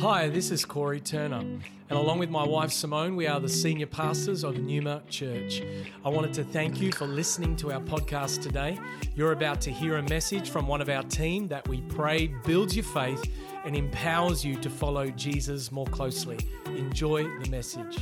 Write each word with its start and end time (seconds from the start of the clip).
Hi, 0.00 0.28
this 0.28 0.52
is 0.52 0.64
Corey 0.64 1.00
Turner, 1.00 1.38
and 1.38 1.62
along 1.90 2.20
with 2.20 2.30
my 2.30 2.46
wife 2.46 2.70
Simone, 2.70 3.16
we 3.16 3.26
are 3.26 3.40
the 3.40 3.48
senior 3.48 3.86
pastors 3.86 4.44
of 4.44 4.56
Newmark 4.56 5.08
Church. 5.08 5.60
I 6.04 6.08
wanted 6.08 6.32
to 6.34 6.44
thank 6.44 6.80
you 6.80 6.92
for 6.92 7.04
listening 7.08 7.56
to 7.56 7.72
our 7.72 7.80
podcast 7.80 8.40
today. 8.40 8.78
You're 9.16 9.32
about 9.32 9.60
to 9.62 9.72
hear 9.72 9.96
a 9.96 10.02
message 10.04 10.50
from 10.50 10.68
one 10.68 10.80
of 10.80 10.88
our 10.88 11.02
team 11.02 11.48
that 11.48 11.66
we 11.66 11.80
pray 11.80 12.28
builds 12.46 12.76
your 12.76 12.84
faith 12.84 13.28
and 13.64 13.74
empowers 13.74 14.44
you 14.44 14.54
to 14.60 14.70
follow 14.70 15.10
Jesus 15.10 15.72
more 15.72 15.86
closely. 15.86 16.38
Enjoy 16.66 17.24
the 17.24 17.50
message. 17.50 17.98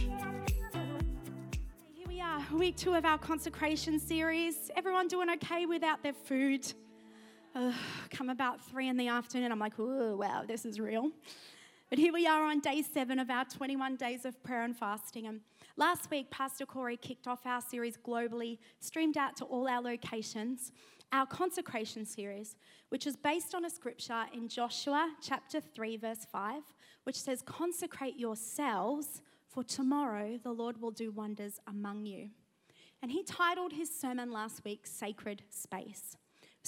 Here 1.94 2.06
we 2.06 2.20
are, 2.20 2.42
week 2.52 2.76
two 2.76 2.92
of 2.92 3.06
our 3.06 3.16
consecration 3.16 3.98
series. 3.98 4.70
Everyone 4.76 5.08
doing 5.08 5.30
okay 5.30 5.64
without 5.64 6.02
their 6.02 6.12
food? 6.12 6.70
Come 8.10 8.28
about 8.28 8.60
three 8.60 8.88
in 8.88 8.98
the 8.98 9.08
afternoon, 9.08 9.50
I'm 9.50 9.58
like, 9.58 9.78
wow, 9.78 10.44
this 10.46 10.66
is 10.66 10.78
real. 10.78 11.10
But 11.88 12.00
here 12.00 12.12
we 12.12 12.26
are 12.26 12.44
on 12.44 12.58
day 12.58 12.82
seven 12.82 13.20
of 13.20 13.30
our 13.30 13.44
21 13.44 13.94
days 13.94 14.24
of 14.24 14.42
prayer 14.42 14.64
and 14.64 14.76
fasting. 14.76 15.28
And 15.28 15.40
last 15.76 16.10
week, 16.10 16.32
Pastor 16.32 16.66
Corey 16.66 16.96
kicked 16.96 17.28
off 17.28 17.46
our 17.46 17.60
series 17.60 17.96
globally, 17.96 18.58
streamed 18.80 19.16
out 19.16 19.36
to 19.36 19.44
all 19.44 19.68
our 19.68 19.80
locations, 19.80 20.72
our 21.12 21.26
consecration 21.26 22.04
series, 22.04 22.56
which 22.88 23.06
is 23.06 23.14
based 23.14 23.54
on 23.54 23.64
a 23.64 23.70
scripture 23.70 24.24
in 24.34 24.48
Joshua 24.48 25.12
chapter 25.22 25.60
3, 25.60 25.96
verse 25.98 26.26
5, 26.32 26.62
which 27.04 27.20
says, 27.20 27.40
Consecrate 27.42 28.18
yourselves, 28.18 29.22
for 29.48 29.62
tomorrow 29.62 30.40
the 30.42 30.52
Lord 30.52 30.80
will 30.80 30.90
do 30.90 31.12
wonders 31.12 31.60
among 31.68 32.04
you. 32.04 32.30
And 33.00 33.12
he 33.12 33.22
titled 33.22 33.72
his 33.72 33.96
sermon 33.96 34.32
last 34.32 34.64
week, 34.64 34.88
Sacred 34.88 35.44
Space 35.50 36.16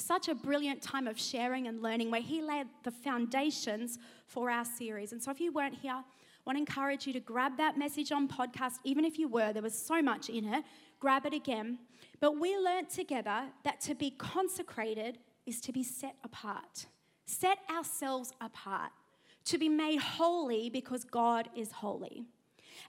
such 0.01 0.29
a 0.29 0.35
brilliant 0.35 0.83
time 0.83 1.07
of 1.07 1.19
sharing 1.19 1.67
and 1.67 1.83
learning 1.83 2.11
where 2.11 2.21
he 2.21 2.43
laid 2.43 2.67
the 2.85 2.91
foundations 2.91 3.99
for 4.27 4.51
our 4.51 4.65
series. 4.65 5.13
And 5.13 5.23
so 5.23 5.31
if 5.31 5.41
you 5.41 5.53
weren't 5.53 5.75
here, 5.75 5.93
I 5.93 6.03
want 6.47 6.57
to 6.57 6.61
encourage 6.61 7.07
you 7.07 7.13
to 7.13 7.21
grab 7.21 7.57
that 7.59 7.77
message 7.79 8.13
on 8.13 8.29
podcast, 8.29 8.77
even 8.85 9.05
if 9.05 9.19
you 9.19 9.29
were, 9.29 9.53
there 9.53 9.63
was 9.63 9.75
so 9.75 10.01
much 10.01 10.29
in 10.29 10.47
it, 10.47 10.65
grab 11.01 11.27
it 11.27 11.35
again. 11.35 11.79
But 12.21 12.39
we 12.39 12.57
learned 12.57 12.91
together 12.91 13.43
that 13.65 13.81
to 13.83 13.95
be 13.95 14.11
consecrated 14.11 15.19
is 15.47 15.61
to 15.63 15.73
be 15.73 15.83
set 15.83 16.17
apart, 16.25 16.87
set 17.27 17.59
ourselves 17.71 18.33
apart, 18.41 18.91
to 19.45 19.59
be 19.59 19.69
made 19.69 20.01
holy 20.01 20.71
because 20.71 21.05
God 21.05 21.49
is 21.57 21.73
holy. 21.73 22.27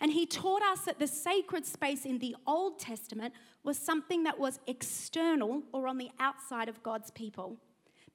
And 0.02 0.12
he 0.12 0.26
taught 0.26 0.62
us 0.62 0.82
that 0.82 1.00
the 1.00 1.08
sacred 1.08 1.66
space 1.66 2.06
in 2.06 2.20
the 2.20 2.36
Old 2.48 2.80
Testament 2.80 3.34
was 3.64 3.78
something 3.78 4.24
that 4.24 4.40
was 4.40 4.60
external 4.68 5.64
or 5.72 5.88
on 5.88 5.98
the 5.98 6.12
outside 6.20 6.70
of 6.70 6.82
God's 6.84 7.12
people. 7.12 7.58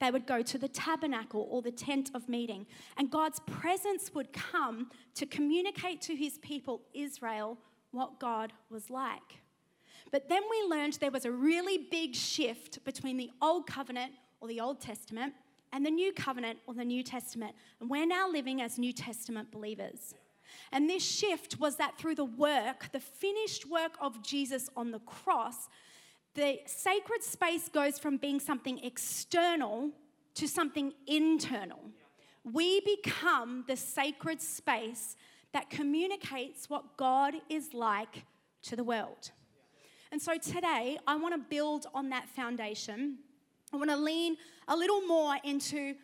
They 0.01 0.11
would 0.11 0.27
go 0.27 0.43
to 0.43 0.59
the 0.59 0.69
tabernacle 0.69 1.47
or 1.51 1.63
the 1.63 1.71
tent 1.71 2.11
of 2.15 2.29
meeting, 2.29 2.67
and 2.97 3.11
God's 3.11 3.41
presence 3.41 4.13
would 4.15 4.33
come 4.33 4.91
to 5.15 5.25
communicate 5.25 6.01
to 6.03 6.17
his 6.17 6.39
people, 6.39 6.83
Israel, 6.93 7.59
what 7.93 8.19
God 8.19 8.53
was 8.71 8.91
like. 8.91 9.41
But 10.11 10.29
then 10.29 10.43
we 10.51 10.69
learned 10.69 10.95
there 10.95 11.11
was 11.11 11.25
a 11.25 11.31
really 11.31 11.79
big 11.91 12.15
shift 12.15 12.85
between 12.85 13.17
the 13.17 13.31
Old 13.41 13.67
Covenant 13.67 14.13
or 14.41 14.49
the 14.49 14.61
Old 14.61 14.81
Testament 14.81 15.33
and 15.73 15.85
the 15.85 15.91
New 15.91 16.13
Covenant 16.13 16.59
or 16.67 16.75
the 16.75 16.85
New 16.85 17.03
Testament. 17.03 17.55
And 17.81 17.89
we're 17.91 18.07
now 18.07 18.29
living 18.31 18.63
as 18.63 18.79
New 18.79 18.93
Testament 18.93 19.51
believers. 19.51 20.15
And 20.73 20.89
this 20.89 21.03
shift 21.03 21.59
was 21.59 21.77
that 21.77 21.99
through 21.99 22.17
the 22.17 22.25
work, 22.25 22.91
the 22.93 23.01
finished 23.01 23.69
work 23.69 23.97
of 24.01 24.23
Jesus 24.23 24.69
on 24.77 24.91
the 24.91 25.01
cross, 25.01 25.69
the 26.35 26.61
sacred 26.67 27.23
space 27.23 27.69
goes 27.69 27.99
from 27.99 28.17
being 28.17 28.41
something 28.41 28.79
external 28.85 29.91
to 30.35 30.49
something 30.49 30.93
internal. 31.07 31.81
We 32.45 32.81
become 32.81 33.65
the 33.69 33.77
sacred 33.77 34.43
space 34.43 35.17
that 35.53 35.71
communicates 35.71 36.69
what 36.69 36.97
God 36.97 37.35
is 37.49 37.73
like 37.73 38.25
to 38.63 38.77
the 38.77 38.85
world. 38.85 39.31
And 40.11 40.21
so 40.21 40.37
today, 40.37 40.99
I 41.07 41.17
want 41.17 41.35
to 41.35 41.39
build 41.39 41.87
on 41.95 42.11
that 42.11 42.29
foundation. 42.29 43.19
I 43.73 43.77
want 43.77 43.91
to 43.91 43.97
lean 43.97 44.37
a 44.69 44.77
little 44.77 45.01
more 45.03 45.37
into 45.45 45.95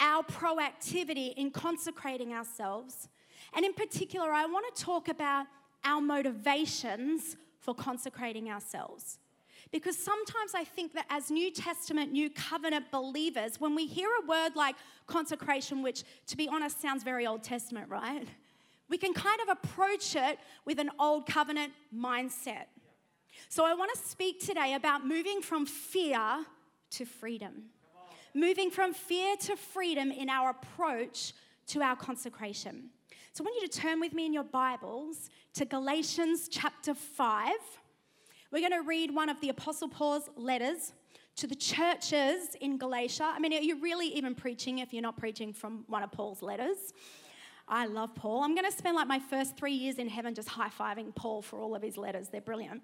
our 0.00 0.22
proactivity 0.22 1.34
in 1.34 1.50
consecrating 1.50 2.32
ourselves 2.32 3.08
and 3.56 3.64
in 3.64 3.72
particular, 3.72 4.30
I 4.30 4.44
want 4.44 4.72
to 4.74 4.82
talk 4.82 5.08
about 5.08 5.46
our 5.82 6.00
motivations 6.00 7.36
for 7.58 7.74
consecrating 7.74 8.50
ourselves. 8.50 9.18
Because 9.72 9.98
sometimes 9.98 10.54
I 10.54 10.62
think 10.62 10.92
that 10.92 11.06
as 11.10 11.30
New 11.30 11.50
Testament, 11.50 12.12
New 12.12 12.30
Covenant 12.30 12.92
believers, 12.92 13.58
when 13.58 13.74
we 13.74 13.86
hear 13.86 14.08
a 14.22 14.26
word 14.26 14.54
like 14.54 14.76
consecration, 15.06 15.82
which 15.82 16.04
to 16.28 16.36
be 16.36 16.48
honest 16.48 16.80
sounds 16.80 17.02
very 17.02 17.26
Old 17.26 17.42
Testament, 17.42 17.88
right? 17.88 18.28
We 18.88 18.98
can 18.98 19.12
kind 19.12 19.40
of 19.40 19.48
approach 19.48 20.14
it 20.14 20.38
with 20.64 20.78
an 20.78 20.90
Old 21.00 21.26
Covenant 21.26 21.72
mindset. 21.94 22.66
So 23.48 23.64
I 23.64 23.74
want 23.74 23.92
to 23.94 24.00
speak 24.00 24.44
today 24.44 24.74
about 24.74 25.06
moving 25.06 25.40
from 25.40 25.66
fear 25.66 26.44
to 26.90 27.04
freedom. 27.04 27.64
Moving 28.34 28.70
from 28.70 28.92
fear 28.92 29.34
to 29.36 29.56
freedom 29.56 30.12
in 30.12 30.28
our 30.28 30.50
approach 30.50 31.32
to 31.68 31.80
our 31.80 31.96
consecration. 31.96 32.90
So 33.32 33.42
I 33.42 33.46
want 33.46 33.60
you 33.60 33.68
to 33.68 33.80
turn 33.80 34.00
with 34.00 34.12
me 34.12 34.26
in 34.26 34.32
your 34.32 34.44
Bibles 34.44 35.30
to 35.54 35.64
Galatians 35.64 36.48
chapter 36.50 36.94
5. 36.94 37.54
We're 38.50 38.60
going 38.66 38.80
to 38.80 38.86
read 38.86 39.14
one 39.14 39.28
of 39.28 39.40
the 39.40 39.48
Apostle 39.50 39.88
Paul's 39.88 40.30
letters 40.36 40.92
to 41.36 41.46
the 41.46 41.54
churches 41.54 42.56
in 42.60 42.78
Galatia. 42.78 43.30
I 43.34 43.38
mean, 43.38 43.52
are 43.52 43.60
you 43.60 43.80
really 43.80 44.08
even 44.08 44.34
preaching 44.34 44.78
if 44.78 44.92
you're 44.92 45.02
not 45.02 45.16
preaching 45.16 45.52
from 45.52 45.84
one 45.88 46.02
of 46.02 46.10
Paul's 46.12 46.42
letters? 46.42 46.94
I 47.68 47.86
love 47.86 48.14
Paul. 48.14 48.42
I'm 48.42 48.54
going 48.54 48.70
to 48.70 48.76
spend 48.76 48.96
like 48.96 49.08
my 49.08 49.18
first 49.18 49.56
three 49.56 49.72
years 49.72 49.96
in 49.96 50.08
heaven 50.08 50.34
just 50.34 50.48
high 50.48 50.70
fiving 50.70 51.14
Paul 51.14 51.42
for 51.42 51.60
all 51.60 51.74
of 51.74 51.82
his 51.82 51.96
letters. 51.96 52.28
They're 52.28 52.40
brilliant. 52.40 52.80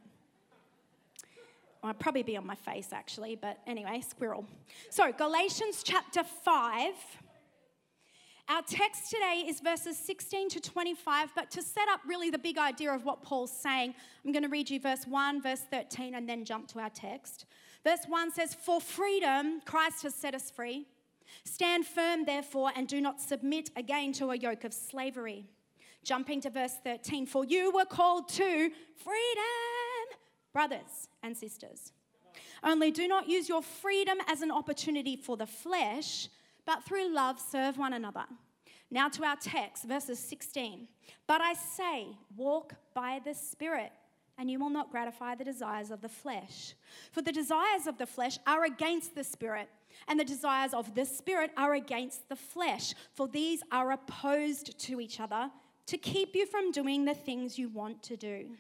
I'd 1.85 1.99
probably 1.99 2.23
be 2.23 2.37
on 2.37 2.47
my 2.47 2.55
face 2.55 2.89
actually, 2.93 3.37
but 3.37 3.59
anyway, 3.67 4.03
squirrel. 4.09 4.47
So, 4.91 5.11
Galatians 5.13 5.83
chapter 5.83 6.23
5 6.23 6.93
our 8.53 8.61
text 8.61 9.11
today 9.11 9.45
is 9.49 9.61
verses 9.61 9.97
16 9.97 10.51
to 10.51 10.61
25, 10.61 11.31
but 11.35 11.51
to 11.53 11.63
set 11.63 11.89
up 11.89 12.01
really 12.07 12.29
the 12.29 12.37
big 12.37 12.59
idea 12.59 12.93
of 12.93 13.03
what 13.03 13.23
Paul's 13.23 13.51
saying, 13.51 13.95
I'm 14.23 14.31
going 14.31 14.43
to 14.43 14.49
read 14.51 14.69
you 14.69 14.79
verse 14.79 15.07
1, 15.07 15.41
verse 15.41 15.63
13, 15.71 16.15
and 16.15 16.29
then 16.29 16.45
jump 16.45 16.69
to 16.69 16.79
our 16.79 16.91
text. 16.91 17.47
Verse 17.83 18.05
1 18.07 18.31
says, 18.33 18.53
For 18.53 18.79
freedom, 18.79 19.63
Christ 19.65 20.03
has 20.03 20.15
set 20.15 20.35
us 20.35 20.51
free. 20.51 20.87
Stand 21.45 21.87
firm, 21.87 22.27
therefore, 22.27 22.73
and 22.77 22.87
do 22.87 23.01
not 23.01 23.23
submit 23.23 23.71
again 23.75 24.13
to 24.15 24.33
a 24.33 24.37
yoke 24.37 24.65
of 24.65 24.75
slavery. 24.75 25.47
Jumping 26.05 26.43
to 26.43 26.51
verse 26.51 26.75
13, 26.85 27.25
For 27.25 27.47
you 27.47 27.73
were 27.73 27.87
called 27.87 28.29
to 28.33 28.71
freedom, 29.03 30.19
brothers 30.53 31.09
and 31.23 31.35
sisters. 31.35 31.93
Only 32.63 32.91
do 32.91 33.09
not 33.09 33.31
use 33.31 33.49
your 33.49 33.63
freedom 33.63 34.19
as 34.29 34.43
an 34.43 34.51
opportunity 34.51 35.17
for 35.17 35.39
the 35.39 35.47
flesh 35.47 36.29
but 36.67 36.85
through 36.85 37.13
love 37.13 37.41
serve 37.41 37.79
one 37.79 37.93
another. 37.93 38.25
Now 38.91 39.09
to 39.09 39.25
our 39.25 39.37
text, 39.37 39.85
verses 39.85 40.19
16. 40.19 40.87
But 41.27 41.41
I 41.41 41.55
say, 41.55 42.09
walk 42.37 42.75
by 42.95 43.21
the 43.25 43.35
Spirit, 43.35 43.91
and 44.37 44.51
you 44.51 44.59
will 44.59 44.71
not 44.71 44.91
gratify 44.91 45.35
the 45.35 45.45
desires 45.45 45.91
of 45.91 46.03
the 46.03 46.09
flesh. 46.09 46.75
For 47.11 47.23
the 47.23 47.33
desires 47.33 47.87
of 47.87 47.97
the 47.97 48.07
flesh 48.07 48.39
are 48.47 48.65
against 48.65 49.15
the 49.15 49.25
Spirit, 49.25 49.69
and 50.09 50.21
the 50.21 50.25
desires 50.25 50.75
of 50.75 50.95
the 50.95 51.07
Spirit 51.07 51.53
are 51.57 51.75
against 51.75 52.29
the 52.29 52.37
flesh. 52.37 52.95
For 53.15 53.27
these 53.27 53.63
are 53.73 53.93
opposed 53.93 54.79
to 54.81 55.01
each 55.01 55.21
other 55.21 55.51
to 55.87 55.97
keep 55.97 56.35
you 56.35 56.47
from 56.47 56.71
doing 56.71 57.07
the 57.07 57.15
things 57.15 57.59
you 57.59 57.71
want 57.71 58.03
to 58.05 58.17
do. 58.17 58.51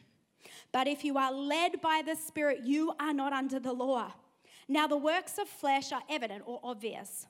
But 0.73 0.89
if 0.89 1.05
you 1.05 1.19
are 1.19 1.33
led 1.33 1.81
by 1.81 2.03
the 2.05 2.17
Spirit, 2.17 2.61
you 2.65 2.95
are 2.99 3.13
not 3.13 3.33
under 3.33 3.61
the 3.61 3.73
law. 3.73 4.13
Now, 4.67 4.87
the 4.87 4.97
works 4.97 5.37
of 5.39 5.49
flesh 5.49 5.93
are 5.93 6.03
evident 6.09 6.45
or 6.47 6.59
obvious 6.63 7.27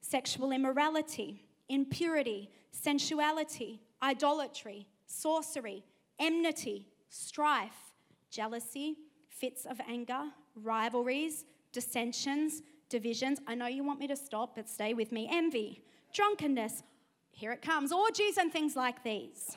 sexual 0.00 0.52
immorality, 0.52 1.44
impurity, 1.68 2.50
sensuality, 2.72 3.80
idolatry, 4.02 4.86
sorcery, 5.06 5.84
enmity, 6.18 6.86
strife, 7.08 7.92
jealousy, 8.30 8.96
fits 9.28 9.66
of 9.66 9.80
anger, 9.88 10.24
rivalries, 10.54 11.44
dissensions, 11.72 12.62
divisions. 12.88 13.40
I 13.46 13.54
know 13.54 13.66
you 13.66 13.84
want 13.84 14.00
me 14.00 14.08
to 14.08 14.16
stop, 14.16 14.56
but 14.56 14.68
stay 14.68 14.94
with 14.94 15.12
me. 15.12 15.28
Envy, 15.30 15.82
drunkenness, 16.12 16.82
here 17.30 17.52
it 17.52 17.62
comes, 17.62 17.92
orgies 17.92 18.36
and 18.36 18.52
things 18.52 18.76
like 18.76 19.02
these. 19.02 19.56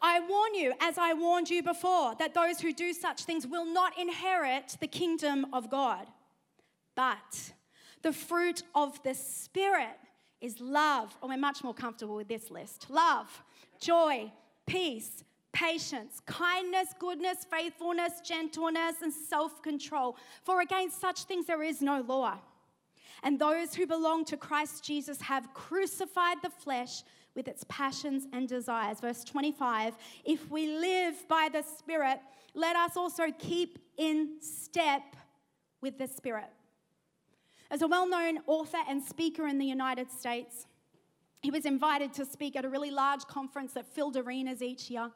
I 0.00 0.20
warn 0.20 0.54
you, 0.54 0.72
as 0.80 0.96
I 0.98 1.12
warned 1.12 1.50
you 1.50 1.62
before, 1.62 2.14
that 2.18 2.34
those 2.34 2.60
who 2.60 2.72
do 2.72 2.92
such 2.92 3.24
things 3.24 3.46
will 3.46 3.66
not 3.66 3.98
inherit 3.98 4.76
the 4.80 4.86
kingdom 4.86 5.46
of 5.52 5.70
God. 5.70 6.06
But 6.94 7.52
the 8.02 8.12
fruit 8.12 8.62
of 8.74 9.02
the 9.02 9.14
Spirit 9.14 9.98
is 10.40 10.60
love. 10.60 11.16
Oh, 11.22 11.28
we're 11.28 11.36
much 11.36 11.64
more 11.64 11.74
comfortable 11.74 12.16
with 12.16 12.28
this 12.28 12.50
list 12.50 12.86
love, 12.90 13.42
joy, 13.80 14.30
peace, 14.66 15.24
patience, 15.52 16.20
kindness, 16.26 16.94
goodness, 16.98 17.46
faithfulness, 17.50 18.20
gentleness, 18.24 18.96
and 19.02 19.12
self 19.12 19.62
control. 19.62 20.16
For 20.44 20.60
against 20.60 21.00
such 21.00 21.24
things 21.24 21.46
there 21.46 21.62
is 21.62 21.80
no 21.82 22.00
law. 22.02 22.38
And 23.22 23.38
those 23.38 23.74
who 23.74 23.86
belong 23.86 24.24
to 24.26 24.36
Christ 24.36 24.84
Jesus 24.84 25.20
have 25.22 25.52
crucified 25.52 26.36
the 26.42 26.50
flesh 26.50 27.02
with 27.34 27.48
its 27.48 27.64
passions 27.68 28.26
and 28.32 28.48
desires. 28.48 29.00
Verse 29.00 29.24
25 29.24 29.94
If 30.24 30.48
we 30.50 30.78
live 30.78 31.26
by 31.28 31.48
the 31.52 31.62
Spirit, 31.62 32.20
let 32.54 32.76
us 32.76 32.96
also 32.96 33.24
keep 33.38 33.78
in 33.96 34.36
step 34.40 35.16
with 35.80 35.98
the 35.98 36.06
Spirit. 36.06 36.50
As 37.70 37.82
a 37.82 37.88
well 37.88 38.08
known 38.08 38.38
author 38.46 38.78
and 38.88 39.02
speaker 39.02 39.46
in 39.46 39.58
the 39.58 39.66
United 39.66 40.10
States, 40.10 40.66
he 41.42 41.50
was 41.50 41.66
invited 41.66 42.12
to 42.14 42.24
speak 42.24 42.56
at 42.56 42.64
a 42.64 42.68
really 42.68 42.90
large 42.90 43.24
conference 43.26 43.74
that 43.74 43.86
filled 43.86 44.16
arenas 44.16 44.62
each 44.62 44.90
year. 44.90 45.10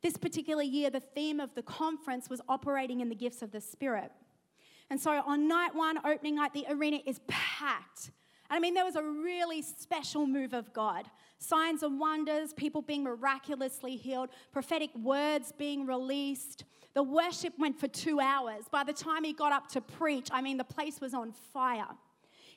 This 0.00 0.16
particular 0.16 0.62
year, 0.62 0.90
the 0.90 1.00
theme 1.00 1.40
of 1.40 1.54
the 1.54 1.62
conference 1.62 2.30
was 2.30 2.40
operating 2.48 3.00
in 3.00 3.08
the 3.08 3.16
gifts 3.16 3.42
of 3.42 3.50
the 3.50 3.60
Spirit. 3.60 4.12
And 4.90 5.00
so 5.00 5.22
on 5.26 5.48
night 5.48 5.74
one, 5.74 5.98
opening 6.06 6.36
night, 6.36 6.54
the 6.54 6.66
arena 6.70 7.00
is 7.04 7.20
packed. 7.26 8.12
And 8.48 8.56
I 8.56 8.60
mean, 8.60 8.74
there 8.74 8.84
was 8.84 8.96
a 8.96 9.02
really 9.02 9.60
special 9.60 10.26
move 10.26 10.54
of 10.54 10.72
God. 10.72 11.06
Signs 11.38 11.82
and 11.82 12.00
wonders, 12.00 12.52
people 12.54 12.80
being 12.80 13.02
miraculously 13.02 13.96
healed, 13.96 14.30
prophetic 14.52 14.90
words 14.94 15.52
being 15.52 15.84
released. 15.84 16.64
The 16.94 17.02
worship 17.02 17.52
went 17.58 17.78
for 17.78 17.88
two 17.88 18.20
hours. 18.20 18.64
By 18.70 18.84
the 18.84 18.92
time 18.92 19.24
he 19.24 19.32
got 19.32 19.52
up 19.52 19.68
to 19.68 19.80
preach, 19.80 20.28
I 20.32 20.40
mean, 20.40 20.56
the 20.56 20.64
place 20.64 21.00
was 21.00 21.14
on 21.14 21.32
fire. 21.32 21.88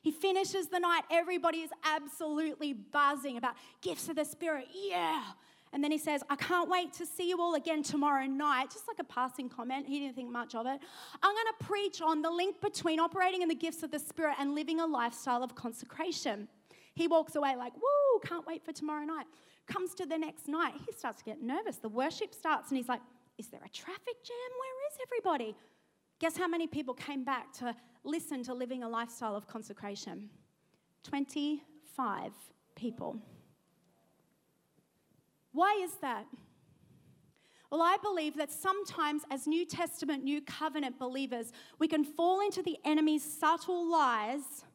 He 0.01 0.11
finishes 0.11 0.67
the 0.67 0.79
night, 0.79 1.03
everybody 1.11 1.59
is 1.59 1.69
absolutely 1.83 2.73
buzzing 2.73 3.37
about 3.37 3.55
gifts 3.81 4.09
of 4.09 4.15
the 4.15 4.25
Spirit. 4.25 4.67
Yeah. 4.73 5.23
And 5.73 5.83
then 5.83 5.91
he 5.91 5.97
says, 5.97 6.21
I 6.29 6.35
can't 6.35 6.69
wait 6.69 6.91
to 6.93 7.05
see 7.05 7.29
you 7.29 7.39
all 7.39 7.55
again 7.55 7.81
tomorrow 7.81 8.25
night. 8.25 8.71
Just 8.71 8.87
like 8.87 8.99
a 8.99 9.03
passing 9.05 9.47
comment. 9.47 9.87
He 9.87 9.99
didn't 9.99 10.15
think 10.15 10.29
much 10.29 10.53
of 10.53 10.65
it. 10.65 10.79
I'm 11.23 11.33
going 11.33 11.47
to 11.59 11.65
preach 11.65 12.01
on 12.01 12.21
the 12.21 12.29
link 12.29 12.59
between 12.59 12.99
operating 12.99 13.41
in 13.41 13.47
the 13.47 13.55
gifts 13.55 13.83
of 13.83 13.91
the 13.91 13.99
Spirit 13.99 14.35
and 14.39 14.53
living 14.53 14.81
a 14.81 14.85
lifestyle 14.85 15.43
of 15.43 15.55
consecration. 15.55 16.49
He 16.93 17.07
walks 17.07 17.35
away 17.35 17.55
like, 17.55 17.73
woo, 17.75 18.19
can't 18.25 18.45
wait 18.45 18.65
for 18.65 18.73
tomorrow 18.73 19.05
night. 19.05 19.27
Comes 19.65 19.93
to 19.95 20.05
the 20.05 20.17
next 20.17 20.49
night. 20.49 20.73
He 20.85 20.91
starts 20.91 21.19
to 21.19 21.23
get 21.23 21.41
nervous. 21.41 21.77
The 21.77 21.89
worship 21.89 22.33
starts 22.33 22.69
and 22.69 22.77
he's 22.77 22.89
like, 22.89 23.01
is 23.37 23.47
there 23.47 23.61
a 23.65 23.69
traffic 23.69 24.23
jam? 24.23 24.35
Where 24.59 24.87
is 24.89 24.97
everybody? 25.07 25.55
Guess 26.19 26.37
how 26.37 26.47
many 26.47 26.67
people 26.67 26.93
came 26.93 27.23
back 27.23 27.51
to 27.53 27.75
listen 28.03 28.43
to 28.43 28.53
living 28.53 28.83
a 28.83 28.89
lifestyle 28.89 29.35
of 29.35 29.47
consecration? 29.47 30.29
25 31.03 32.31
people. 32.75 33.17
Why 35.51 35.79
is 35.83 35.95
that? 36.01 36.25
Well, 37.71 37.81
I 37.81 37.97
believe 38.03 38.35
that 38.35 38.51
sometimes, 38.51 39.23
as 39.31 39.47
New 39.47 39.65
Testament, 39.65 40.23
New 40.23 40.41
Covenant 40.41 40.99
believers, 40.99 41.53
we 41.79 41.87
can 41.87 42.03
fall 42.03 42.41
into 42.41 42.61
the 42.61 42.77
enemy's 42.83 43.23
subtle 43.23 43.89
lies 43.89 44.65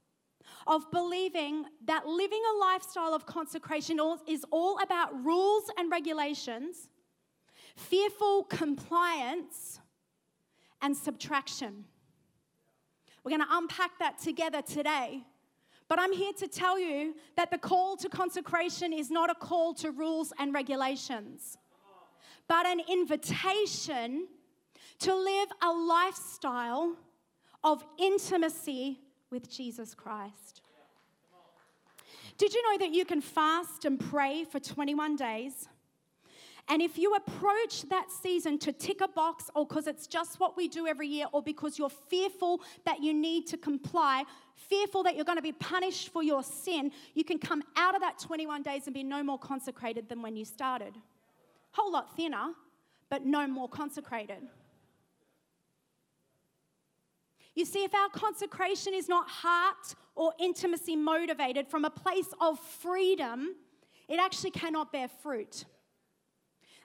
of 0.67 0.91
believing 0.91 1.65
that 1.85 2.07
living 2.07 2.41
a 2.55 2.59
lifestyle 2.59 3.15
of 3.15 3.27
consecration 3.27 4.01
is 4.27 4.45
all 4.51 4.79
about 4.83 5.25
rules 5.25 5.65
and 5.77 5.91
regulations, 5.91 6.89
fearful 7.77 8.45
compliance, 8.45 9.81
and 10.83 10.97
subtraction. 10.97 11.85
We're 13.25 13.31
going 13.31 13.43
to 13.43 13.57
unpack 13.57 13.99
that 13.99 14.19
together 14.19 14.63
today. 14.63 15.25
But 15.89 15.99
I'm 15.99 16.13
here 16.13 16.33
to 16.39 16.49
tell 16.49 16.79
you 16.79 17.15
that 17.37 17.51
the 17.51 17.59
call 17.59 17.97
to 17.99 18.09
consecration 18.09 18.93
is 18.93 19.11
not 19.11 19.31
a 19.31 19.35
call 19.35 19.75
to 19.75 19.91
rules 19.91 20.33
and 20.39 20.53
regulations, 20.53 21.57
but 22.49 22.67
an 22.67 22.81
invitation 22.89 24.27
to 25.01 25.15
live 25.15 25.49
a 25.63 25.71
lifestyle 25.71 26.97
of 27.63 27.85
intimacy 27.99 29.01
with 29.31 29.51
Jesus 29.51 29.95
Christ. 29.95 30.63
Did 32.39 32.53
you 32.53 32.63
know 32.71 32.79
that 32.79 32.95
you 32.95 33.05
can 33.05 33.21
fast 33.21 33.85
and 33.85 33.99
pray 33.99 34.45
for 34.45 34.61
21 34.61 35.17
days? 35.17 35.69
And 36.69 36.83
if 36.83 36.99
you 36.99 37.15
approach 37.15 37.83
that 37.91 38.11
season 38.11 38.59
to 38.59 38.73
tick 38.73 39.01
a 39.01 39.07
box, 39.07 39.49
or 39.55 39.65
because 39.67 39.87
it's 39.87 40.07
just 40.09 40.41
what 40.41 40.57
we 40.57 40.67
do 40.67 40.87
every 40.87 41.07
year, 41.07 41.27
or 41.33 41.41
because 41.41 41.79
you're 41.79 41.89
fearful 41.89 42.61
that 42.85 43.03
you 43.03 43.15
need 43.15 43.47
to 43.49 43.57
comply, 43.57 44.25
fearful 44.57 45.05
that 45.05 45.15
you're 45.15 45.25
going 45.25 45.39
to 45.39 45.43
be 45.43 45.53
punished 45.53 46.09
for 46.09 46.25
your 46.25 46.43
sin, 46.43 46.91
you 47.15 47.23
can 47.23 47.39
come 47.39 47.63
out 47.77 47.95
of 47.95 48.01
that 48.01 48.19
21 48.19 48.63
days 48.63 48.87
and 48.87 48.95
be 48.95 49.05
no 49.05 49.23
more 49.23 49.39
consecrated 49.39 50.09
than 50.09 50.23
when 50.23 50.35
you 50.35 50.45
started. 50.45 50.97
Whole 51.71 51.93
lot 51.93 52.17
thinner, 52.17 52.53
but 53.11 53.25
no 53.25 53.47
more 53.47 53.69
consecrated. 53.69 54.49
You 57.55 57.65
see, 57.65 57.85
if 57.85 57.95
our 57.95 58.09
consecration 58.09 58.93
is 58.93 59.09
not 59.09 59.29
heart 59.29 59.95
or 60.17 60.33
intimacy 60.41 60.97
motivated 60.97 61.69
from 61.69 61.85
a 61.85 61.91
place 61.91 62.29
of 62.41 62.59
freedom, 62.59 63.55
it 64.09 64.19
actually 64.19 64.51
cannot 64.51 64.93
bear 64.93 65.09
fruit. 65.09 65.65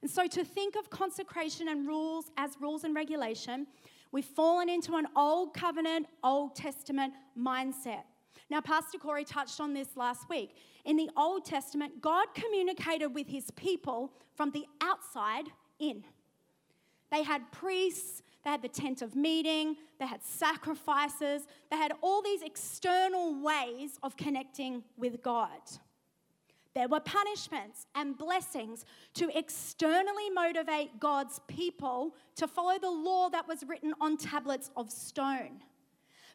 And 0.01 0.09
so 0.09 0.27
to 0.27 0.44
think 0.44 0.75
of 0.75 0.89
consecration 0.89 1.69
and 1.69 1.88
rules 1.88 2.31
as 2.38 2.51
rules 2.59 2.83
and 2.83 2.95
regulation, 2.95 3.68
we've 4.12 4.25
fallen 4.25 4.69
into 4.69 4.95
an 4.95 5.07
old 5.15 5.53
covenant, 5.53 6.07
Old 6.24 6.56
Testament 6.56 7.13
mindset. 7.38 8.03
Now, 8.50 8.59
Pastor 8.59 8.98
Corey 8.98 9.24
touched 9.24 9.62
on 9.62 9.74
this 9.74 9.95
last 9.95 10.27
week. 10.30 10.56
In 10.83 10.98
the 10.98 11.09
Old 11.15 11.45
Testament, 11.45 12.01
God 12.01 12.27
communicated 12.33 13.07
with 13.07 13.27
his 13.27 13.50
people 13.51 14.12
from 14.36 14.51
the 14.51 14.65
outside 14.81 15.45
in. 15.80 16.04
They 17.12 17.24
had 17.24 17.50
priests, 17.51 18.24
they 18.44 18.50
had 18.50 18.62
the 18.62 18.68
tent 18.68 19.01
of 19.01 19.15
meeting, 19.15 19.77
they 20.00 20.07
had 20.07 20.24
sacrifices, 20.24 21.44
they 21.69 21.77
had 21.77 21.94
all 22.01 22.21
these 22.21 22.42
external 22.42 23.42
ways 23.42 24.00
of 24.01 24.18
connecting 24.18 24.83
with 24.97 25.21
God. 25.21 25.62
There 26.73 26.88
were 26.88 27.01
punishments 27.01 27.85
and 27.95 28.18
blessings 28.18 28.85
to 29.15 29.29
externally 29.38 30.29
motivate 30.29 31.00
God's 31.00 31.39
people 31.47 32.15
to 32.35 32.47
follow 32.47 32.79
the 32.79 32.89
law 32.89 33.29
that 33.29 33.47
was 33.47 33.63
written 33.68 33.94
on 34.00 34.18
tablets 34.18 34.71
of 34.77 34.89
stone. 34.89 35.62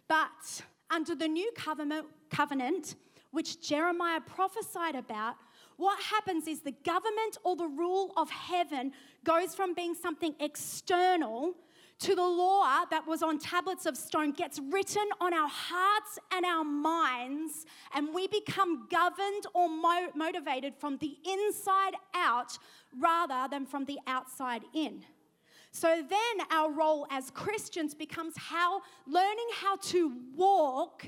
But 0.08 0.62
under 0.90 1.14
the 1.14 1.28
new 1.28 1.50
covenant, 1.56 2.06
covenant 2.30 2.96
which 3.30 3.60
Jeremiah 3.66 4.20
prophesied 4.20 4.94
about, 4.94 5.36
what 5.76 6.00
happens 6.00 6.46
is 6.46 6.60
the 6.60 6.74
government 6.84 7.38
or 7.44 7.56
the 7.56 7.66
rule 7.66 8.12
of 8.16 8.30
heaven 8.30 8.92
goes 9.24 9.54
from 9.54 9.74
being 9.74 9.94
something 9.94 10.34
external 10.40 11.54
to 11.98 12.14
the 12.14 12.22
law 12.22 12.84
that 12.90 13.06
was 13.06 13.22
on 13.22 13.38
tablets 13.38 13.86
of 13.86 13.96
stone 13.96 14.32
gets 14.32 14.60
written 14.70 15.06
on 15.20 15.32
our 15.32 15.48
hearts 15.48 16.18
and 16.32 16.44
our 16.44 16.64
minds, 16.64 17.64
and 17.94 18.12
we 18.12 18.26
become 18.26 18.86
governed 18.90 19.46
or 19.54 19.68
mo- 19.68 20.10
motivated 20.14 20.74
from 20.78 20.98
the 20.98 21.16
inside 21.26 21.94
out 22.14 22.58
rather 23.00 23.48
than 23.50 23.64
from 23.64 23.86
the 23.86 23.98
outside 24.06 24.62
in. 24.74 25.04
So 25.70 26.02
then 26.08 26.46
our 26.50 26.70
role 26.70 27.06
as 27.10 27.30
Christians 27.30 27.94
becomes 27.94 28.34
how 28.36 28.82
learning 29.06 29.48
how 29.60 29.76
to 29.76 30.12
walk 30.34 31.06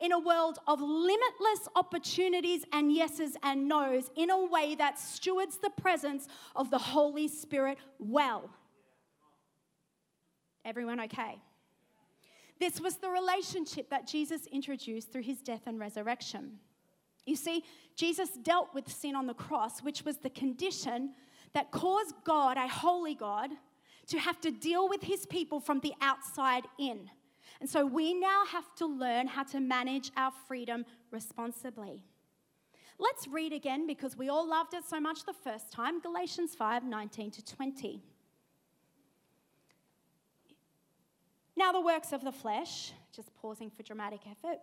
in 0.00 0.12
a 0.12 0.18
world 0.18 0.58
of 0.66 0.80
limitless 0.80 1.68
opportunities 1.74 2.64
and 2.72 2.92
yeses 2.92 3.36
and 3.42 3.68
nos 3.68 4.10
in 4.16 4.30
a 4.30 4.44
way 4.46 4.74
that 4.76 4.98
stewards 4.98 5.58
the 5.58 5.70
presence 5.70 6.28
of 6.54 6.70
the 6.70 6.78
Holy 6.78 7.26
Spirit 7.26 7.78
well. 7.98 8.50
Everyone 10.68 11.00
okay? 11.00 11.40
This 12.60 12.78
was 12.78 12.96
the 12.96 13.08
relationship 13.08 13.88
that 13.88 14.06
Jesus 14.06 14.46
introduced 14.52 15.10
through 15.10 15.22
his 15.22 15.40
death 15.40 15.62
and 15.64 15.80
resurrection. 15.80 16.58
You 17.24 17.36
see, 17.36 17.64
Jesus 17.96 18.28
dealt 18.42 18.74
with 18.74 18.92
sin 18.92 19.16
on 19.16 19.26
the 19.26 19.32
cross, 19.32 19.80
which 19.80 20.04
was 20.04 20.18
the 20.18 20.28
condition 20.28 21.14
that 21.54 21.70
caused 21.70 22.14
God, 22.24 22.58
a 22.58 22.68
holy 22.68 23.14
God, 23.14 23.50
to 24.08 24.18
have 24.18 24.42
to 24.42 24.50
deal 24.50 24.90
with 24.90 25.02
his 25.02 25.24
people 25.24 25.58
from 25.58 25.80
the 25.80 25.94
outside 26.02 26.64
in. 26.78 27.08
And 27.60 27.70
so 27.70 27.86
we 27.86 28.12
now 28.12 28.44
have 28.46 28.74
to 28.76 28.86
learn 28.86 29.26
how 29.26 29.44
to 29.44 29.60
manage 29.60 30.10
our 30.18 30.32
freedom 30.46 30.84
responsibly. 31.10 32.04
Let's 32.98 33.26
read 33.26 33.54
again 33.54 33.86
because 33.86 34.18
we 34.18 34.28
all 34.28 34.46
loved 34.46 34.74
it 34.74 34.84
so 34.84 35.00
much 35.00 35.24
the 35.24 35.32
first 35.32 35.72
time 35.72 36.00
Galatians 36.00 36.54
5 36.54 36.84
19 36.84 37.30
to 37.30 37.44
20. 37.44 38.02
Now, 41.68 41.72
the 41.72 41.80
works 41.82 42.14
of 42.14 42.24
the 42.24 42.32
flesh, 42.32 42.92
just 43.14 43.30
pausing 43.34 43.68
for 43.68 43.82
dramatic 43.82 44.20
effort. 44.26 44.56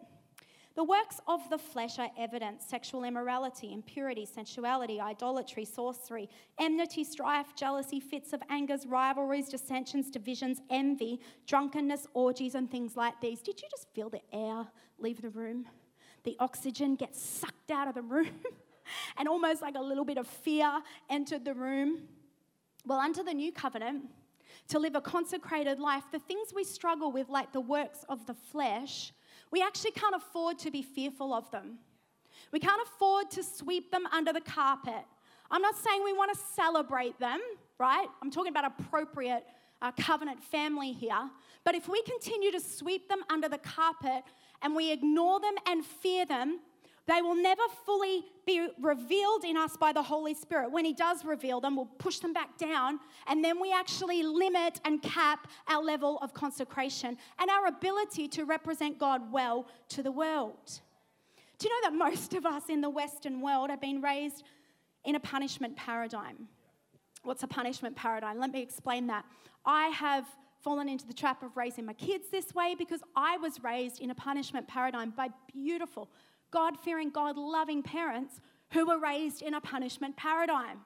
The 0.73 0.83
works 0.83 1.21
of 1.27 1.47
the 1.51 1.57
flesh 1.59 1.99
are 1.99 2.09
evident 2.17 2.63
sexual 2.63 3.03
immorality, 3.03 3.71
impurity, 3.73 4.25
sensuality, 4.25 4.99
idolatry, 4.99 5.65
sorcery, 5.65 6.27
enmity, 6.57 7.03
strife, 7.03 7.55
jealousy, 7.55 7.99
fits 7.99 8.33
of 8.33 8.41
angers, 8.49 8.87
rivalries, 8.87 9.49
dissensions, 9.49 10.09
divisions, 10.09 10.61
envy, 10.71 11.19
drunkenness, 11.45 12.07
orgies, 12.15 12.55
and 12.55 12.71
things 12.71 12.97
like 12.97 13.21
these. 13.21 13.39
Did 13.43 13.61
you 13.61 13.67
just 13.69 13.87
feel 13.93 14.09
the 14.09 14.21
air 14.33 14.65
leave 14.97 15.21
the 15.21 15.29
room? 15.29 15.67
The 16.23 16.35
oxygen 16.39 16.95
gets 16.95 17.21
sucked 17.21 17.69
out 17.69 17.87
of 17.87 17.93
the 17.93 18.01
room, 18.01 18.31
and 19.17 19.27
almost 19.27 19.61
like 19.61 19.75
a 19.75 19.83
little 19.83 20.05
bit 20.05 20.17
of 20.17 20.25
fear 20.25 20.81
entered 21.07 21.45
the 21.45 21.53
room. 21.53 21.99
Well, 22.83 22.97
under 22.97 23.21
the 23.21 23.35
new 23.35 23.51
covenant, 23.51 24.05
to 24.69 24.79
live 24.79 24.95
a 24.95 25.01
consecrated 25.01 25.79
life, 25.79 26.03
the 26.11 26.19
things 26.19 26.53
we 26.53 26.63
struggle 26.63 27.11
with, 27.11 27.29
like 27.29 27.51
the 27.51 27.61
works 27.61 28.03
of 28.09 28.25
the 28.25 28.33
flesh, 28.33 29.13
We 29.51 29.61
actually 29.61 29.91
can't 29.91 30.15
afford 30.15 30.59
to 30.59 30.71
be 30.71 30.81
fearful 30.81 31.33
of 31.33 31.49
them. 31.51 31.77
We 32.51 32.59
can't 32.59 32.81
afford 32.87 33.31
to 33.31 33.43
sweep 33.43 33.91
them 33.91 34.05
under 34.11 34.33
the 34.33 34.41
carpet. 34.41 35.05
I'm 35.49 35.61
not 35.61 35.75
saying 35.77 36.03
we 36.03 36.13
want 36.13 36.33
to 36.33 36.39
celebrate 36.53 37.17
them, 37.19 37.39
right? 37.79 38.07
I'm 38.21 38.31
talking 38.31 38.51
about 38.51 38.65
appropriate 38.65 39.43
uh, 39.81 39.91
covenant 39.99 40.43
family 40.43 40.91
here. 40.91 41.29
But 41.63 41.75
if 41.75 41.87
we 41.87 42.01
continue 42.03 42.51
to 42.51 42.59
sweep 42.59 43.07
them 43.07 43.23
under 43.29 43.47
the 43.47 43.59
carpet 43.59 44.23
and 44.61 44.75
we 44.75 44.91
ignore 44.91 45.39
them 45.39 45.55
and 45.67 45.85
fear 45.85 46.25
them, 46.25 46.59
they 47.07 47.21
will 47.21 47.35
never 47.35 47.61
fully 47.85 48.25
be 48.45 48.67
revealed 48.81 49.43
in 49.43 49.57
us 49.57 49.77
by 49.77 49.93
the 49.93 50.01
Holy 50.01 50.33
Spirit. 50.33 50.71
When 50.71 50.85
He 50.85 50.93
does 50.93 51.23
reveal 51.23 51.61
them, 51.61 51.75
we'll 51.75 51.85
push 51.85 52.19
them 52.19 52.33
back 52.33 52.57
down, 52.57 52.99
and 53.27 53.43
then 53.43 53.59
we 53.61 53.71
actually 53.71 54.23
limit 54.23 54.81
and 54.85 55.01
cap 55.01 55.47
our 55.67 55.83
level 55.83 56.17
of 56.19 56.33
consecration 56.33 57.17
and 57.39 57.49
our 57.49 57.67
ability 57.67 58.27
to 58.29 58.45
represent 58.45 58.97
God 58.97 59.31
well 59.31 59.67
to 59.89 60.01
the 60.01 60.11
world. 60.11 60.81
Do 61.57 61.67
you 61.67 61.81
know 61.81 61.89
that 61.89 61.97
most 61.97 62.33
of 62.33 62.45
us 62.45 62.69
in 62.69 62.81
the 62.81 62.89
Western 62.89 63.41
world 63.41 63.69
have 63.69 63.81
been 63.81 64.01
raised 64.01 64.43
in 65.05 65.15
a 65.15 65.19
punishment 65.19 65.75
paradigm? 65.75 66.47
What's 67.23 67.43
a 67.43 67.47
punishment 67.47 67.95
paradigm? 67.95 68.39
Let 68.39 68.51
me 68.51 68.61
explain 68.61 69.07
that. 69.07 69.25
I 69.65 69.87
have 69.87 70.25
fallen 70.61 70.89
into 70.89 71.05
the 71.07 71.13
trap 71.13 71.43
of 71.43 71.55
raising 71.55 71.85
my 71.85 71.93
kids 71.93 72.29
this 72.29 72.53
way 72.53 72.75
because 72.77 73.01
I 73.15 73.37
was 73.37 73.63
raised 73.63 73.99
in 73.99 74.09
a 74.09 74.15
punishment 74.15 74.67
paradigm 74.67 75.11
by 75.11 75.29
beautiful, 75.53 76.09
God 76.55 76.79
fearing, 76.79 77.09
God 77.09 77.37
loving 77.37 77.83
parents 77.83 78.39
who 78.71 78.87
were 78.87 78.97
raised 78.97 79.41
in 79.41 79.53
a 79.53 79.59
punishment 79.59 80.15
paradigm. 80.15 80.79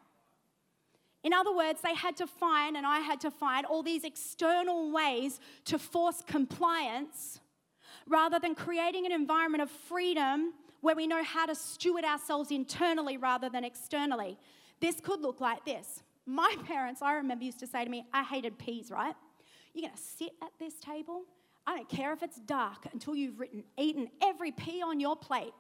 In 1.24 1.32
other 1.32 1.56
words, 1.56 1.82
they 1.82 1.94
had 1.94 2.18
to 2.18 2.26
find, 2.26 2.76
and 2.76 2.88
I 2.88 3.02
had 3.02 3.22
to 3.22 3.30
find, 3.30 3.68
all 3.68 3.84
these 3.84 4.04
external 4.04 4.92
ways 4.92 5.40
to 5.66 5.78
force 5.78 6.24
compliance 6.26 7.40
rather 8.08 8.40
than 8.40 8.56
creating 8.56 9.06
an 9.06 9.12
environment 9.12 9.62
of 9.62 9.70
freedom 9.70 10.54
where 10.82 10.96
we 10.96 11.06
know 11.06 11.24
how 11.24 11.46
to 11.46 11.54
steward 11.54 12.04
ourselves 12.04 12.50
internally 12.50 13.18
rather 13.18 13.48
than 13.48 13.64
externally. 13.64 14.40
This 14.80 15.00
could 15.00 15.22
look 15.22 15.40
like 15.40 15.66
this. 15.66 16.02
My 16.26 16.56
parents, 16.66 17.04
I 17.04 17.14
remember, 17.14 17.44
used 17.44 17.60
to 17.60 17.68
say 17.68 17.84
to 17.84 17.92
me, 17.92 18.06
I 18.12 18.24
hated 18.24 18.58
peas, 18.58 18.90
right? 18.90 19.14
You're 19.76 19.88
going 19.88 19.96
to 19.96 20.02
sit 20.02 20.32
at 20.42 20.52
this 20.58 20.80
table 20.80 21.26
I 21.70 21.76
don't 21.76 21.88
care 21.88 22.14
if 22.14 22.24
it's 22.24 22.38
dark 22.40 22.88
until 22.94 23.16
you've 23.16 23.40
written, 23.40 23.64
eaten 23.78 24.10
every 24.24 24.52
pea 24.52 24.82
on 24.82 25.00
your 25.00 25.16
plate. 25.16 25.54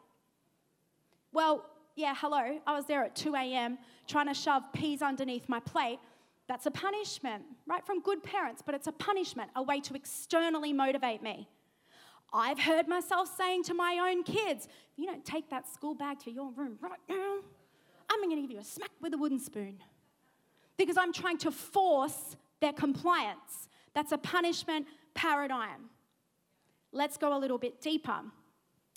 Well, 1.31 1.63
yeah, 1.95 2.15
hello. 2.17 2.59
I 2.65 2.75
was 2.75 2.87
there 2.87 3.03
at 3.03 3.15
2 3.15 3.35
a.m. 3.35 3.77
trying 4.07 4.25
to 4.25 4.33
shove 4.33 4.63
peas 4.73 5.03
underneath 5.03 5.47
my 5.47 5.59
plate. 5.59 5.99
That's 6.47 6.65
a 6.65 6.71
punishment, 6.71 7.43
right? 7.67 7.85
From 7.85 8.01
good 8.01 8.23
parents, 8.23 8.63
but 8.65 8.73
it's 8.73 8.87
a 8.87 8.91
punishment, 8.91 9.51
a 9.55 9.61
way 9.61 9.81
to 9.81 9.93
externally 9.93 10.73
motivate 10.73 11.21
me. 11.21 11.47
I've 12.33 12.59
heard 12.59 12.87
myself 12.87 13.31
saying 13.37 13.65
to 13.65 13.75
my 13.75 14.09
own 14.09 14.23
kids, 14.23 14.65
if 14.65 14.97
you 14.97 15.05
don't 15.05 15.23
take 15.23 15.51
that 15.51 15.71
school 15.71 15.93
bag 15.93 16.17
to 16.21 16.31
your 16.31 16.49
room 16.53 16.79
right 16.81 16.99
now, 17.07 17.37
I'm 18.09 18.19
going 18.19 18.35
to 18.35 18.41
give 18.41 18.49
you 18.49 18.59
a 18.59 18.63
smack 18.63 18.91
with 18.99 19.13
a 19.13 19.17
wooden 19.19 19.39
spoon. 19.39 19.77
Because 20.75 20.97
I'm 20.97 21.13
trying 21.13 21.37
to 21.39 21.51
force 21.51 22.35
their 22.61 22.73
compliance. 22.73 23.69
That's 23.93 24.11
a 24.11 24.17
punishment 24.17 24.87
paradigm. 25.13 25.91
Let's 26.91 27.17
go 27.17 27.37
a 27.37 27.39
little 27.39 27.57
bit 27.57 27.81
deeper. 27.81 28.21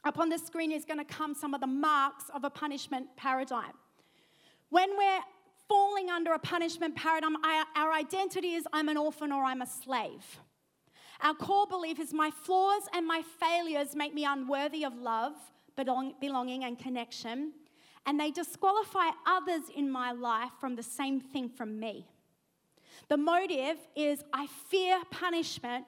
Up 0.04 0.18
on 0.18 0.28
the 0.28 0.38
screen 0.38 0.72
is 0.72 0.84
going 0.84 0.98
to 0.98 1.04
come 1.04 1.34
some 1.34 1.54
of 1.54 1.60
the 1.60 1.66
marks 1.66 2.24
of 2.34 2.44
a 2.44 2.50
punishment 2.50 3.06
paradigm. 3.16 3.72
When 4.70 4.96
we're 4.96 5.20
falling 5.68 6.10
under 6.10 6.32
a 6.32 6.38
punishment 6.38 6.96
paradigm, 6.96 7.36
our 7.76 7.92
identity 7.92 8.54
is 8.54 8.64
I'm 8.72 8.88
an 8.88 8.96
orphan 8.96 9.30
or 9.30 9.44
I'm 9.44 9.62
a 9.62 9.66
slave. 9.66 10.40
Our 11.20 11.34
core 11.34 11.66
belief 11.66 12.00
is 12.00 12.12
my 12.12 12.30
flaws 12.30 12.82
and 12.92 13.06
my 13.06 13.22
failures 13.38 13.94
make 13.94 14.12
me 14.12 14.24
unworthy 14.24 14.84
of 14.84 14.96
love, 14.96 15.34
belonging, 15.76 16.64
and 16.64 16.78
connection, 16.78 17.52
and 18.06 18.18
they 18.18 18.32
disqualify 18.32 19.10
others 19.26 19.62
in 19.74 19.88
my 19.88 20.10
life 20.10 20.50
from 20.58 20.74
the 20.74 20.82
same 20.82 21.20
thing 21.20 21.48
from 21.48 21.78
me. 21.78 22.08
The 23.08 23.16
motive 23.16 23.76
is 23.94 24.24
I 24.32 24.48
fear 24.68 25.00
punishment 25.10 25.84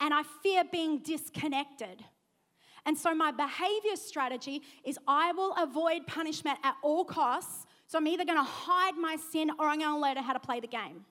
and 0.00 0.12
I 0.12 0.22
fear 0.42 0.64
being 0.70 0.98
disconnected. 0.98 2.04
And 2.84 2.96
so 2.96 3.14
my 3.14 3.32
behavior 3.32 3.96
strategy 3.96 4.62
is 4.84 4.98
I 5.08 5.32
will 5.32 5.54
avoid 5.58 6.06
punishment 6.06 6.58
at 6.62 6.76
all 6.82 7.04
costs. 7.04 7.66
So 7.88 7.98
I'm 7.98 8.06
either 8.06 8.24
going 8.24 8.38
to 8.38 8.44
hide 8.44 8.96
my 8.96 9.16
sin 9.16 9.50
or 9.58 9.66
I'm 9.66 9.80
going 9.80 9.94
to 9.94 10.00
learn 10.00 10.16
how 10.18 10.32
to 10.32 10.40
play 10.40 10.60
the 10.60 10.66
game. 10.68 11.04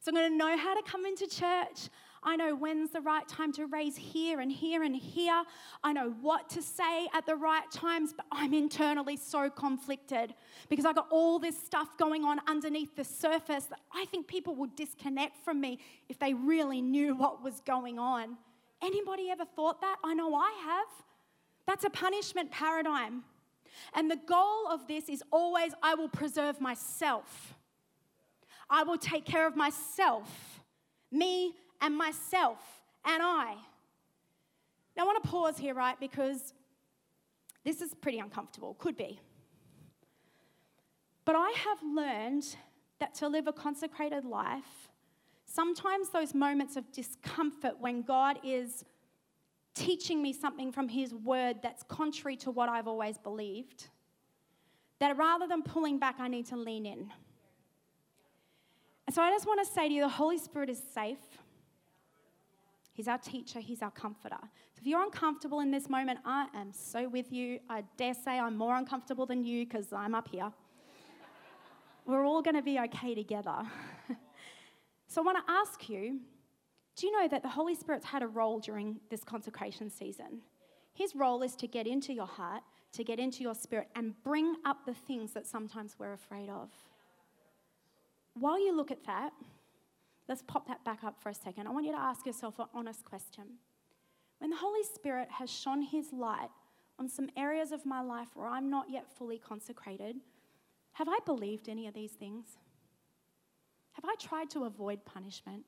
So 0.00 0.10
I'm 0.10 0.14
going 0.14 0.30
to 0.30 0.36
know 0.36 0.56
how 0.56 0.74
to 0.74 0.90
come 0.90 1.04
into 1.06 1.26
church. 1.26 1.90
I 2.24 2.36
know 2.36 2.54
when's 2.54 2.90
the 2.90 3.00
right 3.00 3.26
time 3.26 3.52
to 3.54 3.66
raise 3.66 3.96
here 3.96 4.40
and 4.40 4.50
here 4.50 4.84
and 4.84 4.94
here. 4.94 5.42
I 5.82 5.92
know 5.92 6.14
what 6.20 6.48
to 6.50 6.62
say 6.62 7.08
at 7.12 7.26
the 7.26 7.34
right 7.34 7.68
times, 7.72 8.12
but 8.16 8.26
I'm 8.30 8.54
internally 8.54 9.16
so 9.16 9.50
conflicted 9.50 10.34
because 10.68 10.84
I 10.84 10.92
got 10.92 11.08
all 11.10 11.40
this 11.40 11.58
stuff 11.58 11.98
going 11.98 12.24
on 12.24 12.40
underneath 12.46 12.94
the 12.94 13.04
surface 13.04 13.64
that 13.64 13.80
I 13.92 14.04
think 14.06 14.28
people 14.28 14.54
would 14.56 14.76
disconnect 14.76 15.44
from 15.44 15.60
me 15.60 15.80
if 16.08 16.18
they 16.20 16.32
really 16.32 16.80
knew 16.80 17.16
what 17.16 17.42
was 17.42 17.60
going 17.66 17.98
on. 17.98 18.36
Anybody 18.80 19.30
ever 19.30 19.44
thought 19.44 19.80
that? 19.80 19.96
I 20.04 20.14
know 20.14 20.34
I 20.34 20.52
have. 20.64 21.04
That's 21.66 21.84
a 21.84 21.90
punishment 21.90 22.52
paradigm. 22.52 23.24
And 23.94 24.10
the 24.10 24.18
goal 24.28 24.68
of 24.70 24.86
this 24.86 25.08
is 25.08 25.22
always 25.32 25.72
I 25.82 25.94
will 25.94 26.08
preserve 26.08 26.60
myself. 26.60 27.54
I 28.70 28.84
will 28.84 28.98
take 28.98 29.24
care 29.24 29.46
of 29.46 29.56
myself, 29.56 30.60
me 31.10 31.54
and 31.82 31.96
myself 31.96 32.58
and 33.04 33.22
I. 33.22 33.56
Now, 34.96 35.02
I 35.02 35.06
want 35.06 35.22
to 35.22 35.28
pause 35.28 35.58
here, 35.58 35.74
right? 35.74 35.98
Because 35.98 36.54
this 37.64 37.82
is 37.82 37.92
pretty 37.94 38.20
uncomfortable, 38.20 38.74
could 38.78 38.96
be. 38.96 39.20
But 41.24 41.36
I 41.36 41.52
have 41.64 41.78
learned 41.82 42.44
that 43.00 43.14
to 43.16 43.28
live 43.28 43.48
a 43.48 43.52
consecrated 43.52 44.24
life, 44.24 44.88
sometimes 45.44 46.10
those 46.10 46.34
moments 46.34 46.76
of 46.76 46.90
discomfort 46.92 47.74
when 47.80 48.02
God 48.02 48.38
is 48.44 48.84
teaching 49.74 50.22
me 50.22 50.32
something 50.32 50.70
from 50.70 50.88
His 50.88 51.14
word 51.14 51.56
that's 51.62 51.82
contrary 51.84 52.36
to 52.36 52.50
what 52.50 52.68
I've 52.68 52.86
always 52.86 53.18
believed, 53.18 53.88
that 54.98 55.16
rather 55.16 55.48
than 55.48 55.62
pulling 55.62 55.98
back, 55.98 56.16
I 56.18 56.28
need 56.28 56.46
to 56.46 56.56
lean 56.56 56.86
in. 56.86 57.10
And 59.06 59.14
so 59.14 59.22
I 59.22 59.30
just 59.30 59.46
want 59.46 59.66
to 59.66 59.72
say 59.72 59.88
to 59.88 59.94
you 59.94 60.02
the 60.02 60.08
Holy 60.08 60.38
Spirit 60.38 60.70
is 60.70 60.82
safe. 60.94 61.18
He's 62.92 63.08
our 63.08 63.18
teacher, 63.18 63.60
He's 63.60 63.82
our 63.82 63.90
comforter. 63.90 64.38
So 64.40 64.80
if 64.80 64.86
you're 64.86 65.02
uncomfortable 65.02 65.60
in 65.60 65.70
this 65.70 65.88
moment, 65.88 66.20
I 66.24 66.46
am 66.54 66.72
so 66.72 67.08
with 67.08 67.32
you. 67.32 67.60
I 67.68 67.84
dare 67.96 68.14
say 68.14 68.38
I'm 68.38 68.56
more 68.56 68.76
uncomfortable 68.76 69.26
than 69.26 69.44
you 69.44 69.64
because 69.64 69.92
I'm 69.92 70.14
up 70.14 70.28
here. 70.28 70.52
We're 72.04 72.24
all 72.24 72.42
going 72.42 72.56
to 72.56 72.62
be 72.62 72.78
okay 72.80 73.14
together. 73.14 73.62
so 75.06 75.22
I 75.22 75.24
want 75.24 75.38
to 75.46 75.52
ask 75.52 75.88
you 75.88 76.20
do 76.94 77.06
you 77.06 77.20
know 77.20 77.28
that 77.28 77.42
the 77.42 77.48
Holy 77.48 77.74
Spirit's 77.74 78.04
had 78.04 78.22
a 78.22 78.26
role 78.26 78.60
during 78.60 79.00
this 79.10 79.24
consecration 79.24 79.88
season? 79.88 80.42
His 80.92 81.16
role 81.16 81.42
is 81.42 81.56
to 81.56 81.66
get 81.66 81.86
into 81.86 82.12
your 82.12 82.26
heart, 82.26 82.62
to 82.92 83.02
get 83.02 83.18
into 83.18 83.42
your 83.42 83.54
spirit, 83.54 83.88
and 83.96 84.14
bring 84.22 84.56
up 84.66 84.84
the 84.84 84.92
things 84.92 85.32
that 85.32 85.46
sometimes 85.46 85.96
we're 85.98 86.12
afraid 86.12 86.50
of. 86.50 86.70
While 88.34 88.62
you 88.62 88.76
look 88.76 88.90
at 88.90 89.04
that, 89.06 89.32
Let's 90.28 90.42
pop 90.42 90.66
that 90.68 90.84
back 90.84 91.04
up 91.04 91.20
for 91.20 91.28
a 91.30 91.34
second. 91.34 91.66
I 91.66 91.70
want 91.70 91.86
you 91.86 91.92
to 91.92 91.98
ask 91.98 92.26
yourself 92.26 92.58
an 92.58 92.66
honest 92.74 93.04
question. 93.04 93.44
When 94.38 94.50
the 94.50 94.56
Holy 94.56 94.82
Spirit 94.82 95.28
has 95.30 95.50
shone 95.50 95.82
his 95.82 96.12
light 96.12 96.50
on 96.98 97.08
some 97.08 97.28
areas 97.36 97.72
of 97.72 97.86
my 97.86 98.00
life 98.00 98.28
where 98.34 98.48
I'm 98.48 98.70
not 98.70 98.90
yet 98.90 99.06
fully 99.16 99.38
consecrated, 99.38 100.16
have 100.92 101.08
I 101.08 101.18
believed 101.24 101.68
any 101.68 101.86
of 101.86 101.94
these 101.94 102.12
things? 102.12 102.58
Have 103.92 104.04
I 104.04 104.14
tried 104.18 104.50
to 104.50 104.64
avoid 104.64 105.04
punishment? 105.04 105.64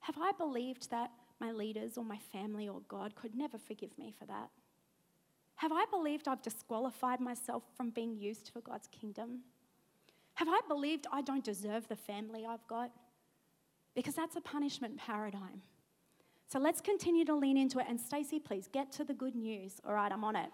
Have 0.00 0.16
I 0.18 0.32
believed 0.32 0.90
that 0.90 1.10
my 1.40 1.52
leaders 1.52 1.96
or 1.98 2.04
my 2.04 2.18
family 2.32 2.68
or 2.68 2.82
God 2.88 3.14
could 3.14 3.34
never 3.34 3.58
forgive 3.58 3.96
me 3.98 4.14
for 4.18 4.26
that? 4.26 4.50
Have 5.56 5.72
I 5.72 5.84
believed 5.90 6.26
I've 6.26 6.42
disqualified 6.42 7.20
myself 7.20 7.62
from 7.76 7.90
being 7.90 8.16
used 8.16 8.50
for 8.52 8.60
God's 8.60 8.88
kingdom? 8.88 9.40
Have 10.34 10.48
I 10.48 10.60
believed 10.68 11.06
I 11.12 11.20
don't 11.20 11.44
deserve 11.44 11.86
the 11.86 11.96
family 11.96 12.46
I've 12.46 12.66
got? 12.66 12.90
Because 13.94 14.14
that's 14.14 14.36
a 14.36 14.40
punishment 14.40 14.96
paradigm. 14.96 15.62
So 16.46 16.58
let's 16.58 16.80
continue 16.80 17.24
to 17.26 17.34
lean 17.34 17.56
into 17.56 17.78
it. 17.78 17.86
And 17.88 18.00
Stacey, 18.00 18.38
please 18.38 18.68
get 18.72 18.90
to 18.92 19.04
the 19.04 19.14
good 19.14 19.36
news. 19.36 19.80
All 19.86 19.94
right, 19.94 20.10
I'm 20.10 20.24
on 20.24 20.36
it. 20.36 20.50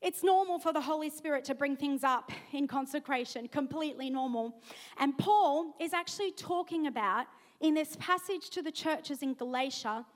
It's 0.00 0.22
normal 0.22 0.60
for 0.60 0.72
the 0.72 0.80
Holy 0.80 1.10
Spirit 1.10 1.44
to 1.46 1.56
bring 1.56 1.76
things 1.76 2.04
up 2.04 2.30
in 2.52 2.68
consecration, 2.68 3.48
completely 3.48 4.10
normal. 4.10 4.60
And 4.98 5.18
Paul 5.18 5.74
is 5.80 5.92
actually 5.92 6.30
talking 6.32 6.86
about 6.86 7.26
in 7.60 7.74
this 7.74 7.96
passage 7.98 8.50
to 8.50 8.62
the 8.62 8.70
churches 8.70 9.22
in 9.22 9.34
Galatia 9.34 10.06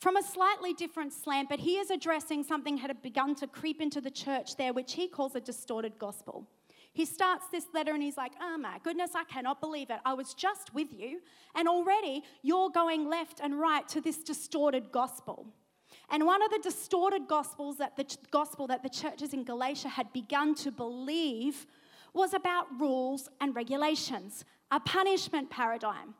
from 0.00 0.16
a 0.16 0.22
slightly 0.22 0.74
different 0.74 1.12
slant, 1.12 1.48
but 1.48 1.60
he 1.60 1.76
is 1.76 1.90
addressing 1.90 2.42
something 2.42 2.74
that 2.74 2.88
had 2.88 3.02
begun 3.02 3.36
to 3.36 3.46
creep 3.46 3.80
into 3.80 4.00
the 4.00 4.10
church 4.10 4.56
there, 4.56 4.72
which 4.72 4.94
he 4.94 5.06
calls 5.06 5.36
a 5.36 5.40
distorted 5.40 5.96
gospel. 6.00 6.48
He 6.92 7.04
starts 7.06 7.46
this 7.48 7.64
letter 7.72 7.92
and 7.92 8.02
he's 8.02 8.16
like, 8.16 8.32
Oh 8.40 8.58
my 8.58 8.78
goodness, 8.82 9.12
I 9.14 9.24
cannot 9.24 9.60
believe 9.60 9.90
it. 9.90 9.98
I 10.04 10.14
was 10.14 10.34
just 10.34 10.74
with 10.74 10.92
you, 10.92 11.20
and 11.54 11.68
already 11.68 12.22
you're 12.42 12.70
going 12.70 13.08
left 13.08 13.40
and 13.42 13.58
right 13.58 13.86
to 13.88 14.00
this 14.00 14.18
distorted 14.18 14.92
gospel. 14.92 15.46
And 16.10 16.26
one 16.26 16.42
of 16.42 16.50
the 16.50 16.58
distorted 16.62 17.26
gospels 17.28 17.78
that 17.78 17.96
the 17.96 18.04
gospel 18.30 18.66
that 18.66 18.82
the 18.82 18.88
churches 18.88 19.32
in 19.32 19.44
Galatia 19.44 19.88
had 19.88 20.12
begun 20.12 20.54
to 20.56 20.70
believe 20.70 21.66
was 22.14 22.34
about 22.34 22.66
rules 22.78 23.28
and 23.40 23.54
regulations, 23.54 24.44
a 24.70 24.80
punishment 24.80 25.48
paradigm. 25.50 26.14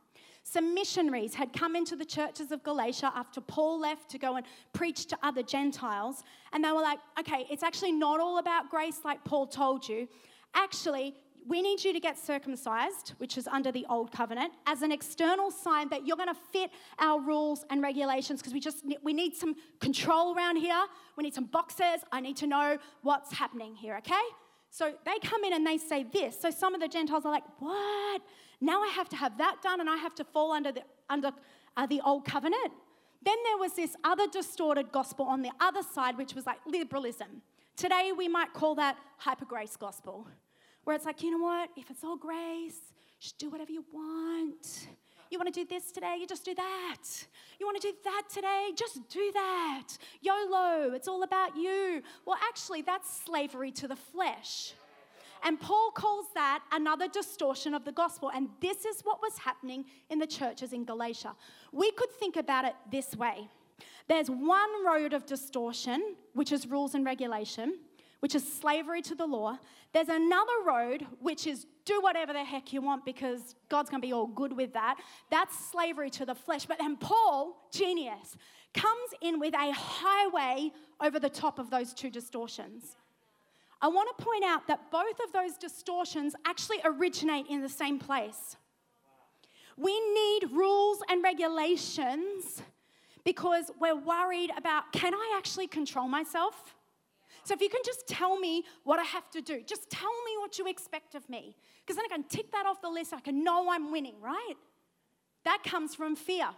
Some 0.45 0.75
missionaries 0.75 1.35
had 1.35 1.53
come 1.53 1.77
into 1.77 1.95
the 1.95 2.05
churches 2.05 2.51
of 2.51 2.65
Galatia 2.65 3.13
after 3.15 3.41
Paul 3.41 3.79
left 3.79 4.11
to 4.11 4.19
go 4.19 4.37
and 4.37 4.47
preach 4.73 5.07
to 5.07 5.19
other 5.23 5.43
Gentiles. 5.43 6.25
And 6.53 6.65
they 6.65 6.73
were 6.73 6.81
like, 6.81 6.99
okay, 7.21 7.47
it's 7.49 7.63
actually 7.63 7.93
not 7.93 8.19
all 8.19 8.39
about 8.39 8.69
grace 8.69 9.01
like 9.05 9.23
Paul 9.25 9.47
told 9.47 9.89
you. 9.89 10.09
Actually, 10.55 11.15
we 11.47 11.61
need 11.61 11.83
you 11.83 11.93
to 11.93 12.01
get 12.01 12.19
circumcised, 12.19 13.15
which 13.19 13.37
is 13.37 13.49
under 13.49 13.73
the 13.73 13.85
old 13.89 14.13
covenant, 14.13 14.53
as 14.67 14.83
an 14.83 14.93
external 14.93 15.51
sign 15.51 15.89
that 15.89 16.07
you're 16.07 16.17
going 16.17 16.29
to 16.29 16.41
fit 16.53 16.71
our 16.99 17.21
rules 17.21 17.65
and 17.71 17.83
regulations 17.83 18.41
because 18.41 18.53
we 18.53 18.61
just 18.61 18.85
we 19.03 19.13
need 19.13 19.35
some 19.35 19.57
control 19.81 20.37
around 20.37 20.57
here. 20.57 20.85
We 21.17 21.25
need 21.25 21.35
some 21.35 21.47
boxes. 21.47 22.05
I 22.13 22.21
need 22.21 22.37
to 22.39 22.47
know 22.47 22.79
what's 23.03 23.33
happening 23.33 23.75
here, 23.75 23.97
okay? 23.99 24.23
So 24.71 24.95
they 25.05 25.19
come 25.19 25.45
in 25.45 25.53
and 25.53 25.67
they 25.67 25.79
say 25.79 26.05
this. 26.05 26.41
So 26.41 26.51
some 26.51 26.75
of 26.75 26.81
the 26.81 26.89
Gentiles 26.89 27.27
are 27.27 27.33
like, 27.33 27.45
"What? 27.59 28.23
Now 28.61 28.83
I 28.83 28.89
have 28.89 29.09
to 29.11 29.17
have 29.17 29.37
that 29.39 29.57
done 29.63 29.81
and 29.81 29.91
I 29.91 29.97
have 29.97 30.15
to 30.17 30.25
fall 30.25 30.53
under 30.53 30.73
the 30.73 30.83
under 31.11 31.33
uh, 31.77 31.87
the 31.87 32.01
old 32.05 32.25
covenant?" 32.25 32.73
Then 33.25 33.37
there 33.45 33.59
was 33.59 33.75
this 33.75 33.95
other 34.05 34.27
distorted 34.27 34.91
gospel 34.91 35.27
on 35.27 35.43
the 35.43 35.53
other 35.61 35.83
side 35.83 36.17
which 36.17 36.35
was 36.35 36.47
like 36.47 36.59
liberalism. 36.67 37.43
Today 37.77 38.13
we 38.17 38.29
might 38.29 38.53
call 38.53 38.75
that 38.77 38.97
hyper 39.17 39.45
grace 39.45 39.77
gospel 39.77 40.27
where 40.85 40.95
it's 40.95 41.07
like, 41.07 41.23
you 41.23 41.31
know 41.31 41.43
what? 41.43 41.71
If 41.77 41.91
it's 41.91 42.05
all 42.05 42.17
grace, 42.17 42.81
just 43.19 43.39
do 43.39 43.49
whatever 43.51 43.73
you 43.73 43.85
want. 43.93 44.89
You 45.31 45.39
want 45.39 45.53
to 45.53 45.61
do 45.61 45.67
this 45.67 45.91
today? 45.93 46.17
You 46.21 46.27
just 46.27 46.45
do 46.45 46.55
that. 46.55 46.99
You 47.59 47.67
want 47.67 47.81
to 47.81 47.89
do 47.89 47.95
that 48.05 48.25
today? 48.33 48.71
Just 48.77 49.09
do 49.09 49.31
that. 49.33 49.89
YOLO, 50.21 50.93
it's 50.93 51.09
all 51.09 51.23
about 51.23 51.57
you. 51.57 52.03
Well, 52.27 52.37
actually, 52.47 52.83
that's 52.83 53.23
slavery 53.25 53.71
to 53.73 53.89
the 53.89 53.97
flesh. 53.97 54.75
And 55.43 55.59
Paul 55.59 55.91
calls 55.93 56.27
that 56.35 56.63
another 56.71 57.09
distortion 57.09 57.73
of 57.73 57.85
the 57.85 57.93
gospel. 57.93 58.31
And 58.35 58.49
this 58.61 58.85
is 58.85 59.01
what 59.03 59.23
was 59.23 59.39
happening 59.39 59.87
in 60.11 60.19
the 60.19 60.27
churches 60.27 60.73
in 60.75 60.85
Galatia. 60.85 61.35
We 61.73 61.91
could 61.93 62.11
think 62.11 62.37
about 62.37 62.67
it 62.67 62.75
this 62.91 63.17
way 63.17 63.49
there's 64.09 64.29
one 64.29 64.87
road 64.87 65.13
of 65.13 65.27
distortion, 65.27 66.17
which 66.35 66.53
is 66.53 66.67
rules 66.67 66.95
and 66.95 67.05
regulation 67.05 67.75
which 68.23 68.37
is 68.37 68.53
slavery 68.61 69.03
to 69.03 69.17
the 69.17 69.27
law. 69.27 69.59
There's 69.93 70.09
another 70.09 70.53
road, 70.65 71.05
which 71.19 71.49
is 71.49 71.67
do 71.85 72.01
whatever 72.01 72.33
the 72.33 72.45
heck 72.45 72.73
you 72.73 72.81
want 72.81 73.05
because 73.05 73.57
God's 73.69 73.91
going 73.91 74.01
to 74.01 74.07
be 74.07 74.13
all 74.13 74.29
good 74.29 74.57
with 74.57 74.73
that. 74.75 75.01
That's 75.29 75.59
slavery 75.71 76.09
to 76.11 76.25
the 76.25 76.37
flesh. 76.37 76.65
But 76.65 76.79
then 76.79 76.97
Paul, 76.97 77.69
genius, 77.73 78.37
comes 78.75 79.11
in 79.23 79.41
with 79.41 79.55
a 79.55 79.73
highway 79.73 80.71
over 81.01 81.19
the 81.19 81.29
top 81.29 81.59
of 81.59 81.69
those 81.69 81.93
two 81.93 82.11
distortions. 82.11 82.95
I 83.81 83.89
want 83.89 84.17
to 84.17 84.25
point 84.25 84.45
out 84.45 84.69
that 84.69 84.93
both 84.93 85.19
of 85.27 85.33
those 85.33 85.59
distortions 85.59 86.37
actually 86.47 86.79
originate 86.85 87.47
in 87.49 87.61
the 87.61 87.69
same 87.69 87.99
place. 87.99 88.57
We 89.77 89.99
need 89.99 90.53
rules 90.53 91.01
and 91.09 91.25
regulations 91.25 92.63
because 93.25 93.71
we're 93.81 93.97
worried 93.97 94.51
about 94.57 94.93
can 94.93 95.15
I 95.15 95.35
actually 95.37 95.67
control 95.67 96.09
myself? 96.09 96.75
So 97.45 97.55
if 97.55 97.61
you 97.61 97.69
can 97.69 97.81
just 97.85 98.07
tell 98.07 98.39
me 98.39 98.65
what 98.85 99.01
I 99.01 99.05
have 99.05 99.29
to 99.31 99.41
do, 99.41 99.63
just 99.67 99.91
tell 99.91 100.13
me 100.25 100.39
what 100.39 100.59
you 100.59 100.69
expect 100.69 101.15
of 101.15 101.29
me, 101.29 101.57
because 101.81 101.97
then 101.97 102.05
I 102.05 102.09
can 102.09 102.25
tick 102.25 102.53
that 102.53 102.67
off 102.67 102.81
the 102.81 102.89
list. 102.89 103.13
I 103.13 103.21
can 103.21 103.43
know 103.43 103.69
I'm 103.71 103.91
winning, 103.91 104.15
right? 104.21 104.55
That 105.45 105.63
comes 105.65 105.95
from 105.95 106.15
fear. 106.15 106.49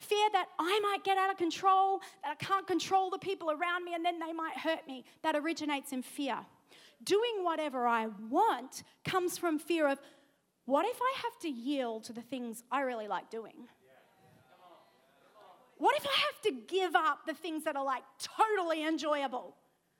Fear 0.00 0.28
that 0.32 0.46
I 0.58 0.80
might 0.82 1.04
get 1.04 1.16
out 1.18 1.30
of 1.30 1.36
control, 1.36 2.00
that 2.22 2.36
I 2.40 2.44
can't 2.44 2.66
control 2.66 3.10
the 3.10 3.18
people 3.18 3.50
around 3.50 3.84
me, 3.84 3.94
and 3.94 4.04
then 4.04 4.18
they 4.18 4.32
might 4.32 4.56
hurt 4.56 4.86
me. 4.88 5.04
That 5.22 5.36
originates 5.36 5.92
in 5.92 6.02
fear. 6.02 6.38
Doing 7.04 7.42
whatever 7.42 7.86
I 7.86 8.08
want 8.28 8.82
comes 9.04 9.38
from 9.38 9.58
fear 9.58 9.88
of 9.88 10.00
what 10.66 10.84
if 10.86 10.98
I 11.00 11.12
have 11.22 11.38
to 11.42 11.48
yield 11.48 12.04
to 12.04 12.12
the 12.12 12.22
things 12.22 12.64
I 12.72 12.80
really 12.80 13.06
like 13.06 13.30
doing? 13.30 13.68
What 15.78 15.96
if 15.96 16.06
I 16.06 16.16
have 16.16 16.42
to 16.42 16.52
give 16.72 16.94
up 16.94 17.26
the 17.26 17.34
things 17.34 17.64
that 17.64 17.76
are 17.76 17.84
like 17.84 18.04
totally 18.18 18.86
enjoyable? 18.86 19.56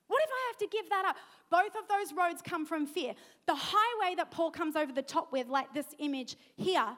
What 0.07 0.23
if 0.23 0.31
I 0.31 0.49
have 0.49 0.59
to 0.59 0.77
give 0.77 0.89
that 0.91 1.05
up? 1.07 1.17
Both 1.51 1.75
of 1.77 1.89
those 1.89 2.17
roads 2.17 2.43
come 2.43 2.67
from 2.67 2.87
fear. 2.87 3.15
The 3.47 3.55
highway 3.55 4.15
that 4.17 4.31
Paul 4.31 4.51
comes 4.51 4.77
over 4.77 4.93
the 4.93 5.03
top 5.03 5.33
with, 5.33 5.49
like 5.49 5.73
this 5.73 5.87
image 5.99 6.37
here, 6.57 6.97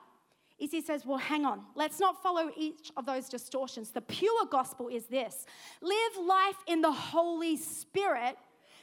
is 0.58 0.70
he 0.70 0.80
says, 0.80 1.04
Well, 1.06 1.18
hang 1.18 1.44
on, 1.44 1.62
let's 1.74 2.00
not 2.00 2.22
follow 2.22 2.50
each 2.56 2.90
of 2.96 3.06
those 3.06 3.28
distortions. 3.28 3.90
The 3.90 4.00
pure 4.00 4.46
gospel 4.50 4.88
is 4.88 5.06
this 5.06 5.46
live 5.80 6.26
life 6.26 6.56
in 6.66 6.80
the 6.80 6.92
Holy 6.92 7.56
Spirit. 7.56 8.36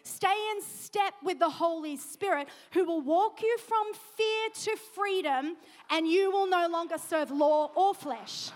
Stay 0.06 0.36
in 0.56 0.62
step 0.62 1.14
with 1.24 1.40
the 1.40 1.50
Holy 1.50 1.96
Spirit, 1.96 2.50
who 2.72 2.84
will 2.84 3.02
walk 3.02 3.42
you 3.42 3.58
from 3.58 3.94
fear 4.18 4.50
to 4.54 4.78
freedom, 4.94 5.56
and 5.90 6.06
you 6.06 6.30
will 6.30 6.48
no 6.48 6.68
longer 6.68 6.98
serve 6.98 7.32
law 7.32 7.72
or 7.74 7.94
flesh. 7.94 8.52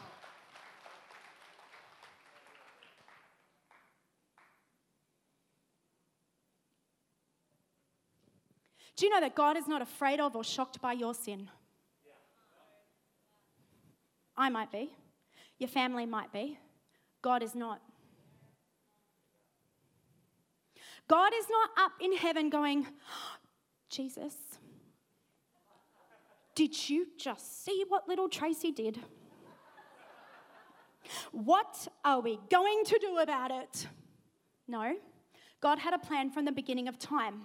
Do 8.98 9.06
you 9.06 9.12
know 9.12 9.22
that 9.22 9.36
God 9.36 9.58
is 9.58 9.68
not 9.68 9.84
afraid 9.84 10.20
of 10.20 10.36
or 10.36 10.44
shocked 10.44 10.82
by 10.82 10.94
your 10.94 11.14
sin? 11.14 11.50
I 14.36 14.50
might 14.50 14.72
be. 14.72 14.92
Your 15.60 15.70
family 15.70 16.08
might 16.08 16.34
be. 16.34 16.58
God 17.22 17.44
is 17.44 17.54
not. 17.54 17.80
God 21.08 21.32
is 21.38 21.46
not 21.50 21.86
up 21.86 21.92
in 22.02 22.18
heaven 22.18 22.50
going, 22.50 22.88
Jesus, 23.90 24.36
did 26.56 26.90
you 26.90 27.08
just 27.18 27.64
see 27.64 27.86
what 27.88 28.08
little 28.08 28.28
Tracy 28.28 28.72
did? 28.72 29.00
What 31.32 31.88
are 32.04 32.20
we 32.20 32.40
going 32.50 32.84
to 32.86 32.98
do 33.00 33.20
about 33.20 33.52
it? 33.52 33.88
No. 34.68 34.96
God 35.62 35.78
had 35.78 35.94
a 35.94 36.00
plan 36.00 36.32
from 36.32 36.46
the 36.46 36.52
beginning 36.52 36.88
of 36.88 36.98
time. 36.98 37.44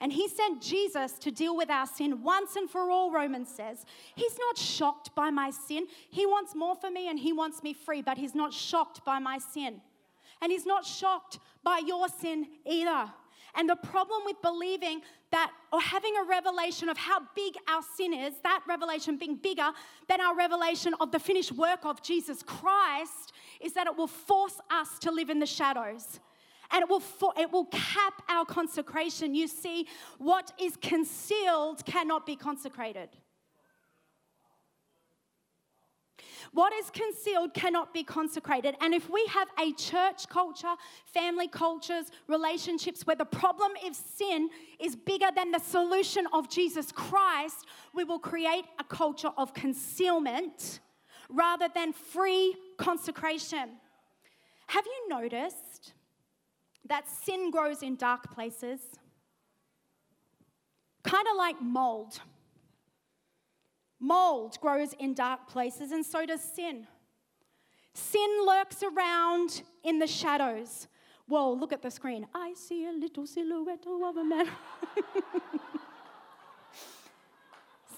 And 0.00 0.12
he 0.12 0.28
sent 0.28 0.62
Jesus 0.62 1.12
to 1.18 1.30
deal 1.30 1.54
with 1.54 1.68
our 1.68 1.86
sin 1.86 2.22
once 2.22 2.56
and 2.56 2.70
for 2.70 2.90
all, 2.90 3.12
Romans 3.12 3.50
says. 3.54 3.84
He's 4.14 4.38
not 4.38 4.56
shocked 4.56 5.14
by 5.14 5.30
my 5.30 5.50
sin. 5.50 5.86
He 6.10 6.24
wants 6.24 6.54
more 6.54 6.74
for 6.74 6.90
me 6.90 7.08
and 7.08 7.18
he 7.18 7.34
wants 7.34 7.62
me 7.62 7.74
free, 7.74 8.00
but 8.00 8.16
he's 8.16 8.34
not 8.34 8.54
shocked 8.54 9.04
by 9.04 9.18
my 9.18 9.38
sin. 9.38 9.82
And 10.40 10.50
he's 10.50 10.64
not 10.64 10.86
shocked 10.86 11.38
by 11.62 11.82
your 11.86 12.08
sin 12.08 12.46
either. 12.64 13.12
And 13.54 13.68
the 13.68 13.76
problem 13.76 14.22
with 14.24 14.40
believing 14.40 15.02
that 15.32 15.50
or 15.72 15.80
having 15.80 16.14
a 16.16 16.24
revelation 16.24 16.88
of 16.88 16.96
how 16.96 17.20
big 17.34 17.54
our 17.68 17.82
sin 17.96 18.14
is, 18.14 18.34
that 18.42 18.62
revelation 18.66 19.18
being 19.18 19.36
bigger 19.36 19.70
than 20.08 20.20
our 20.20 20.34
revelation 20.34 20.94
of 21.00 21.12
the 21.12 21.18
finished 21.18 21.52
work 21.52 21.84
of 21.84 22.02
Jesus 22.02 22.42
Christ, 22.42 23.32
is 23.60 23.74
that 23.74 23.86
it 23.86 23.96
will 23.96 24.06
force 24.06 24.60
us 24.70 24.98
to 25.00 25.10
live 25.10 25.28
in 25.28 25.40
the 25.40 25.46
shadows 25.46 26.20
and 26.72 26.82
it 26.82 26.88
will, 26.88 27.02
it 27.38 27.50
will 27.50 27.66
cap 27.66 28.22
our 28.28 28.44
consecration. 28.44 29.34
You 29.34 29.48
see, 29.48 29.86
what 30.18 30.52
is 30.60 30.76
concealed 30.76 31.84
cannot 31.84 32.26
be 32.26 32.36
consecrated. 32.36 33.08
What 36.52 36.72
is 36.72 36.90
concealed 36.90 37.54
cannot 37.54 37.94
be 37.94 38.02
consecrated. 38.02 38.74
And 38.80 38.92
if 38.92 39.08
we 39.08 39.24
have 39.26 39.48
a 39.58 39.72
church 39.74 40.28
culture, 40.28 40.74
family 41.04 41.46
cultures, 41.46 42.06
relationships 42.26 43.06
where 43.06 43.16
the 43.16 43.24
problem 43.24 43.72
of 43.86 43.94
sin 43.94 44.50
is 44.80 44.96
bigger 44.96 45.28
than 45.34 45.52
the 45.52 45.60
solution 45.60 46.26
of 46.32 46.50
Jesus 46.50 46.90
Christ, 46.90 47.66
we 47.94 48.04
will 48.04 48.18
create 48.18 48.64
a 48.78 48.84
culture 48.84 49.30
of 49.36 49.54
concealment 49.54 50.80
rather 51.28 51.68
than 51.72 51.92
free 51.92 52.56
consecration. 52.78 53.70
Have 54.66 54.84
you 54.86 55.08
noticed 55.08 55.92
that 56.90 57.08
sin 57.08 57.50
grows 57.50 57.82
in 57.82 57.94
dark 57.94 58.34
places, 58.34 58.80
kind 61.04 61.26
of 61.30 61.36
like 61.36 61.62
mold. 61.62 62.20
Mold 64.00 64.58
grows 64.60 64.92
in 64.98 65.14
dark 65.14 65.46
places, 65.46 65.92
and 65.92 66.04
so 66.04 66.26
does 66.26 66.42
sin. 66.42 66.88
Sin 67.94 68.44
lurks 68.44 68.82
around 68.82 69.62
in 69.84 70.00
the 70.00 70.06
shadows. 70.06 70.88
Whoa, 71.26 71.52
look 71.52 71.72
at 71.72 71.80
the 71.80 71.90
screen. 71.90 72.26
I 72.34 72.54
see 72.54 72.86
a 72.86 72.92
little 72.92 73.24
silhouette 73.24 73.86
of 73.86 74.16
a 74.16 74.24
man. 74.24 74.46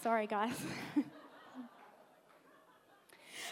Sorry, 0.02 0.26
guys. 0.26 0.60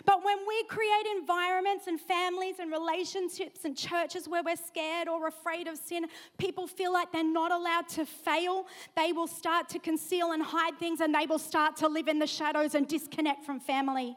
But 0.04 0.24
when 0.24 0.38
we 0.46 0.64
create 0.64 1.06
environments 1.18 1.86
and 1.86 2.00
families 2.00 2.58
and 2.58 2.72
relationships 2.72 3.64
and 3.64 3.76
churches 3.76 4.28
where 4.28 4.42
we're 4.42 4.56
scared 4.56 5.08
or 5.08 5.26
afraid 5.26 5.66
of 5.66 5.76
sin, 5.76 6.06
people 6.38 6.66
feel 6.66 6.92
like 6.92 7.12
they're 7.12 7.24
not 7.24 7.52
allowed 7.52 7.88
to 7.90 8.06
fail, 8.06 8.66
they 8.96 9.12
will 9.12 9.26
start 9.26 9.68
to 9.70 9.78
conceal 9.78 10.32
and 10.32 10.42
hide 10.42 10.78
things 10.78 11.00
and 11.00 11.14
they 11.14 11.26
will 11.26 11.38
start 11.38 11.76
to 11.76 11.88
live 11.88 12.08
in 12.08 12.18
the 12.18 12.26
shadows 12.26 12.74
and 12.74 12.88
disconnect 12.88 13.44
from 13.44 13.60
family. 13.60 14.16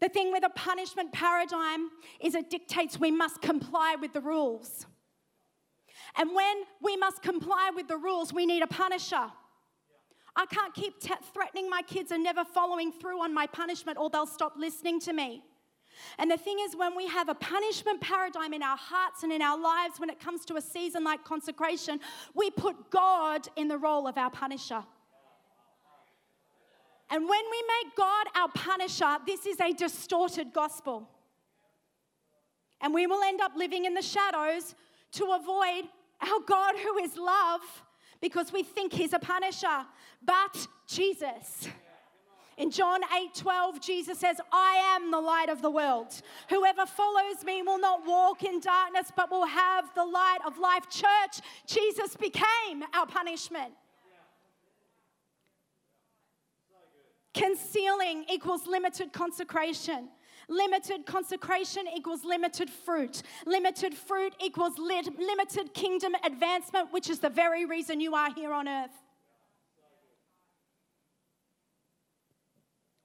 The 0.00 0.08
thing 0.08 0.32
with 0.32 0.44
a 0.44 0.50
punishment 0.50 1.12
paradigm 1.12 1.90
is 2.20 2.34
it 2.34 2.48
dictates 2.48 2.98
we 2.98 3.10
must 3.10 3.42
comply 3.42 3.96
with 4.00 4.12
the 4.12 4.20
rules. 4.20 4.86
And 6.16 6.34
when 6.34 6.62
we 6.80 6.96
must 6.96 7.22
comply 7.22 7.70
with 7.74 7.86
the 7.86 7.96
rules, 7.96 8.32
we 8.32 8.46
need 8.46 8.62
a 8.62 8.66
punisher. 8.66 9.30
I 10.36 10.46
can't 10.46 10.72
keep 10.74 11.00
t- 11.00 11.14
threatening 11.34 11.68
my 11.68 11.82
kids 11.82 12.10
and 12.12 12.22
never 12.22 12.44
following 12.44 12.92
through 12.92 13.22
on 13.22 13.34
my 13.34 13.46
punishment, 13.46 13.98
or 13.98 14.10
they'll 14.10 14.26
stop 14.26 14.54
listening 14.56 15.00
to 15.00 15.12
me. 15.12 15.42
And 16.18 16.30
the 16.30 16.36
thing 16.36 16.58
is, 16.60 16.76
when 16.76 16.96
we 16.96 17.06
have 17.08 17.28
a 17.28 17.34
punishment 17.34 18.00
paradigm 18.00 18.54
in 18.54 18.62
our 18.62 18.76
hearts 18.76 19.22
and 19.22 19.32
in 19.32 19.42
our 19.42 19.58
lives 19.58 19.98
when 19.98 20.08
it 20.08 20.20
comes 20.20 20.44
to 20.46 20.56
a 20.56 20.60
season 20.60 21.04
like 21.04 21.24
consecration, 21.24 22.00
we 22.34 22.50
put 22.50 22.90
God 22.90 23.48
in 23.56 23.68
the 23.68 23.76
role 23.76 24.06
of 24.06 24.16
our 24.16 24.30
punisher. 24.30 24.82
And 27.10 27.28
when 27.28 27.42
we 27.50 27.64
make 27.82 27.96
God 27.96 28.26
our 28.36 28.48
punisher, 28.48 29.16
this 29.26 29.44
is 29.44 29.60
a 29.60 29.72
distorted 29.72 30.52
gospel. 30.52 31.08
And 32.80 32.94
we 32.94 33.06
will 33.06 33.22
end 33.22 33.40
up 33.40 33.52
living 33.56 33.84
in 33.84 33.94
the 33.94 34.02
shadows 34.02 34.74
to 35.12 35.24
avoid 35.32 35.88
our 36.20 36.40
God 36.46 36.76
who 36.76 36.98
is 36.98 37.16
love 37.16 37.60
because 38.20 38.52
we 38.52 38.62
think 38.62 38.92
he's 38.92 39.12
a 39.12 39.18
punisher. 39.18 39.86
But 40.24 40.66
Jesus. 40.86 41.68
In 42.56 42.70
John 42.70 43.00
8 43.16 43.34
12, 43.34 43.80
Jesus 43.80 44.18
says, 44.18 44.38
I 44.52 44.96
am 44.96 45.10
the 45.10 45.20
light 45.20 45.48
of 45.48 45.62
the 45.62 45.70
world. 45.70 46.20
Whoever 46.50 46.84
follows 46.84 47.42
me 47.44 47.62
will 47.62 47.78
not 47.78 48.06
walk 48.06 48.42
in 48.44 48.60
darkness, 48.60 49.10
but 49.16 49.30
will 49.30 49.46
have 49.46 49.86
the 49.94 50.04
light 50.04 50.40
of 50.46 50.58
life. 50.58 50.84
Church, 50.90 51.40
Jesus 51.66 52.16
became 52.16 52.84
our 52.92 53.06
punishment. 53.06 53.72
Concealing 57.32 58.26
equals 58.30 58.66
limited 58.66 59.12
consecration. 59.12 60.10
Limited 60.50 61.06
consecration 61.06 61.84
equals 61.96 62.24
limited 62.24 62.68
fruit. 62.68 63.22
Limited 63.46 63.94
fruit 63.94 64.34
equals 64.44 64.78
limited 64.78 65.72
kingdom 65.74 66.12
advancement, 66.24 66.92
which 66.92 67.08
is 67.08 67.20
the 67.20 67.30
very 67.30 67.64
reason 67.64 68.00
you 68.00 68.16
are 68.16 68.34
here 68.34 68.52
on 68.52 68.66
earth. 68.66 68.90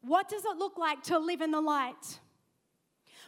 What 0.02 0.28
does 0.28 0.44
it 0.44 0.58
look 0.58 0.80
like 0.80 1.04
to 1.04 1.20
live 1.20 1.42
in 1.42 1.52
the 1.52 1.62
light? 1.62 2.20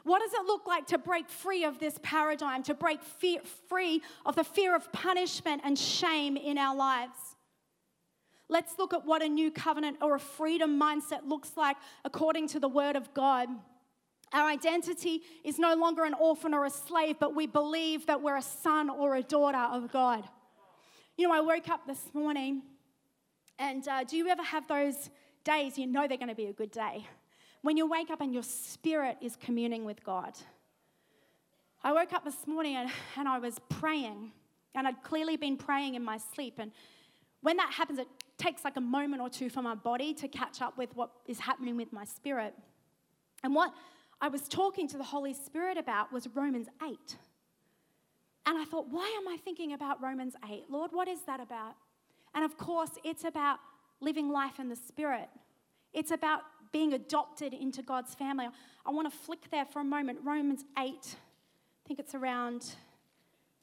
What 0.03 0.19
does 0.19 0.34
it 0.34 0.45
look 0.47 0.65
like 0.65 0.88
to 0.88 0.97
break 0.97 1.30
free 1.30 1.63
of 1.63 1.77
this 1.77 1.99
paradigm, 2.01 2.63
to 2.63 2.73
break 2.73 3.03
fear, 3.03 3.41
free 3.69 4.01
of 4.25 4.36
the 4.36 4.43
fear 4.43 4.75
of 4.75 4.91
punishment 4.91 5.62
and 5.63 5.77
shame 5.77 6.38
in 6.38 6.58
our 6.58 6.75
lives? 6.75 7.17
Let's 8.49 8.80
look 8.80 8.93
at 8.95 9.06
what 9.06 9.21
a 9.21 9.27
new 9.27 9.51
covenant 9.51 9.97
or 10.01 10.15
a 10.15 10.19
freedom 10.19 10.80
mindset 10.80 11.27
looks 11.27 11.51
like 11.56 11.77
according 12.03 12.47
to 12.49 12.60
the 12.60 12.69
Word 12.69 12.95
of 12.95 13.13
God. 13.13 13.49
Our 14.34 14.48
identity 14.50 15.22
is 15.44 15.58
no 15.58 15.74
longer 15.76 16.04
an 16.04 16.13
orphan 16.13 16.54
or 16.54 16.66
a 16.66 16.70
slave, 16.70 17.16
but 17.20 17.36
we 17.36 17.48
believe 17.48 18.06
that 18.08 18.22
we're 18.22 18.38
a 18.38 18.42
son 18.42 18.90
or 18.90 19.16
a 19.16 19.24
daughter 19.24 19.58
of 19.58 19.92
God. 19.92 20.24
You 21.18 21.28
know, 21.28 21.34
I 21.34 21.40
woke 21.40 21.70
up 21.70 21.88
this 21.88 22.13
morning, 22.13 22.62
and 23.58 23.88
uh, 23.88 24.04
do 24.04 24.18
you 24.18 24.28
ever 24.28 24.44
have 24.44 24.68
those 24.68 25.10
days 25.44 25.78
you 25.78 25.88
know 25.88 26.08
they're 26.08 26.18
going 26.18 26.28
to 26.30 26.36
be 26.36 26.48
a 26.48 26.54
good 26.54 26.72
day? 26.72 27.08
When 27.62 27.78
you 27.78 27.90
wake 27.90 28.10
up 28.10 28.22
and 28.22 28.34
your 28.34 28.44
spirit 28.44 29.18
is 29.22 29.36
communing 29.36 29.86
with 29.86 30.04
God. 30.04 30.34
I 31.84 31.94
woke 31.94 32.12
up 32.12 32.26
this 32.26 32.46
morning 32.48 32.76
and, 32.76 32.90
and 33.16 33.28
I 33.30 33.40
was 33.40 33.60
praying, 33.70 34.32
and 34.76 34.88
I'd 34.88 35.02
clearly 35.04 35.38
been 35.38 35.56
praying 35.56 35.96
in 35.96 36.04
my 36.04 36.18
sleep. 36.18 36.56
And 36.58 36.72
when 37.42 37.56
that 37.58 37.72
happens, 37.72 38.00
it 38.00 38.08
takes 38.38 38.66
like 38.66 38.76
a 38.76 38.82
moment 38.82 39.22
or 39.22 39.30
two 39.30 39.50
for 39.50 39.62
my 39.62 39.74
body 39.74 40.13
to 40.16 40.28
catch 40.28 40.62
up 40.62 40.78
with 40.78 40.94
what 40.96 41.12
is 41.28 41.40
happening 41.40 41.78
with 41.78 41.94
my 41.94 42.04
spirit. 42.04 42.54
And 43.44 43.56
what 43.56 43.74
I 44.19 44.30
was 44.30 44.47
talking 44.47 44.88
to 44.89 44.97
the 44.97 45.03
Holy 45.03 45.34
Spirit 45.34 45.77
about 45.77 46.12
was 46.12 46.27
Romans 46.34 46.67
8. 46.84 47.17
And 48.45 48.58
I 48.58 48.65
thought, 48.65 48.88
why 48.89 49.13
am 49.19 49.27
I 49.27 49.38
thinking 49.43 49.73
about 49.73 50.01
Romans 50.01 50.36
8? 50.49 50.65
Lord, 50.69 50.91
what 50.93 51.08
is 51.08 51.21
that 51.27 51.39
about? 51.39 51.75
And 52.34 52.43
of 52.45 52.58
course, 52.58 52.91
it's 53.03 53.23
about 53.23 53.60
living 53.99 54.30
life 54.30 54.60
in 54.60 54.69
the 54.69 54.75
Spirit. 54.75 55.30
It's 55.93 56.12
about 56.12 56.41
being 56.71 56.93
adopted 56.93 57.53
into 57.53 57.82
God's 57.82 58.15
family. 58.15 58.47
I 58.86 58.91
want 58.91 59.12
to 59.12 59.17
flick 59.17 59.49
there 59.51 59.65
for 59.65 59.82
a 59.82 59.86
moment. 59.86 60.19
Romans 60.23 60.63
8, 60.77 60.84
I 60.86 60.93
think 61.88 61.99
it's 61.99 62.15
around 62.15 62.73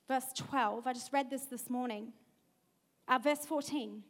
verse 0.09 0.27
12. 0.37 0.87
I 0.87 0.93
just 0.93 1.13
read 1.13 1.31
this 1.31 1.43
this 1.43 1.71
morning. 1.71 2.13
Uh, 3.09 3.19
verse 3.19 3.45
14. 3.47 4.03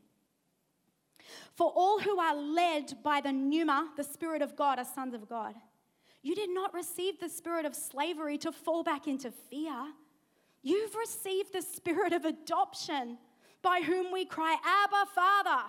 For 1.54 1.72
all 1.74 2.00
who 2.00 2.18
are 2.18 2.34
led 2.34 2.94
by 3.02 3.20
the 3.20 3.32
pneuma, 3.32 3.90
the 3.96 4.04
Spirit 4.04 4.42
of 4.42 4.56
God, 4.56 4.78
are 4.78 4.84
sons 4.84 5.14
of 5.14 5.28
God. 5.28 5.54
You 6.24 6.34
did 6.34 6.48
not 6.48 6.72
receive 6.72 7.20
the 7.20 7.28
spirit 7.28 7.66
of 7.66 7.76
slavery 7.76 8.38
to 8.38 8.50
fall 8.50 8.82
back 8.82 9.06
into 9.06 9.30
fear. 9.30 9.92
You've 10.62 10.94
received 10.94 11.52
the 11.52 11.60
spirit 11.60 12.14
of 12.14 12.24
adoption 12.24 13.18
by 13.62 13.82
whom 13.84 14.10
we 14.10 14.24
cry, 14.24 14.56
Abba, 14.64 15.10
Father. 15.14 15.64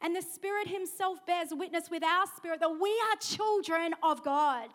And 0.00 0.14
the 0.14 0.22
Spirit 0.22 0.68
Himself 0.68 1.26
bears 1.26 1.48
witness 1.50 1.90
with 1.90 2.04
our 2.04 2.24
spirit 2.36 2.60
that 2.60 2.78
we 2.80 2.90
are 2.90 3.16
children 3.20 3.94
of 4.04 4.24
God. 4.24 4.68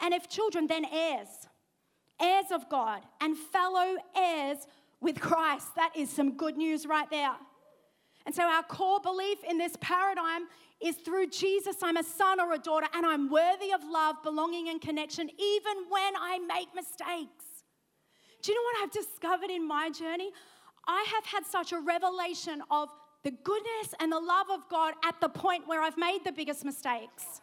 And 0.00 0.14
if 0.14 0.28
children, 0.28 0.68
then 0.68 0.84
heirs, 0.84 1.48
heirs 2.20 2.46
of 2.52 2.68
God, 2.68 3.02
and 3.20 3.36
fellow 3.36 3.96
heirs 4.16 4.58
with 5.00 5.20
Christ. 5.20 5.74
That 5.74 5.96
is 5.96 6.10
some 6.10 6.36
good 6.36 6.56
news 6.56 6.86
right 6.86 7.10
there. 7.10 7.34
And 8.26 8.34
so, 8.34 8.42
our 8.42 8.62
core 8.62 9.00
belief 9.00 9.38
in 9.48 9.58
this 9.58 9.76
paradigm 9.80 10.42
is 10.80 10.96
through 10.96 11.28
Jesus, 11.28 11.76
I'm 11.82 11.96
a 11.96 12.02
son 12.02 12.40
or 12.40 12.52
a 12.54 12.58
daughter, 12.58 12.86
and 12.94 13.04
I'm 13.04 13.30
worthy 13.30 13.72
of 13.72 13.82
love, 13.84 14.16
belonging, 14.22 14.68
and 14.68 14.80
connection, 14.80 15.28
even 15.38 15.76
when 15.88 16.16
I 16.16 16.38
make 16.46 16.74
mistakes. 16.74 17.44
Do 18.42 18.52
you 18.52 18.58
know 18.58 18.62
what 18.62 18.82
I've 18.82 18.92
discovered 18.92 19.50
in 19.50 19.66
my 19.66 19.90
journey? 19.90 20.30
I 20.86 21.06
have 21.14 21.24
had 21.24 21.46
such 21.46 21.72
a 21.72 21.80
revelation 21.80 22.62
of 22.70 22.90
the 23.22 23.30
goodness 23.30 23.94
and 24.00 24.12
the 24.12 24.20
love 24.20 24.46
of 24.50 24.68
God 24.68 24.94
at 25.02 25.18
the 25.20 25.30
point 25.30 25.66
where 25.66 25.82
I've 25.82 25.96
made 25.96 26.20
the 26.24 26.32
biggest 26.32 26.64
mistakes 26.64 27.40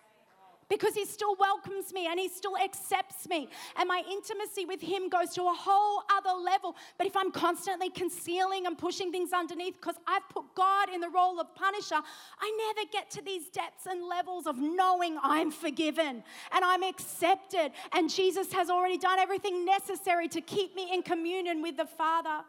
because 0.72 0.96
he 0.96 1.04
still 1.04 1.36
welcomes 1.36 1.92
me 1.92 2.08
and 2.08 2.18
he 2.18 2.30
still 2.30 2.58
accepts 2.58 3.28
me. 3.28 3.50
And 3.78 3.90
my 3.90 4.04
intimacy 4.10 4.64
with 4.64 4.80
him 4.80 5.10
goes 5.10 5.32
to 5.32 5.42
a 5.42 5.54
whole 5.54 6.02
other 6.16 6.32
level. 6.42 6.78
But 6.98 7.08
if 7.08 7.18
I'm 7.18 7.30
constantly 7.30 7.90
concealing 7.90 8.66
and 8.66 8.78
pushing 8.78 9.12
things 9.12 9.34
underneath 9.34 9.76
because 9.76 9.98
I've 10.08 10.28
put 10.30 10.46
God 10.56 10.88
in 10.88 11.02
the 11.02 11.10
role 11.10 11.42
of 11.42 11.54
punisher, 11.56 12.00
I 12.40 12.74
never 12.74 12.90
get 12.90 13.12
to 13.12 13.22
these 13.22 13.50
depths 13.50 13.86
and 13.86 14.08
levels 14.08 14.48
of 14.48 14.58
knowing 14.58 15.18
I'm 15.22 15.52
forgiven 15.52 16.24
and 16.54 16.66
I'm 16.66 16.84
accepted. 16.84 17.74
And 17.92 18.10
Jesus 18.10 18.54
has 18.54 18.70
already 18.70 18.98
done 18.98 19.20
everything 19.20 19.66
necessary 19.66 20.30
to 20.30 20.40
keep 20.40 20.74
me 20.74 20.94
in 20.94 21.04
communion 21.04 21.62
with 21.62 21.76
the 21.76 21.86
Father. 21.86 22.46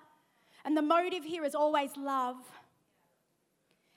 And 0.65 0.77
the 0.77 0.83
motive 0.83 1.25
here 1.25 1.43
is 1.43 1.57
always 1.57 1.97
love. 1.97 2.37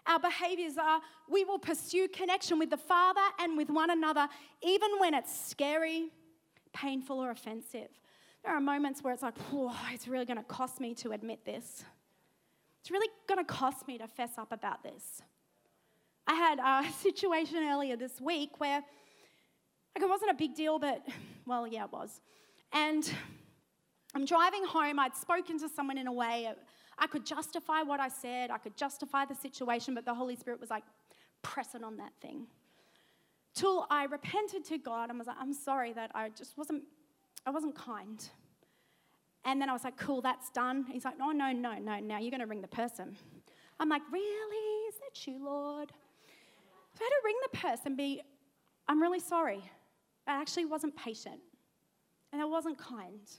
Our 0.08 0.20
behaviors 0.20 0.78
are 0.78 1.02
we 1.30 1.44
will 1.44 1.60
pursue 1.60 2.08
connection 2.08 2.60
with 2.60 2.70
the 2.70 2.78
Father 2.78 3.22
and 3.40 3.58
with 3.58 3.70
one 3.70 3.90
another, 3.90 4.28
even 4.62 5.00
when 5.00 5.14
it's 5.14 5.48
scary, 5.48 6.10
painful, 6.74 7.20
or 7.20 7.32
offensive. 7.32 7.90
There 8.44 8.54
are 8.54 8.62
moments 8.62 9.04
where 9.04 9.14
it's 9.14 9.24
like, 9.24 9.34
oh, 9.52 9.76
it's 9.92 10.08
really 10.08 10.26
going 10.26 10.38
to 10.38 10.44
cost 10.44 10.80
me 10.80 10.94
to 10.96 11.12
admit 11.12 11.44
this. 11.46 11.84
It's 12.82 12.92
really 12.92 13.10
going 13.28 13.44
to 13.44 13.52
cost 13.52 13.88
me 13.88 13.98
to 13.98 14.08
fess 14.08 14.38
up 14.38 14.52
about 14.52 14.84
this. 14.84 15.24
I 16.28 16.36
had 16.36 16.60
a 16.60 16.92
situation 17.02 17.58
earlier 17.64 17.96
this 17.96 18.22
week 18.22 18.60
where 18.60 18.84
like 19.96 20.04
it 20.04 20.10
wasn't 20.10 20.32
a 20.32 20.36
big 20.36 20.56
deal, 20.56 20.78
but 20.78 21.04
well, 21.46 21.66
yeah, 21.66 21.86
it 21.86 21.92
was. 21.92 22.20
And 22.74 23.10
I'm 24.14 24.26
driving 24.26 24.66
home. 24.66 25.00
I'd 25.00 25.16
spoken 25.16 25.58
to 25.60 25.70
someone 25.70 25.98
in 25.98 26.08
a 26.08 26.14
way 26.14 26.54
I 26.98 27.08
could 27.08 27.26
justify 27.26 27.82
what 27.82 28.00
I 28.00 28.08
said, 28.08 28.52
I 28.52 28.58
could 28.58 28.78
justify 28.78 29.26
the 29.26 29.36
situation, 29.36 29.94
but 29.94 30.06
the 30.06 30.14
Holy 30.14 30.36
Spirit 30.36 30.60
was 30.60 30.70
like 30.70 30.84
pressing 31.42 31.84
on 31.84 31.98
that 31.98 32.14
thing. 32.22 32.48
Till 33.54 33.86
I 33.90 34.06
repented 34.06 34.66
to 34.66 34.78
God 34.78 35.10
and 35.10 35.18
was 35.18 35.28
like, 35.28 35.38
I'm 35.40 35.54
sorry 35.54 35.94
that 35.94 36.12
I 36.14 36.30
just 36.30 36.58
wasn't, 36.58 36.84
I 37.46 37.52
wasn't 37.52 37.76
kind. 37.76 38.24
And 39.46 39.62
then 39.62 39.70
I 39.70 39.74
was 39.74 39.84
like, 39.84 39.98
cool, 39.98 40.22
that's 40.22 40.50
done. 40.50 40.86
He's 40.92 41.06
like, 41.06 41.18
no, 41.18 41.32
no, 41.32 41.52
no, 41.52 41.76
no, 41.76 42.00
now 42.00 42.18
you're 42.20 42.32
going 42.32 42.42
to 42.42 42.48
ring 42.48 42.62
the 42.62 42.68
person. 42.68 43.16
I'm 43.80 43.90
like, 43.90 44.02
really? 44.12 44.88
Is 44.90 44.96
that 44.96 45.28
you, 45.28 45.44
Lord? 45.44 45.92
So 46.98 47.02
I 47.02 47.04
had 47.04 47.10
to 47.10 47.22
ring 47.24 47.36
the 47.52 47.58
person, 47.58 47.96
be, 47.96 48.22
I'm 48.88 49.02
really 49.02 49.20
sorry. 49.20 49.62
I 50.28 50.40
actually 50.42 50.66
wasn't 50.66 50.96
patient. 50.96 51.40
And 52.34 52.42
I 52.42 52.46
wasn't 52.46 52.78
kind. 52.78 53.30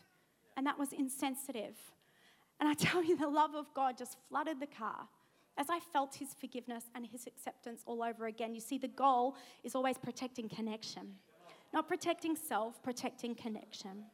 And 0.57 0.67
that 0.67 0.79
was 0.79 0.93
insensitive. 0.93 1.77
And 2.61 2.69
I 2.69 2.75
tell 2.75 3.05
you, 3.05 3.17
the 3.17 3.29
love 3.29 3.55
of 3.55 3.67
God 3.75 3.99
just 3.99 4.17
flooded 4.29 4.61
the 4.61 4.67
car. 4.67 5.09
as 5.59 5.67
I 5.71 5.81
felt 5.81 6.15
his 6.15 6.35
forgiveness 6.35 6.85
and 6.95 7.07
his 7.07 7.27
acceptance 7.27 7.83
all 7.87 8.03
over 8.03 8.27
again, 8.27 8.55
you 8.55 8.61
see, 8.61 8.77
the 8.77 8.89
goal 8.89 9.37
is 9.65 9.75
always 9.75 9.97
protecting 9.97 10.51
connection, 10.51 11.15
not 11.73 11.89
protecting 11.89 12.37
self, 12.37 12.83
protecting 12.83 13.35
connection. 13.35 14.05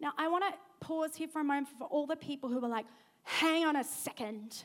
Now, 0.00 0.12
I 0.18 0.28
want 0.28 0.44
to 0.44 0.86
pause 0.86 1.16
here 1.16 1.28
for 1.28 1.40
a 1.40 1.44
moment 1.44 1.68
for 1.78 1.84
all 1.84 2.06
the 2.06 2.16
people 2.16 2.50
who 2.50 2.62
are 2.62 2.68
like, 2.68 2.86
hang 3.22 3.64
on 3.64 3.76
a 3.76 3.84
second. 3.84 4.64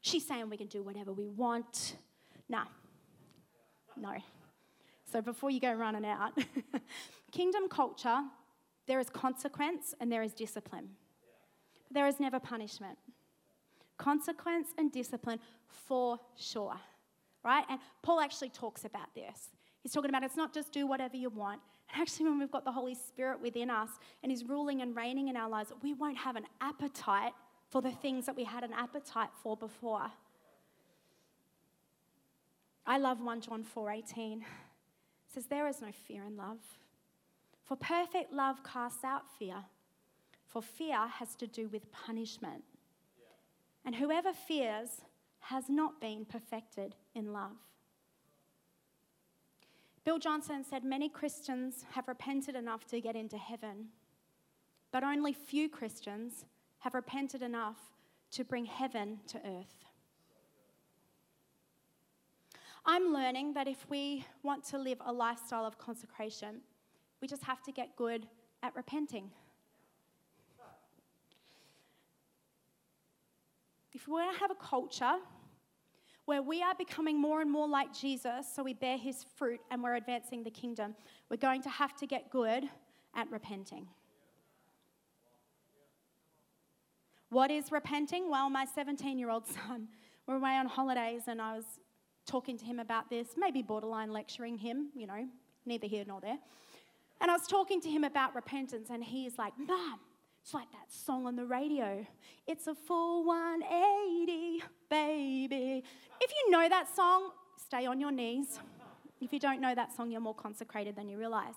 She's 0.00 0.26
saying 0.26 0.50
we 0.50 0.56
can 0.56 0.68
do 0.68 0.82
whatever 0.82 1.12
we 1.12 1.28
want. 1.28 1.96
Nah, 2.48 2.64
no. 3.96 4.14
So 5.10 5.22
before 5.22 5.50
you 5.50 5.60
go 5.60 5.72
running 5.72 6.04
out, 6.04 6.32
kingdom 7.32 7.68
culture, 7.68 8.22
there 8.86 9.00
is 9.00 9.08
consequence 9.10 9.94
and 10.00 10.10
there 10.12 10.22
is 10.22 10.32
discipline. 10.32 10.90
There 11.90 12.06
is 12.06 12.20
never 12.20 12.38
punishment. 12.38 12.98
Consequence 13.96 14.68
and 14.76 14.92
discipline 14.92 15.40
for 15.66 16.18
sure, 16.36 16.78
right? 17.44 17.64
And 17.68 17.80
Paul 18.02 18.20
actually 18.20 18.50
talks 18.50 18.84
about 18.84 19.14
this. 19.14 19.50
He's 19.82 19.92
talking 19.92 20.10
about 20.10 20.22
it's 20.22 20.36
not 20.36 20.52
just 20.52 20.72
do 20.72 20.86
whatever 20.86 21.16
you 21.16 21.30
want. 21.30 21.60
Actually, 21.94 22.26
when 22.26 22.38
we've 22.38 22.50
got 22.50 22.64
the 22.64 22.72
Holy 22.72 22.94
Spirit 22.94 23.40
within 23.40 23.70
us 23.70 23.88
and 24.22 24.30
He's 24.30 24.44
ruling 24.44 24.82
and 24.82 24.94
reigning 24.94 25.28
in 25.28 25.36
our 25.36 25.48
lives, 25.48 25.72
we 25.82 25.94
won't 25.94 26.18
have 26.18 26.36
an 26.36 26.44
appetite 26.60 27.32
for 27.70 27.82
the 27.82 27.90
things 27.90 28.26
that 28.26 28.36
we 28.36 28.44
had 28.44 28.64
an 28.64 28.72
appetite 28.72 29.30
for 29.42 29.56
before. 29.56 30.10
I 32.86 32.98
love 32.98 33.20
1 33.20 33.40
John 33.42 33.64
4:18. 33.64 34.40
It 34.40 34.46
says 35.26 35.46
there 35.46 35.66
is 35.68 35.80
no 35.80 35.92
fear 35.92 36.24
in 36.24 36.36
love. 36.36 36.58
For 37.64 37.76
perfect 37.76 38.32
love 38.32 38.64
casts 38.64 39.04
out 39.04 39.30
fear. 39.38 39.64
For 40.48 40.62
fear 40.62 41.06
has 41.06 41.34
to 41.36 41.46
do 41.46 41.68
with 41.68 41.92
punishment. 41.92 42.64
And 43.84 43.94
whoever 43.94 44.32
fears 44.32 45.02
has 45.40 45.68
not 45.68 46.00
been 46.00 46.24
perfected 46.24 46.94
in 47.14 47.32
love. 47.32 47.56
Bill 50.04 50.18
Johnson 50.18 50.64
said 50.64 50.84
many 50.84 51.08
Christians 51.08 51.84
have 51.92 52.08
repented 52.08 52.56
enough 52.56 52.86
to 52.86 53.00
get 53.00 53.14
into 53.14 53.36
heaven, 53.36 53.88
but 54.90 55.04
only 55.04 55.34
few 55.34 55.68
Christians 55.68 56.46
have 56.78 56.94
repented 56.94 57.42
enough 57.42 57.78
to 58.30 58.44
bring 58.44 58.64
heaven 58.64 59.20
to 59.26 59.38
earth. 59.38 59.84
I'm 62.86 63.12
learning 63.12 63.52
that 63.52 63.68
if 63.68 63.88
we 63.90 64.24
want 64.42 64.64
to 64.68 64.78
live 64.78 64.98
a 65.04 65.12
lifestyle 65.12 65.66
of 65.66 65.78
consecration, 65.78 66.62
we 67.20 67.28
just 67.28 67.42
have 67.42 67.62
to 67.64 67.72
get 67.72 67.96
good 67.96 68.26
at 68.62 68.74
repenting. 68.74 69.30
If 73.92 74.06
we 74.06 74.14
want 74.14 74.32
to 74.34 74.40
have 74.40 74.50
a 74.50 74.54
culture 74.54 75.16
where 76.26 76.42
we 76.42 76.62
are 76.62 76.74
becoming 76.74 77.20
more 77.20 77.40
and 77.40 77.50
more 77.50 77.66
like 77.66 77.92
Jesus, 77.92 78.46
so 78.54 78.62
we 78.62 78.74
bear 78.74 78.98
his 78.98 79.24
fruit 79.36 79.60
and 79.70 79.82
we're 79.82 79.94
advancing 79.94 80.42
the 80.42 80.50
kingdom, 80.50 80.94
we're 81.30 81.38
going 81.38 81.62
to 81.62 81.70
have 81.70 81.96
to 81.96 82.06
get 82.06 82.30
good 82.30 82.64
at 83.14 83.30
repenting. 83.30 83.86
What 87.30 87.50
is 87.50 87.72
repenting? 87.72 88.30
Well, 88.30 88.50
my 88.50 88.66
17 88.66 89.18
year 89.18 89.30
old 89.30 89.46
son, 89.46 89.88
we're 90.26 90.36
away 90.36 90.52
on 90.52 90.66
holidays 90.66 91.22
and 91.26 91.40
I 91.40 91.56
was 91.56 91.64
talking 92.26 92.58
to 92.58 92.64
him 92.64 92.78
about 92.78 93.08
this, 93.08 93.28
maybe 93.36 93.62
borderline 93.62 94.12
lecturing 94.12 94.58
him, 94.58 94.90
you 94.94 95.06
know, 95.06 95.26
neither 95.64 95.86
here 95.86 96.04
nor 96.06 96.20
there. 96.20 96.38
And 97.20 97.30
I 97.30 97.34
was 97.34 97.46
talking 97.46 97.80
to 97.80 97.88
him 97.88 98.04
about 98.04 98.34
repentance, 98.34 98.90
and 98.90 99.02
he's 99.02 99.38
like, 99.38 99.52
Mom, 99.58 99.98
it's 100.48 100.54
like 100.54 100.72
that 100.72 100.90
song 100.90 101.26
on 101.26 101.36
the 101.36 101.44
radio. 101.44 102.06
It's 102.46 102.68
a 102.68 102.74
full 102.74 103.22
180, 103.26 104.62
baby. 104.88 105.84
If 106.22 106.30
you 106.30 106.50
know 106.50 106.66
that 106.66 106.86
song, 106.96 107.32
stay 107.62 107.84
on 107.84 108.00
your 108.00 108.10
knees. 108.10 108.58
If 109.20 109.30
you 109.30 109.40
don't 109.40 109.60
know 109.60 109.74
that 109.74 109.94
song, 109.94 110.10
you're 110.10 110.22
more 110.22 110.34
consecrated 110.34 110.96
than 110.96 111.06
you 111.06 111.18
realize. 111.18 111.52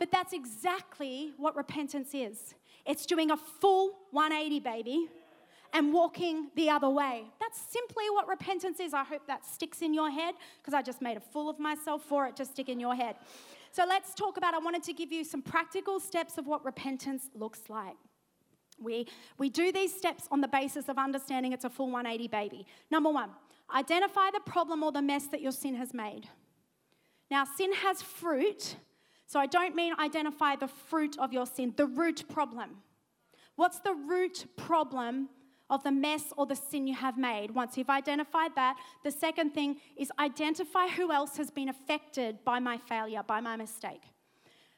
But 0.00 0.10
that's 0.10 0.32
exactly 0.32 1.34
what 1.36 1.54
repentance 1.54 2.14
is 2.14 2.56
it's 2.84 3.06
doing 3.06 3.30
a 3.30 3.36
full 3.36 3.92
180, 4.10 4.58
baby, 4.58 5.06
and 5.72 5.92
walking 5.92 6.48
the 6.56 6.68
other 6.68 6.90
way. 6.90 7.22
That's 7.38 7.60
simply 7.60 8.10
what 8.10 8.26
repentance 8.26 8.80
is. 8.80 8.92
I 8.92 9.04
hope 9.04 9.24
that 9.28 9.46
sticks 9.46 9.82
in 9.82 9.94
your 9.94 10.10
head 10.10 10.34
because 10.60 10.74
I 10.74 10.82
just 10.82 11.00
made 11.00 11.16
a 11.16 11.20
fool 11.20 11.48
of 11.48 11.60
myself 11.60 12.02
for 12.02 12.26
it 12.26 12.34
to 12.38 12.44
stick 12.44 12.68
in 12.68 12.80
your 12.80 12.96
head. 12.96 13.14
So 13.70 13.84
let's 13.88 14.14
talk 14.14 14.36
about, 14.36 14.52
I 14.52 14.58
wanted 14.58 14.82
to 14.82 14.92
give 14.92 15.12
you 15.12 15.22
some 15.22 15.42
practical 15.42 16.00
steps 16.00 16.38
of 16.38 16.48
what 16.48 16.64
repentance 16.64 17.30
looks 17.36 17.70
like. 17.70 17.94
We, 18.82 19.06
we 19.38 19.48
do 19.48 19.72
these 19.72 19.94
steps 19.94 20.28
on 20.30 20.40
the 20.40 20.48
basis 20.48 20.88
of 20.88 20.98
understanding 20.98 21.52
it's 21.52 21.64
a 21.64 21.70
full 21.70 21.90
180 21.90 22.28
baby. 22.28 22.66
Number 22.90 23.10
one, 23.10 23.30
identify 23.74 24.30
the 24.32 24.40
problem 24.40 24.82
or 24.82 24.92
the 24.92 25.02
mess 25.02 25.26
that 25.28 25.40
your 25.40 25.52
sin 25.52 25.74
has 25.76 25.94
made. 25.94 26.28
Now, 27.30 27.44
sin 27.44 27.72
has 27.72 28.02
fruit, 28.02 28.76
so 29.26 29.40
I 29.40 29.46
don't 29.46 29.74
mean 29.74 29.94
identify 29.98 30.56
the 30.56 30.68
fruit 30.68 31.18
of 31.18 31.32
your 31.32 31.46
sin, 31.46 31.72
the 31.76 31.86
root 31.86 32.24
problem. 32.28 32.82
What's 33.56 33.80
the 33.80 33.94
root 33.94 34.46
problem 34.56 35.28
of 35.70 35.82
the 35.82 35.92
mess 35.92 36.24
or 36.36 36.44
the 36.44 36.56
sin 36.56 36.86
you 36.86 36.94
have 36.94 37.16
made? 37.16 37.50
Once 37.50 37.78
you've 37.78 37.88
identified 37.88 38.54
that, 38.56 38.76
the 39.04 39.10
second 39.10 39.52
thing 39.54 39.76
is 39.96 40.10
identify 40.18 40.88
who 40.88 41.12
else 41.12 41.36
has 41.38 41.50
been 41.50 41.68
affected 41.68 42.44
by 42.44 42.58
my 42.58 42.76
failure, 42.76 43.22
by 43.26 43.40
my 43.40 43.56
mistake. 43.56 44.02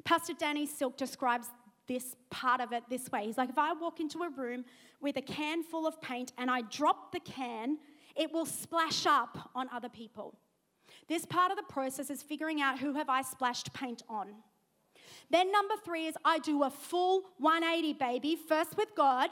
Pastor 0.05 0.35
Danny 0.35 0.67
Silk 0.67 0.97
describes 0.97 1.49
this 1.87 2.17
part 2.31 2.61
of 2.61 2.73
it 2.73 2.83
this 2.89 3.11
way. 3.11 3.27
He's 3.27 3.39
like, 3.39 3.51
if 3.51 3.59
I 3.59 3.73
walk 3.73 4.01
into 4.01 4.23
a 4.23 4.31
room 4.31 4.65
with 5.01 5.17
a 5.17 5.23
can 5.23 5.63
full 5.63 5.87
of 5.87 6.01
paint 6.01 6.33
and 6.39 6.51
I 6.51 6.63
drop 6.63 7.13
the 7.13 7.21
can, 7.21 7.79
it 8.17 8.33
will 8.33 8.47
splash 8.47 9.07
up 9.07 9.51
on 9.55 9.69
other 9.73 9.89
people. 9.89 10.35
This 11.09 11.27
part 11.27 11.51
of 11.51 11.57
the 11.57 11.65
process 11.65 12.11
is 12.11 12.23
figuring 12.23 12.61
out 12.61 12.79
who 12.79 12.95
have 12.95 13.09
I 13.09 13.23
splashed 13.23 13.73
paint 13.75 14.03
on. 14.09 14.29
Then 15.31 15.51
number 15.51 15.75
three 15.85 16.07
is 16.07 16.15
I 16.25 16.39
do 16.39 16.63
a 16.65 16.71
full 16.71 17.23
180, 17.39 17.95
baby, 17.95 18.37
first 18.37 18.77
with 18.77 18.95
God, 18.95 19.31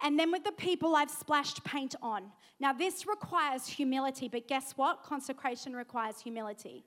and 0.00 0.18
then 0.18 0.30
with 0.30 0.44
the 0.44 0.52
people 0.52 0.94
I've 0.94 1.10
splashed 1.10 1.64
paint 1.64 1.94
on. 2.02 2.24
Now, 2.60 2.72
this 2.72 3.06
requires 3.06 3.66
humility, 3.66 4.28
but 4.28 4.48
guess 4.48 4.72
what? 4.76 5.02
Consecration 5.02 5.74
requires 5.74 6.20
humility. 6.20 6.84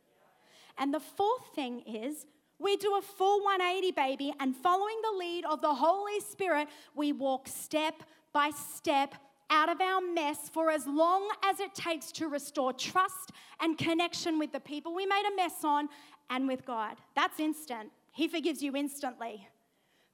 And 0.78 0.94
the 0.94 1.00
fourth 1.00 1.54
thing 1.54 1.82
is 1.82 2.26
we 2.62 2.78
do 2.78 2.96
a 2.98 3.02
full 3.02 3.44
180, 3.44 3.92
baby, 3.92 4.34
and 4.40 4.56
following 4.56 4.96
the 5.04 5.18
lead 5.18 5.46
of 5.46 5.62
the 5.62 5.74
Holy 5.74 6.20
Spirit, 6.20 6.68
we 6.96 7.12
walk 7.12 7.48
step 7.48 8.04
by 8.34 8.52
step 8.52 9.16
out 9.50 9.70
of 9.70 9.82
our 9.82 10.00
mess 10.00 10.50
for 10.50 10.70
as 10.70 10.88
long 10.88 11.30
as 11.44 11.60
it 11.60 11.76
takes 11.76 12.12
to 12.14 12.28
restore 12.28 12.72
trust 12.72 13.32
and 13.60 13.78
connection 13.78 14.40
with 14.40 14.52
the 14.54 14.60
people 14.60 14.96
we 14.96 15.06
made 15.06 15.30
a 15.32 15.36
mess 15.36 15.64
on 15.64 15.90
and 16.30 16.48
with 16.48 16.66
God. 16.66 16.96
That's 17.16 17.40
instant. 17.40 17.92
He 18.14 18.28
forgives 18.28 18.64
you 18.64 18.76
instantly. 18.76 19.48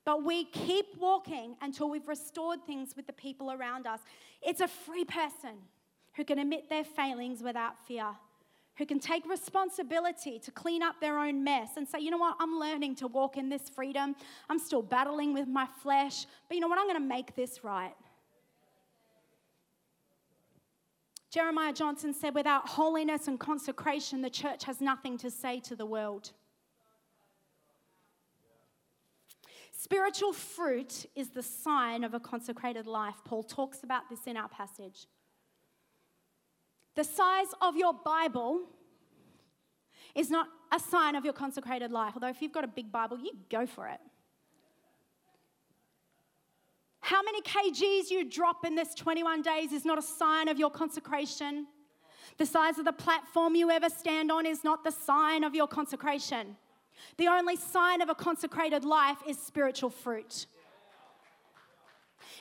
But 0.05 0.23
we 0.23 0.45
keep 0.45 0.85
walking 0.97 1.55
until 1.61 1.89
we've 1.89 2.07
restored 2.07 2.65
things 2.65 2.95
with 2.95 3.07
the 3.07 3.13
people 3.13 3.51
around 3.51 3.85
us. 3.85 3.99
It's 4.41 4.61
a 4.61 4.67
free 4.67 5.03
person 5.03 5.57
who 6.15 6.23
can 6.23 6.39
admit 6.39 6.69
their 6.69 6.85
failings 6.85 7.43
without 7.43 7.77
fear, 7.87 8.07
who 8.77 8.85
can 8.85 8.99
take 8.99 9.27
responsibility 9.27 10.39
to 10.39 10.51
clean 10.51 10.83
up 10.83 11.01
their 11.01 11.17
own 11.17 11.43
mess 11.43 11.71
and 11.77 11.87
say, 11.87 11.99
you 11.99 12.11
know 12.11 12.17
what, 12.17 12.35
I'm 12.39 12.59
learning 12.59 12.95
to 12.97 13.07
walk 13.07 13.37
in 13.37 13.49
this 13.49 13.69
freedom. 13.69 14.15
I'm 14.49 14.59
still 14.59 14.81
battling 14.81 15.33
with 15.33 15.47
my 15.47 15.67
flesh, 15.81 16.25
but 16.47 16.55
you 16.55 16.61
know 16.61 16.67
what, 16.67 16.77
I'm 16.77 16.85
going 16.85 17.01
to 17.01 17.07
make 17.07 17.35
this 17.35 17.63
right. 17.63 17.95
Jeremiah 21.31 21.73
Johnson 21.73 22.13
said, 22.13 22.33
without 22.33 22.67
holiness 22.67 23.27
and 23.27 23.39
consecration, 23.39 24.21
the 24.21 24.29
church 24.29 24.63
has 24.63 24.79
nothing 24.79 25.17
to 25.17 25.29
say 25.29 25.59
to 25.61 25.75
the 25.75 25.85
world. 25.85 26.31
Spiritual 29.71 30.33
fruit 30.33 31.05
is 31.15 31.29
the 31.29 31.43
sign 31.43 32.03
of 32.03 32.13
a 32.13 32.19
consecrated 32.19 32.87
life. 32.87 33.15
Paul 33.25 33.43
talks 33.43 33.83
about 33.83 34.09
this 34.09 34.21
in 34.25 34.37
our 34.37 34.47
passage. 34.49 35.07
The 36.97 37.03
size 37.03 37.49
of 37.61 37.77
your 37.77 37.93
Bible 37.93 38.63
is 40.15 40.31
not 40.31 40.47
a 40.71 40.79
sign 40.79 41.15
of 41.15 41.23
your 41.23 41.33
consecrated 41.33 41.91
life, 41.91 42.13
although 42.15 42.29
if 42.29 42.41
you've 42.41 42.51
got 42.51 42.63
a 42.63 42.67
big 42.67 42.91
Bible, 42.91 43.19
you 43.19 43.33
go 43.51 43.67
for 43.67 43.87
it. 43.87 43.99
How 47.01 47.21
many 47.21 47.43
kgs 47.43 48.09
you 48.09 48.27
drop 48.27 48.65
in 48.65 48.73
this 48.73 48.95
21 48.95 49.43
days 49.43 49.73
is 49.73 49.85
not 49.85 49.99
a 49.99 50.01
sign 50.01 50.47
of 50.47 50.57
your 50.57 50.71
consecration. 50.71 51.67
The 52.39 52.47
size 52.47 52.79
of 52.79 52.85
the 52.85 52.93
platform 52.93 53.53
you 53.53 53.69
ever 53.69 53.91
stand 53.91 54.31
on 54.31 54.47
is 54.47 54.63
not 54.63 54.83
the 54.83 54.91
sign 54.91 55.43
of 55.43 55.53
your 55.53 55.67
consecration. 55.67 56.57
The 57.17 57.27
only 57.27 57.57
sign 57.57 58.01
of 58.01 58.09
a 58.09 58.15
consecrated 58.15 58.83
life 58.83 59.19
is 59.27 59.37
spiritual 59.37 59.91
fruit. 59.91 60.47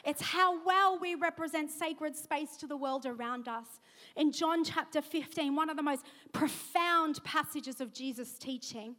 It's 0.07 0.23
how 0.23 0.65
well 0.65 0.99
we 0.99 1.15
represent 1.15 1.71
sacred 1.71 2.17
space 2.17 2.57
to 2.57 2.67
the 2.67 2.77
world 2.77 3.05
around 3.05 3.49
us. 3.49 3.67
In 4.17 4.33
John 4.33 4.65
chapter 4.65 5.03
15, 5.03 5.55
one 5.55 5.69
of 5.69 5.77
the 5.77 5.83
most 5.83 6.05
profound 6.33 7.23
passages 7.23 7.81
of 7.81 7.93
Jesus' 7.93 8.39
teaching, 8.39 8.97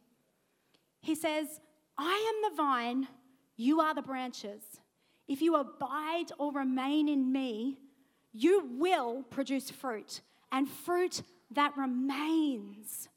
he 1.00 1.14
says, 1.14 1.60
I 1.96 2.32
am 2.44 2.50
the 2.50 2.56
vine, 2.56 3.08
you 3.56 3.80
are 3.80 3.94
the 3.94 4.02
branches. 4.02 4.62
If 5.26 5.42
you 5.42 5.56
abide 5.56 6.32
or 6.38 6.52
remain 6.52 7.08
in 7.08 7.32
me, 7.32 7.78
you 8.32 8.68
will 8.78 9.24
produce 9.24 9.70
fruit, 9.70 10.20
and 10.52 10.68
fruit 10.68 11.22
that 11.50 11.76
remains. 11.76 13.08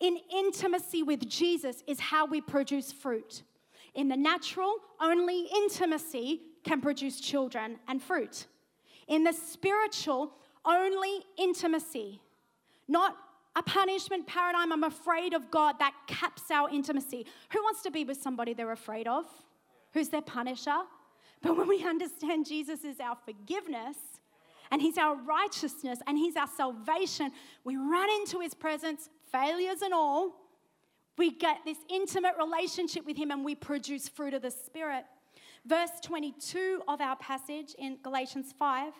In 0.00 0.18
intimacy 0.34 1.02
with 1.02 1.28
Jesus 1.28 1.82
is 1.86 2.00
how 2.00 2.26
we 2.26 2.40
produce 2.40 2.92
fruit. 2.92 3.42
In 3.94 4.08
the 4.08 4.16
natural, 4.16 4.74
only 5.00 5.48
intimacy 5.54 6.42
can 6.64 6.80
produce 6.80 7.20
children 7.20 7.78
and 7.88 8.02
fruit. 8.02 8.46
In 9.08 9.24
the 9.24 9.32
spiritual, 9.32 10.32
only 10.66 11.24
intimacy, 11.38 12.20
not 12.88 13.16
a 13.54 13.62
punishment 13.62 14.26
paradigm. 14.26 14.72
I'm 14.72 14.84
afraid 14.84 15.32
of 15.32 15.50
God 15.50 15.76
that 15.78 15.94
caps 16.06 16.50
our 16.50 16.68
intimacy. 16.68 17.26
Who 17.52 17.62
wants 17.62 17.82
to 17.82 17.90
be 17.90 18.04
with 18.04 18.20
somebody 18.20 18.52
they're 18.52 18.72
afraid 18.72 19.06
of? 19.06 19.24
Who's 19.94 20.10
their 20.10 20.22
punisher? 20.22 20.76
But 21.42 21.56
when 21.56 21.68
we 21.68 21.84
understand 21.84 22.46
Jesus 22.46 22.84
is 22.84 23.00
our 23.00 23.16
forgiveness, 23.24 23.96
and 24.70 24.82
He's 24.82 24.98
our 24.98 25.16
righteousness 25.16 26.00
and 26.06 26.18
He's 26.18 26.36
our 26.36 26.48
salvation. 26.48 27.32
We 27.64 27.76
run 27.76 28.08
into 28.20 28.40
His 28.40 28.54
presence, 28.54 29.08
failures 29.30 29.82
and 29.82 29.94
all. 29.94 30.32
We 31.18 31.30
get 31.30 31.58
this 31.64 31.78
intimate 31.88 32.34
relationship 32.38 33.06
with 33.06 33.16
Him 33.16 33.30
and 33.30 33.44
we 33.44 33.54
produce 33.54 34.08
fruit 34.08 34.34
of 34.34 34.42
the 34.42 34.50
Spirit. 34.50 35.04
Verse 35.64 35.90
22 36.02 36.82
of 36.86 37.00
our 37.00 37.16
passage 37.16 37.74
in 37.78 37.98
Galatians 38.02 38.54
5 38.58 38.92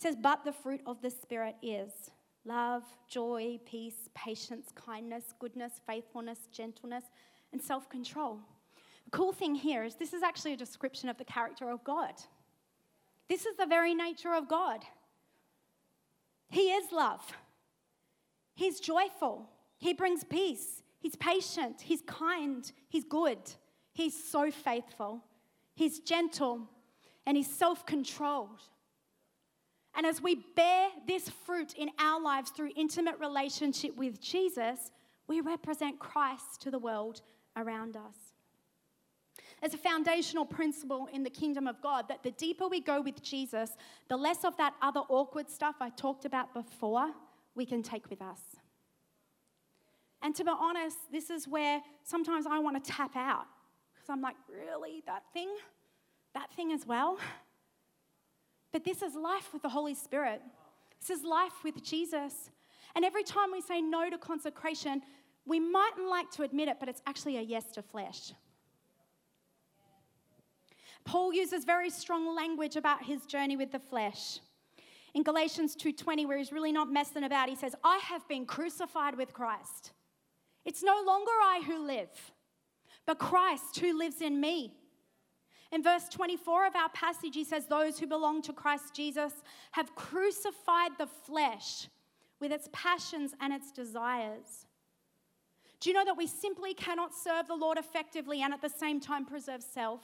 says, 0.00 0.16
But 0.20 0.44
the 0.44 0.52
fruit 0.52 0.80
of 0.86 1.00
the 1.02 1.10
Spirit 1.10 1.56
is 1.62 2.10
love, 2.44 2.84
joy, 3.08 3.58
peace, 3.66 4.08
patience, 4.14 4.70
kindness, 4.74 5.34
goodness, 5.38 5.80
faithfulness, 5.86 6.48
gentleness, 6.52 7.04
and 7.52 7.60
self 7.60 7.88
control. 7.88 8.40
The 9.04 9.10
cool 9.10 9.32
thing 9.32 9.54
here 9.54 9.84
is 9.84 9.96
this 9.96 10.14
is 10.14 10.22
actually 10.22 10.54
a 10.54 10.56
description 10.56 11.08
of 11.08 11.18
the 11.18 11.24
character 11.24 11.70
of 11.70 11.84
God. 11.84 12.14
This 13.28 13.46
is 13.46 13.56
the 13.56 13.66
very 13.66 13.94
nature 13.94 14.34
of 14.34 14.48
God. 14.48 14.84
He 16.48 16.72
is 16.72 16.90
love. 16.90 17.22
He's 18.54 18.80
joyful. 18.80 19.48
He 19.78 19.94
brings 19.94 20.24
peace. 20.24 20.82
He's 20.98 21.16
patient. 21.16 21.80
He's 21.80 22.02
kind. 22.06 22.70
He's 22.88 23.04
good. 23.04 23.38
He's 23.92 24.22
so 24.22 24.50
faithful. 24.50 25.24
He's 25.74 26.00
gentle 26.00 26.68
and 27.26 27.36
he's 27.36 27.50
self 27.50 27.86
controlled. 27.86 28.62
And 29.96 30.06
as 30.06 30.22
we 30.22 30.36
bear 30.56 30.88
this 31.06 31.28
fruit 31.28 31.74
in 31.74 31.90
our 31.98 32.20
lives 32.20 32.50
through 32.50 32.70
intimate 32.76 33.18
relationship 33.18 33.96
with 33.96 34.20
Jesus, 34.20 34.90
we 35.26 35.40
represent 35.40 35.98
Christ 35.98 36.62
to 36.62 36.70
the 36.70 36.78
world 36.78 37.22
around 37.56 37.96
us 37.96 38.30
as 39.62 39.74
a 39.74 39.78
foundational 39.78 40.44
principle 40.44 41.08
in 41.12 41.22
the 41.22 41.30
kingdom 41.30 41.66
of 41.66 41.80
God 41.82 42.08
that 42.08 42.22
the 42.22 42.30
deeper 42.32 42.66
we 42.68 42.80
go 42.80 43.00
with 43.00 43.22
Jesus, 43.22 43.76
the 44.08 44.16
less 44.16 44.44
of 44.44 44.56
that 44.56 44.74
other 44.80 45.00
awkward 45.08 45.50
stuff 45.50 45.76
I 45.80 45.90
talked 45.90 46.24
about 46.24 46.54
before 46.54 47.10
we 47.54 47.66
can 47.66 47.82
take 47.82 48.08
with 48.08 48.22
us. 48.22 48.40
And 50.22 50.34
to 50.36 50.44
be 50.44 50.50
honest, 50.58 50.96
this 51.10 51.30
is 51.30 51.46
where 51.48 51.80
sometimes 52.04 52.46
I 52.46 52.58
want 52.58 52.82
to 52.82 52.90
tap 52.90 53.16
out 53.16 53.46
because 53.94 54.08
I'm 54.08 54.20
like, 54.20 54.36
really? 54.48 55.02
That 55.06 55.24
thing? 55.32 55.48
That 56.34 56.52
thing 56.54 56.72
as 56.72 56.86
well? 56.86 57.18
But 58.72 58.84
this 58.84 59.02
is 59.02 59.14
life 59.14 59.52
with 59.52 59.62
the 59.62 59.68
Holy 59.68 59.94
Spirit. 59.94 60.42
This 61.00 61.10
is 61.18 61.24
life 61.24 61.64
with 61.64 61.82
Jesus. 61.82 62.50
And 62.94 63.04
every 63.04 63.22
time 63.22 63.52
we 63.52 63.60
say 63.60 63.80
no 63.80 64.10
to 64.10 64.18
consecration, 64.18 65.02
we 65.44 65.58
mightn't 65.58 66.08
like 66.08 66.30
to 66.32 66.42
admit 66.42 66.68
it, 66.68 66.76
but 66.78 66.88
it's 66.88 67.02
actually 67.06 67.36
a 67.36 67.42
yes 67.42 67.72
to 67.72 67.82
flesh. 67.82 68.32
Paul 71.04 71.32
uses 71.32 71.64
very 71.64 71.90
strong 71.90 72.34
language 72.34 72.76
about 72.76 73.04
his 73.04 73.26
journey 73.26 73.56
with 73.56 73.72
the 73.72 73.78
flesh. 73.78 74.38
In 75.14 75.22
Galatians 75.22 75.74
2:20 75.74 76.26
where 76.26 76.38
he's 76.38 76.52
really 76.52 76.72
not 76.72 76.88
messing 76.88 77.24
about, 77.24 77.48
he 77.48 77.56
says, 77.56 77.74
"I 77.82 77.98
have 77.98 78.26
been 78.28 78.46
crucified 78.46 79.16
with 79.16 79.32
Christ. 79.32 79.92
It's 80.64 80.82
no 80.82 81.00
longer 81.02 81.32
I 81.32 81.62
who 81.62 81.78
live, 81.78 82.32
but 83.06 83.18
Christ 83.18 83.78
who 83.80 83.92
lives 83.92 84.20
in 84.20 84.40
me." 84.40 84.76
In 85.72 85.82
verse 85.82 86.08
24 86.08 86.66
of 86.66 86.76
our 86.76 86.88
passage, 86.88 87.34
he 87.34 87.44
says, 87.44 87.66
Those 87.66 87.98
who 87.98 88.06
belong 88.06 88.42
to 88.42 88.52
Christ 88.52 88.94
Jesus 88.94 89.32
have 89.72 89.94
crucified 89.94 90.92
the 90.98 91.06
flesh 91.06 91.88
with 92.40 92.50
its 92.50 92.68
passions 92.72 93.34
and 93.40 93.52
its 93.52 93.70
desires. 93.70 94.66
Do 95.78 95.88
you 95.88 95.94
know 95.94 96.04
that 96.04 96.16
we 96.16 96.26
simply 96.26 96.74
cannot 96.74 97.14
serve 97.14 97.46
the 97.46 97.54
Lord 97.54 97.78
effectively 97.78 98.42
and 98.42 98.52
at 98.52 98.60
the 98.60 98.68
same 98.68 99.00
time 99.00 99.24
preserve 99.24 99.62
self? 99.62 100.02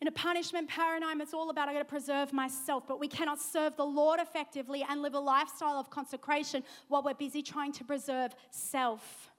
In 0.00 0.06
a 0.06 0.12
punishment 0.12 0.68
paradigm, 0.68 1.20
it's 1.20 1.34
all 1.34 1.50
about 1.50 1.68
I 1.68 1.72
got 1.72 1.80
to 1.80 1.84
preserve 1.84 2.32
myself, 2.32 2.84
but 2.86 3.00
we 3.00 3.08
cannot 3.08 3.40
serve 3.40 3.76
the 3.76 3.84
Lord 3.84 4.20
effectively 4.20 4.84
and 4.88 5.02
live 5.02 5.14
a 5.14 5.20
lifestyle 5.20 5.78
of 5.78 5.90
consecration 5.90 6.62
while 6.88 7.02
we're 7.02 7.14
busy 7.14 7.42
trying 7.42 7.72
to 7.72 7.84
preserve 7.84 8.34
self. 8.50 9.30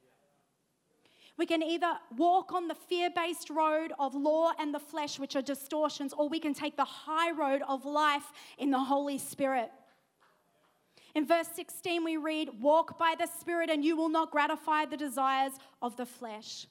We 1.39 1.45
can 1.45 1.63
either 1.63 1.93
walk 2.17 2.52
on 2.52 2.67
the 2.67 2.75
fear 2.75 3.10
based 3.10 3.49
road 3.49 3.93
of 3.97 4.13
law 4.13 4.52
and 4.60 4.73
the 4.73 4.80
flesh, 4.80 5.17
which 5.17 5.38
are 5.38 5.41
distortions, 5.41 6.12
or 6.12 6.28
we 6.28 6.38
can 6.38 6.54
take 6.54 6.75
the 6.75 6.84
high 6.84 7.32
road 7.32 7.62
of 7.65 7.86
life 7.86 8.34
in 8.58 8.71
the 8.71 8.80
Holy 8.80 9.17
Spirit. 9.17 9.71
In 11.15 11.25
verse 11.25 11.47
16, 11.56 12.04
we 12.04 12.17
read, 12.17 12.49
Walk 12.60 12.99
by 12.99 13.15
the 13.17 13.25
Spirit, 13.39 13.69
and 13.69 13.86
you 13.86 13.95
will 13.95 14.10
not 14.10 14.32
gratify 14.32 14.84
the 14.86 14.97
desires 14.97 15.54
of 15.82 15.95
the 15.95 16.06
flesh. 16.06 16.67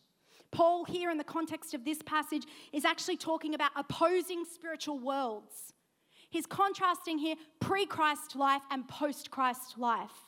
Paul, 0.50 0.84
here 0.84 1.10
in 1.10 1.16
the 1.16 1.24
context 1.24 1.72
of 1.72 1.86
this 1.86 2.02
passage, 2.02 2.44
is 2.70 2.84
actually 2.84 3.16
talking 3.16 3.54
about 3.54 3.70
opposing 3.74 4.44
spiritual 4.44 4.98
worlds. 4.98 5.72
He's 6.28 6.44
contrasting 6.44 7.16
here 7.16 7.36
pre 7.58 7.86
Christ 7.86 8.36
life 8.36 8.62
and 8.70 8.86
post 8.86 9.30
Christ 9.30 9.78
life. 9.78 10.27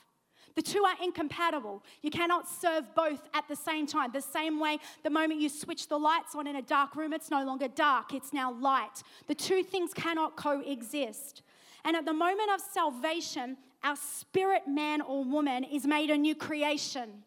The 0.55 0.63
two 0.63 0.85
are 0.85 0.95
incompatible. 1.03 1.83
You 2.03 2.11
cannot 2.11 2.49
serve 2.49 2.95
both 2.95 3.29
at 3.35 3.47
the 3.49 3.57
same 3.57 3.87
time. 3.87 4.11
The 4.13 4.21
same 4.21 4.59
way, 4.59 4.79
the 5.03 5.11
moment 5.11 5.41
you 5.41 5.49
switch 5.49 5.89
the 5.89 5.99
lights 5.99 6.35
on 6.35 6.47
in 6.47 6.57
a 6.57 6.63
dark 6.63 6.97
room, 6.97 7.13
it's 7.13 7.31
no 7.31 7.45
longer 7.45 7.69
dark, 7.69 8.15
it's 8.15 8.33
now 8.33 8.53
light. 8.53 9.03
The 9.27 9.35
two 9.35 9.63
things 9.63 9.95
cannot 9.95 10.37
coexist. 10.37 11.43
And 11.85 11.97
at 11.97 12.05
the 12.05 12.13
moment 12.13 12.51
of 12.53 12.61
salvation, 12.61 13.57
our 13.83 13.97
spirit 13.97 14.63
man 14.67 15.01
or 15.01 15.25
woman 15.25 15.65
is 15.65 15.87
made 15.87 16.11
a 16.11 16.17
new 16.17 16.35
creation. 16.35 17.25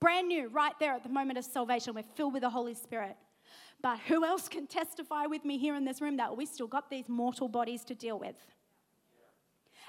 Brand 0.00 0.28
new, 0.28 0.48
right 0.48 0.72
there 0.80 0.94
at 0.94 1.02
the 1.02 1.08
moment 1.08 1.38
of 1.38 1.44
salvation. 1.44 1.94
We're 1.94 2.02
filled 2.02 2.32
with 2.32 2.42
the 2.42 2.50
Holy 2.50 2.74
Spirit. 2.74 3.16
But 3.82 3.98
who 4.08 4.24
else 4.24 4.48
can 4.48 4.66
testify 4.66 5.26
with 5.26 5.44
me 5.44 5.58
here 5.58 5.74
in 5.74 5.84
this 5.84 6.00
room 6.00 6.16
that 6.16 6.36
we 6.36 6.46
still 6.46 6.68
got 6.68 6.88
these 6.88 7.08
mortal 7.08 7.48
bodies 7.48 7.84
to 7.84 7.94
deal 7.94 8.18
with? 8.18 8.36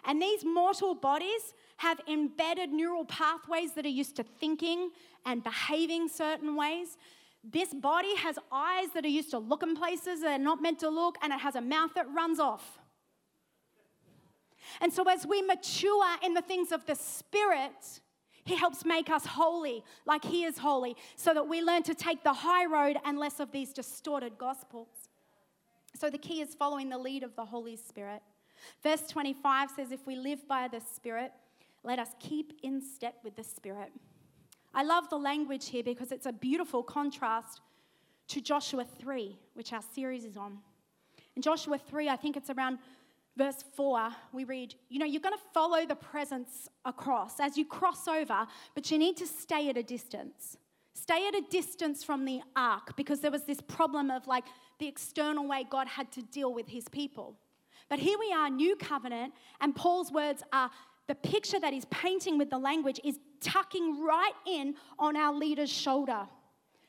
And 0.06 0.22
these 0.22 0.44
mortal 0.44 0.96
bodies 0.96 1.54
have 1.78 2.00
embedded 2.08 2.72
neural 2.72 3.06
pathways 3.06 3.74
that 3.74 3.86
are 3.86 3.90
used 3.90 4.16
to 4.18 4.24
thinking 4.24 4.92
and 5.26 5.44
behaving 5.44 6.10
certain 6.10 6.56
ways. 6.56 6.98
This 7.44 7.74
body 7.74 8.16
has 8.18 8.38
eyes 8.52 8.90
that 8.94 9.06
are 9.06 9.10
used 9.10 9.32
to 9.32 9.40
looking 9.40 9.76
places 9.76 10.22
that 10.22 10.40
are 10.40 10.44
not 10.44 10.62
meant 10.62 10.80
to 10.80 10.90
look, 10.90 11.18
and 11.22 11.34
it 11.34 11.40
has 11.40 11.56
a 11.56 11.62
mouth 11.62 11.92
that 11.96 12.08
runs 12.14 12.40
off. 12.40 12.80
And 14.80 14.92
so, 14.92 15.04
as 15.10 15.26
we 15.28 15.42
mature 15.42 16.06
in 16.24 16.34
the 16.34 16.42
things 16.42 16.72
of 16.72 16.86
the 16.86 16.96
Spirit, 16.96 18.00
he 18.46 18.56
helps 18.56 18.84
make 18.86 19.10
us 19.10 19.26
holy 19.26 19.84
like 20.06 20.24
He 20.24 20.44
is 20.44 20.58
holy 20.58 20.96
so 21.16 21.34
that 21.34 21.48
we 21.48 21.62
learn 21.62 21.84
to 21.84 21.96
take 21.96 22.24
the 22.24 22.34
high 22.34 22.66
road 22.66 22.98
and 23.06 23.18
less 23.18 23.40
of 23.40 23.52
these 23.52 23.74
distorted 23.74 24.38
gospels. 24.38 24.88
So 25.96 26.10
the 26.10 26.18
key 26.18 26.42
is 26.42 26.56
following 26.56 26.90
the 26.90 26.98
lead 26.98 27.24
of 27.24 27.36
the 27.36 27.46
Holy 27.46 27.76
Spirit. 27.76 28.22
Verse 28.82 29.02
25 29.08 29.72
says, 29.72 29.92
If 29.92 30.06
we 30.06 30.16
live 30.16 30.48
by 30.48 30.68
the 30.68 30.80
Spirit, 30.80 31.32
let 31.84 32.00
us 32.00 32.10
keep 32.20 32.54
in 32.64 32.82
step 32.82 33.16
with 33.24 33.36
the 33.36 33.44
Spirit. 33.44 33.92
I 34.74 34.84
love 34.84 35.10
the 35.10 35.18
language 35.18 35.70
here 35.70 35.84
because 35.84 36.12
it's 36.12 36.26
a 36.26 36.34
beautiful 36.34 36.82
contrast 36.82 37.62
to 38.30 38.42
Joshua 38.42 38.86
3, 39.00 39.38
which 39.54 39.74
our 39.74 39.84
series 39.94 40.26
is 40.26 40.38
on. 40.38 40.60
In 41.36 41.42
Joshua 41.42 41.78
3, 41.78 42.10
I 42.10 42.16
think 42.16 42.38
it's 42.38 42.50
around 42.50 42.80
verse 43.38 43.64
4, 43.76 44.10
we 44.32 44.44
read, 44.44 44.76
You 44.90 45.00
know, 45.00 45.06
you're 45.06 45.22
going 45.22 45.36
to 45.36 45.44
follow 45.54 45.86
the 45.86 45.96
presence 45.96 46.68
across 46.86 47.40
as 47.40 47.58
you 47.58 47.66
cross 47.66 48.08
over, 48.08 48.48
but 48.76 48.90
you 48.92 48.98
need 48.98 49.18
to 49.18 49.28
stay 49.28 49.70
at 49.70 49.78
a 49.78 49.84
distance. 49.84 50.58
Stay 50.94 51.28
at 51.28 51.36
a 51.36 51.42
distance 51.50 52.04
from 52.04 52.24
the 52.26 52.42
ark 52.56 52.96
because 52.96 53.20
there 53.20 53.32
was 53.32 53.44
this 53.44 53.60
problem 53.62 54.12
of 54.12 54.28
like 54.28 54.46
the 54.80 54.88
external 54.88 55.48
way 55.48 55.66
God 55.70 55.88
had 55.88 56.12
to 56.14 56.22
deal 56.22 56.54
with 56.54 56.68
his 56.68 56.88
people. 56.88 57.36
But 57.90 58.00
here 58.00 58.18
we 58.20 58.32
are, 58.34 58.50
new 58.50 58.76
covenant, 58.76 59.34
and 59.62 59.76
Paul's 59.76 60.12
words 60.12 60.44
are 60.52 60.70
the 61.08 61.16
picture 61.16 61.60
that 61.60 61.74
he's 61.74 61.86
painting 61.86 62.38
with 62.38 62.50
the 62.50 62.58
language 62.58 63.00
is 63.04 63.20
tucking 63.42 64.04
right 64.04 64.34
in 64.48 64.76
on 64.98 65.18
our 65.18 65.34
leader's 65.34 65.72
shoulder. 65.72 66.28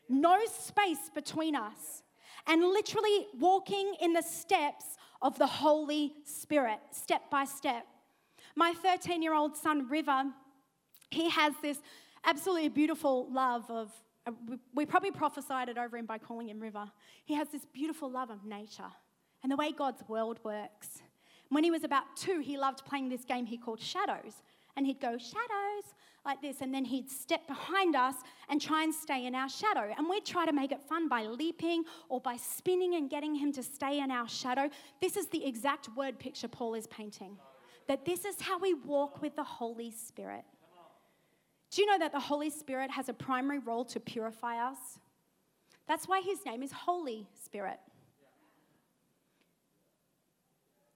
No 0.09 0.39
space 0.47 1.11
between 1.15 1.57
us. 1.57 2.03
And 2.47 2.63
literally 2.63 3.27
walking 3.39 3.95
in 4.01 4.13
the 4.13 4.23
steps 4.23 4.85
of 5.23 5.39
the 5.39 5.47
Holy 5.47 6.13
Spirit, 6.25 6.79
step 6.91 7.23
by 7.31 7.45
step. 7.45 7.87
My 8.55 8.73
13 8.83 9.23
year 9.23 9.35
old 9.35 9.57
son, 9.57 9.89
River, 9.89 10.25
he 11.11 11.29
has 11.31 11.55
this 11.63 11.79
absolutely 12.25 12.69
beautiful 12.69 13.33
love 13.33 13.69
of, 13.71 13.91
uh, 14.27 14.33
we 14.75 14.85
probably 14.87 15.11
prophesied 15.11 15.69
it 15.69 15.79
over 15.79 15.97
him 15.97 16.07
by 16.07 16.19
calling 16.19 16.49
him 16.51 16.61
River. 16.61 16.91
He 17.25 17.35
has 17.35 17.49
this 17.49 17.65
beautiful 17.73 18.11
love 18.11 18.31
of 18.31 18.45
nature 18.45 18.93
and 19.45 19.53
the 19.53 19.57
way 19.57 19.71
God's 19.71 20.03
world 20.09 20.41
works. 20.43 21.03
When 21.51 21.63
he 21.63 21.71
was 21.71 21.85
about 21.85 22.17
two, 22.17 22.41
he 22.41 22.57
loved 22.57 22.85
playing 22.87 23.11
this 23.11 23.25
game 23.25 23.45
he 23.45 23.59
called 23.59 23.79
Shadows. 23.79 24.43
And 24.75 24.87
he'd 24.87 25.01
go, 25.01 25.19
Shadows, 25.19 25.95
like 26.25 26.41
this. 26.41 26.63
And 26.63 26.73
then 26.73 26.87
he'd 26.87 27.11
step 27.11 27.47
behind 27.47 27.95
us 27.95 28.15
and 28.49 28.59
try 28.59 28.83
and 28.83 28.93
stay 28.93 29.27
in 29.27 29.35
our 29.35 29.49
shadow. 29.49 29.93
And 29.97 30.09
we'd 30.09 30.25
try 30.25 30.47
to 30.47 30.53
make 30.53 30.73
it 30.73 30.81
fun 30.89 31.09
by 31.09 31.27
leaping 31.27 31.85
or 32.09 32.23
by 32.23 32.37
spinning 32.39 32.95
and 32.95 33.11
getting 33.11 33.35
him 33.35 33.53
to 33.53 33.63
stay 33.63 34.01
in 34.01 34.11
our 34.11 34.27
shadow. 34.27 34.71
This 35.03 35.17
is 35.17 35.27
the 35.27 35.47
exact 35.47 35.91
word 35.95 36.19
picture 36.19 36.49
Paul 36.49 36.75
is 36.75 36.87
painting. 36.87 37.37
That 37.87 38.07
this 38.07 38.25
is 38.25 38.41
how 38.41 38.59
we 38.59 38.73
walk 38.73 39.21
with 39.21 39.37
the 39.37 39.45
Holy 39.45 39.91
Spirit. 39.91 40.45
Do 41.71 41.83
you 41.83 41.87
know 41.87 41.99
that 41.99 42.13
the 42.13 42.21
Holy 42.21 42.49
Spirit 42.49 42.91
has 42.91 43.11
a 43.11 43.15
primary 43.15 43.59
role 43.59 43.85
to 43.87 44.01
purify 44.01 44.57
us? 44.57 44.79
That's 45.87 46.09
why 46.09 46.23
his 46.23 46.39
name 46.47 46.63
is 46.63 46.73
Holy 46.73 47.29
Spirit. 47.45 47.79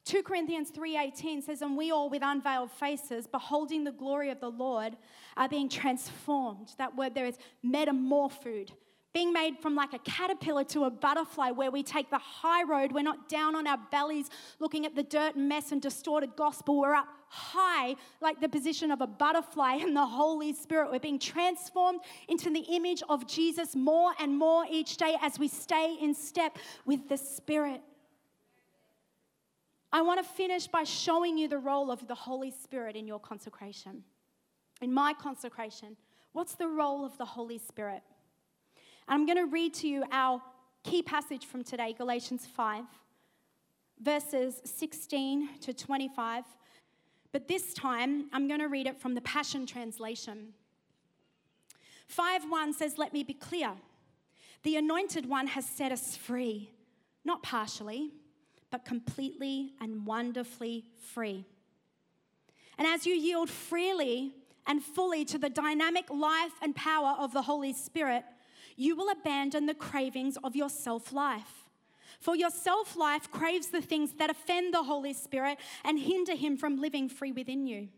2 0.08 0.22
Corinthians 0.22 0.70
3:18 0.70 1.42
says 1.42 1.60
and 1.60 1.76
we 1.76 1.90
all 1.90 2.08
with 2.08 2.22
unveiled 2.24 2.70
faces 2.70 3.26
beholding 3.26 3.84
the 3.84 3.92
glory 3.92 4.30
of 4.30 4.40
the 4.40 4.50
Lord 4.50 4.96
are 5.36 5.50
being 5.50 5.68
transformed. 5.68 6.72
That 6.78 6.96
word 6.96 7.14
there 7.14 7.26
is 7.26 7.36
metamorphosed. 7.62 8.72
Being 9.12 9.34
made 9.34 9.58
from 9.60 9.74
like 9.74 9.92
a 9.92 9.98
caterpillar 9.98 10.64
to 10.64 10.84
a 10.84 10.90
butterfly, 10.90 11.50
where 11.50 11.70
we 11.70 11.82
take 11.82 12.08
the 12.08 12.18
high 12.18 12.62
road. 12.62 12.92
We're 12.92 13.02
not 13.02 13.28
down 13.28 13.54
on 13.54 13.66
our 13.66 13.78
bellies 13.90 14.30
looking 14.60 14.86
at 14.86 14.94
the 14.94 15.02
dirt 15.02 15.34
and 15.34 15.46
mess 15.46 15.72
and 15.72 15.82
distorted 15.82 16.36
gospel. 16.36 16.78
We're 16.80 16.94
up 16.94 17.08
high, 17.28 17.94
like 18.22 18.40
the 18.40 18.48
position 18.48 18.90
of 18.90 19.02
a 19.02 19.06
butterfly 19.06 19.74
in 19.74 19.92
the 19.92 20.06
Holy 20.06 20.54
Spirit. 20.54 20.90
We're 20.90 21.00
being 21.00 21.18
transformed 21.18 22.00
into 22.28 22.48
the 22.48 22.60
image 22.60 23.02
of 23.10 23.26
Jesus 23.26 23.76
more 23.76 24.12
and 24.18 24.38
more 24.38 24.64
each 24.70 24.96
day 24.96 25.16
as 25.20 25.38
we 25.38 25.48
stay 25.48 25.98
in 26.00 26.14
step 26.14 26.56
with 26.86 27.10
the 27.10 27.18
Spirit. 27.18 27.82
I 29.90 30.02
want 30.02 30.22
to 30.22 30.32
finish 30.32 30.66
by 30.66 30.84
showing 30.84 31.38
you 31.38 31.48
the 31.48 31.58
role 31.58 31.90
of 31.90 32.06
the 32.06 32.14
Holy 32.14 32.50
Spirit 32.50 32.94
in 32.94 33.06
your 33.06 33.18
consecration. 33.18 34.04
In 34.82 34.92
my 34.92 35.14
consecration, 35.14 35.96
what's 36.32 36.54
the 36.54 36.68
role 36.68 37.04
of 37.06 37.16
the 37.16 37.24
Holy 37.24 37.58
Spirit? 37.58 38.02
And 39.08 39.20
I'm 39.20 39.26
going 39.26 39.38
to 39.38 39.46
read 39.46 39.72
to 39.74 39.88
you 39.88 40.04
our 40.12 40.42
key 40.84 41.02
passage 41.02 41.46
from 41.46 41.64
today, 41.64 41.94
Galatians 41.96 42.46
5, 42.46 42.84
verses 44.00 44.60
16 44.64 45.58
to 45.60 45.72
25. 45.72 46.44
But 47.32 47.48
this 47.48 47.72
time, 47.72 48.26
I'm 48.32 48.46
going 48.46 48.60
to 48.60 48.68
read 48.68 48.86
it 48.86 49.00
from 49.00 49.14
the 49.14 49.22
Passion 49.22 49.64
Translation. 49.64 50.52
5 52.08 52.50
1 52.50 52.72
says, 52.74 52.98
Let 52.98 53.14
me 53.14 53.22
be 53.22 53.34
clear. 53.34 53.72
The 54.64 54.76
anointed 54.76 55.26
one 55.26 55.46
has 55.48 55.64
set 55.64 55.92
us 55.92 56.14
free, 56.14 56.70
not 57.24 57.42
partially 57.42 58.12
but 58.70 58.84
completely 58.84 59.72
and 59.80 60.06
wonderfully 60.06 60.84
free. 61.12 61.44
And 62.76 62.86
as 62.86 63.06
you 63.06 63.14
yield 63.14 63.50
freely 63.50 64.34
and 64.66 64.82
fully 64.82 65.24
to 65.26 65.38
the 65.38 65.50
dynamic 65.50 66.10
life 66.10 66.52
and 66.62 66.76
power 66.76 67.16
of 67.18 67.32
the 67.32 67.42
Holy 67.42 67.72
Spirit, 67.72 68.24
you 68.76 68.94
will 68.94 69.10
abandon 69.10 69.66
the 69.66 69.74
cravings 69.74 70.36
of 70.44 70.54
your 70.54 70.68
self 70.68 71.12
life. 71.12 71.68
For 72.20 72.36
your 72.36 72.50
self 72.50 72.96
life 72.96 73.30
craves 73.30 73.68
the 73.68 73.82
things 73.82 74.12
that 74.14 74.30
offend 74.30 74.74
the 74.74 74.84
Holy 74.84 75.12
Spirit 75.12 75.58
and 75.84 75.98
hinder 75.98 76.34
him 76.34 76.56
from 76.56 76.80
living 76.80 77.08
free 77.08 77.32
within 77.32 77.66
you. 77.66 77.88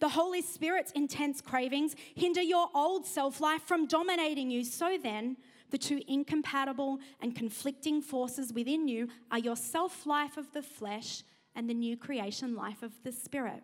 The 0.00 0.10
Holy 0.10 0.42
Spirit's 0.42 0.92
intense 0.92 1.40
cravings 1.40 1.94
hinder 2.14 2.42
your 2.42 2.68
old 2.74 3.06
self 3.06 3.40
life 3.40 3.62
from 3.62 3.86
dominating 3.86 4.50
you. 4.50 4.64
So 4.64 4.98
then, 5.02 5.36
the 5.70 5.78
two 5.78 6.00
incompatible 6.08 6.98
and 7.20 7.34
conflicting 7.34 8.00
forces 8.00 8.52
within 8.52 8.88
you 8.88 9.08
are 9.30 9.38
your 9.38 9.56
self 9.56 10.06
life 10.06 10.36
of 10.36 10.52
the 10.52 10.62
flesh 10.62 11.22
and 11.54 11.68
the 11.68 11.74
new 11.74 11.96
creation 11.96 12.54
life 12.54 12.82
of 12.82 12.92
the 13.02 13.12
Spirit. 13.12 13.62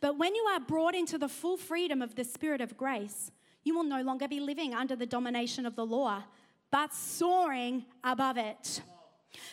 But 0.00 0.18
when 0.18 0.34
you 0.34 0.42
are 0.52 0.60
brought 0.60 0.94
into 0.94 1.18
the 1.18 1.28
full 1.28 1.56
freedom 1.56 2.02
of 2.02 2.14
the 2.14 2.24
Spirit 2.24 2.60
of 2.60 2.76
grace, 2.76 3.30
you 3.64 3.74
will 3.74 3.84
no 3.84 4.02
longer 4.02 4.26
be 4.26 4.40
living 4.40 4.74
under 4.74 4.96
the 4.96 5.06
domination 5.06 5.66
of 5.66 5.76
the 5.76 5.86
law, 5.86 6.24
but 6.70 6.94
soaring 6.94 7.84
above 8.02 8.36
it. 8.36 8.80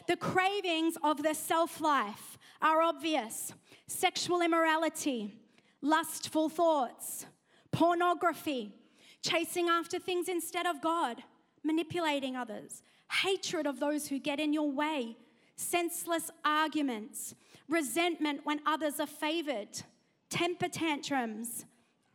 The 0.07 0.15
cravings 0.15 0.97
of 1.03 1.21
the 1.21 1.33
self 1.33 1.81
life 1.81 2.37
are 2.61 2.81
obvious 2.81 3.53
sexual 3.87 4.41
immorality, 4.41 5.33
lustful 5.81 6.49
thoughts, 6.49 7.25
pornography, 7.71 8.73
chasing 9.21 9.69
after 9.69 9.99
things 9.99 10.27
instead 10.27 10.65
of 10.65 10.81
God 10.81 11.23
manipulating 11.67 12.35
others, 12.35 12.81
hatred 13.11 13.67
of 13.67 13.79
those 13.79 14.07
who 14.07 14.19
get 14.19 14.39
in 14.39 14.53
your 14.53 14.71
way, 14.71 15.17
senseless 15.55 16.31
arguments, 16.43 17.35
resentment 17.69 18.41
when 18.45 18.61
others 18.65 18.99
are 18.99 19.07
favored, 19.07 19.81
temper 20.29 20.67
tantrums, 20.69 21.65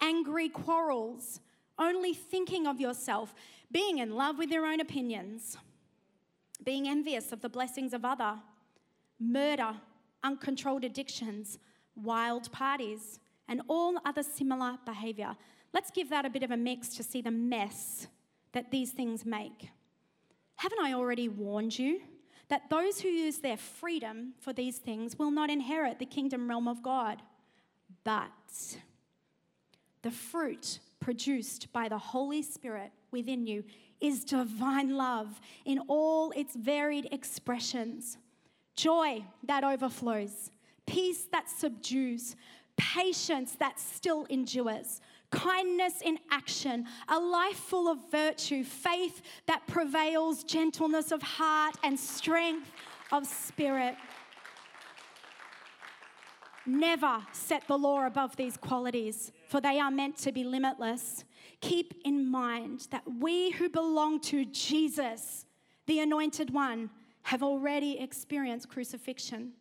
angry 0.01 0.49
quarrels, 0.49 1.41
only 1.79 2.15
thinking 2.15 2.67
of 2.67 2.81
yourself, 2.81 3.35
being 3.71 3.99
in 3.99 4.15
love 4.15 4.39
with 4.39 4.51
your 4.51 4.67
own 4.67 4.81
opinions, 4.81 5.57
being 6.65 6.89
envious 6.89 7.33
of 7.33 7.41
the 7.41 7.49
blessings 7.49 7.93
of 7.93 8.05
other, 8.05 8.39
murder, 9.19 9.75
uncontrolled 10.23 10.85
addictions, 10.85 11.59
wild 11.97 12.51
parties, 12.53 13.19
and 13.49 13.61
all 13.69 13.99
other 14.05 14.23
similar 14.23 14.79
behavior. 14.85 15.37
Let's 15.73 15.91
give 15.91 16.11
that 16.11 16.25
a 16.25 16.31
bit 16.31 16.43
of 16.43 16.51
a 16.51 16.57
mix 16.57 16.89
to 16.97 17.03
see 17.03 17.23
the 17.23 17.31
mess 17.31 18.07
that 18.53 18.71
these 18.71 18.91
things 18.91 19.25
make. 19.25 19.71
Haven't 20.57 20.81
I 20.81 20.93
already 20.93 21.29
warned 21.29 21.79
you 21.79 22.01
that 22.49 22.69
those 22.71 23.01
who 23.01 23.09
use 23.09 23.39
their 23.39 23.57
freedom 23.57 24.35
for 24.39 24.53
these 24.53 24.79
things 24.79 25.19
will 25.19 25.31
not 25.31 25.51
inherit 25.51 25.99
the 25.99 26.07
kingdom 26.07 26.49
realm 26.49 26.69
of 26.69 26.83
God? 26.83 27.23
But 28.05 28.77
the 30.03 30.11
fruit 30.11 30.79
produced 31.01 31.73
by 31.73 31.89
the 31.89 31.99
Holy 31.99 32.43
Spirit 32.43 32.93
within 33.11 33.47
you 33.47 33.65
is 34.01 34.25
divine 34.25 34.97
love 34.97 35.41
in 35.65 35.79
all 35.89 36.33
its 36.33 36.55
varied 36.55 37.09
expressions 37.13 38.19
joy 38.75 39.25
that 39.45 39.65
overflows, 39.65 40.51
peace 40.87 41.25
that 41.31 41.49
subdues, 41.49 42.37
patience 42.77 43.55
that 43.57 43.79
still 43.79 44.27
endures 44.31 45.01
kindness 45.33 45.95
in 46.03 46.19
action, 46.31 46.87
a 47.09 47.19
life 47.19 47.57
full 47.57 47.89
of 47.89 47.99
virtue, 48.11 48.63
faith 48.63 49.23
that 49.47 49.67
prevails, 49.67 50.45
gentleness 50.45 51.11
of 51.11 51.23
heart, 51.23 51.77
and 51.83 51.99
strength 51.99 52.71
of 53.11 53.27
spirit. 53.27 53.97
Never 56.65 57.27
set 57.33 57.67
the 57.67 57.77
law 57.77 58.07
above 58.07 58.37
these 58.37 58.57
qualities, 58.57 59.33
for 59.49 59.61
they 59.61 59.81
are 59.81 59.91
meant 59.91 60.17
to 60.19 60.31
be 60.31 60.45
limitless. 60.45 61.25
Keep 61.61 61.95
in 62.05 62.31
mind 62.31 62.87
that 62.91 63.03
we 63.19 63.51
who 63.51 63.69
belong 63.69 64.21
to 64.21 64.45
Jesus, 64.45 65.47
the 65.87 65.99
Anointed 65.99 66.53
One, 66.53 66.91
have 67.23 67.43
already 67.43 67.99
experienced 67.99 68.69
crucifixion. 68.69 69.53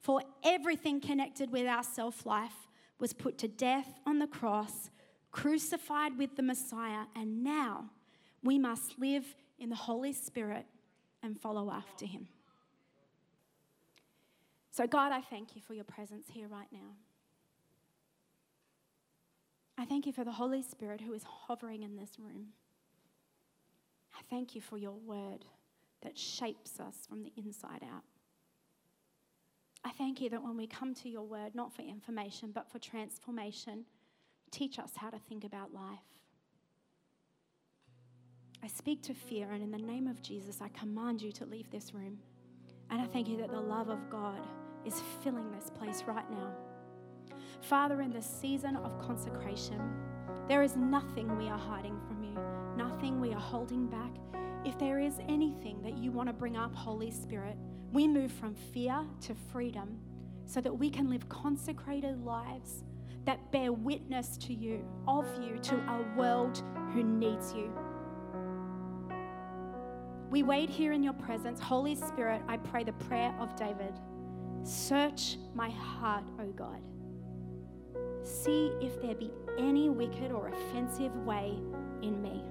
For 0.00 0.22
everything 0.42 1.00
connected 1.00 1.50
with 1.50 1.66
our 1.66 1.82
self 1.82 2.26
life 2.26 2.68
was 2.98 3.12
put 3.12 3.38
to 3.38 3.48
death 3.48 3.98
on 4.06 4.18
the 4.18 4.26
cross 4.26 4.90
crucified 5.34 6.16
with 6.16 6.36
the 6.36 6.42
Messiah, 6.42 7.06
and 7.16 7.42
now 7.42 7.90
we 8.44 8.56
must 8.56 8.98
live 9.00 9.24
in 9.58 9.68
the 9.68 9.74
Holy 9.74 10.12
Spirit 10.12 10.64
and 11.24 11.38
follow 11.38 11.72
after 11.72 12.06
him. 12.06 12.28
So, 14.70 14.86
God, 14.86 15.10
I 15.10 15.20
thank 15.20 15.56
you 15.56 15.60
for 15.60 15.74
your 15.74 15.84
presence 15.84 16.26
here 16.30 16.46
right 16.46 16.68
now. 16.72 16.94
I 19.76 19.84
thank 19.84 20.06
you 20.06 20.12
for 20.12 20.22
the 20.22 20.30
Holy 20.30 20.62
Spirit 20.62 21.00
who 21.00 21.12
is 21.12 21.24
hovering 21.24 21.82
in 21.82 21.96
this 21.96 22.12
room. 22.16 22.46
I 24.14 24.20
thank 24.30 24.54
you 24.54 24.60
for 24.60 24.78
your 24.78 24.98
word 25.04 25.44
that 26.02 26.16
shapes 26.16 26.78
us 26.78 26.94
from 27.08 27.24
the 27.24 27.32
inside 27.36 27.82
out. 27.82 28.04
I 29.84 29.90
thank 29.90 30.20
you 30.20 30.30
that 30.30 30.44
when 30.44 30.56
we 30.56 30.68
come 30.68 30.94
to 30.94 31.08
your 31.08 31.24
word, 31.24 31.56
not 31.56 31.74
for 31.74 31.82
information, 31.82 32.52
but 32.54 32.70
for 32.70 32.78
transformation, 32.78 33.84
Teach 34.54 34.78
us 34.78 34.92
how 34.94 35.10
to 35.10 35.18
think 35.18 35.42
about 35.42 35.74
life. 35.74 35.98
I 38.62 38.68
speak 38.68 39.02
to 39.02 39.12
fear, 39.12 39.50
and 39.50 39.64
in 39.64 39.72
the 39.72 39.78
name 39.78 40.06
of 40.06 40.22
Jesus, 40.22 40.60
I 40.60 40.68
command 40.68 41.20
you 41.20 41.32
to 41.32 41.44
leave 41.44 41.68
this 41.72 41.92
room. 41.92 42.18
And 42.88 43.02
I 43.02 43.06
thank 43.06 43.26
you 43.26 43.36
that 43.38 43.50
the 43.50 43.58
love 43.58 43.88
of 43.88 44.08
God 44.08 44.46
is 44.84 45.02
filling 45.24 45.50
this 45.50 45.70
place 45.70 46.04
right 46.06 46.30
now. 46.30 46.52
Father, 47.62 48.00
in 48.00 48.12
this 48.12 48.26
season 48.26 48.76
of 48.76 48.96
consecration, 49.00 49.80
there 50.46 50.62
is 50.62 50.76
nothing 50.76 51.36
we 51.36 51.48
are 51.48 51.58
hiding 51.58 51.98
from 52.06 52.22
you, 52.22 52.38
nothing 52.76 53.20
we 53.20 53.32
are 53.32 53.40
holding 53.40 53.88
back. 53.88 54.12
If 54.64 54.78
there 54.78 55.00
is 55.00 55.18
anything 55.28 55.82
that 55.82 55.98
you 55.98 56.12
want 56.12 56.28
to 56.28 56.32
bring 56.32 56.56
up, 56.56 56.76
Holy 56.76 57.10
Spirit, 57.10 57.56
we 57.92 58.06
move 58.06 58.30
from 58.30 58.54
fear 58.54 59.04
to 59.22 59.34
freedom 59.50 59.98
so 60.46 60.60
that 60.60 60.78
we 60.78 60.90
can 60.90 61.10
live 61.10 61.28
consecrated 61.28 62.24
lives 62.24 62.84
that 63.24 63.50
bear 63.52 63.72
witness 63.72 64.36
to 64.38 64.54
you, 64.54 64.84
of 65.08 65.26
you, 65.42 65.58
to 65.58 65.74
a 65.74 66.16
world 66.16 66.62
who 66.92 67.02
needs 67.02 67.52
you. 67.52 67.72
We 70.30 70.42
wait 70.42 70.68
here 70.68 70.92
in 70.92 71.02
your 71.02 71.12
presence. 71.12 71.60
Holy 71.60 71.94
Spirit, 71.94 72.42
I 72.48 72.56
pray 72.56 72.84
the 72.84 72.92
prayer 72.92 73.34
of 73.38 73.54
David 73.56 73.94
Search 74.64 75.36
my 75.54 75.68
heart, 75.68 76.24
O 76.40 76.46
God. 76.46 76.80
See 78.22 78.72
if 78.80 79.00
there 79.02 79.14
be 79.14 79.30
any 79.58 79.90
wicked 79.90 80.32
or 80.32 80.48
offensive 80.48 81.14
way 81.26 81.58
in 82.00 82.22
me. 82.22 82.42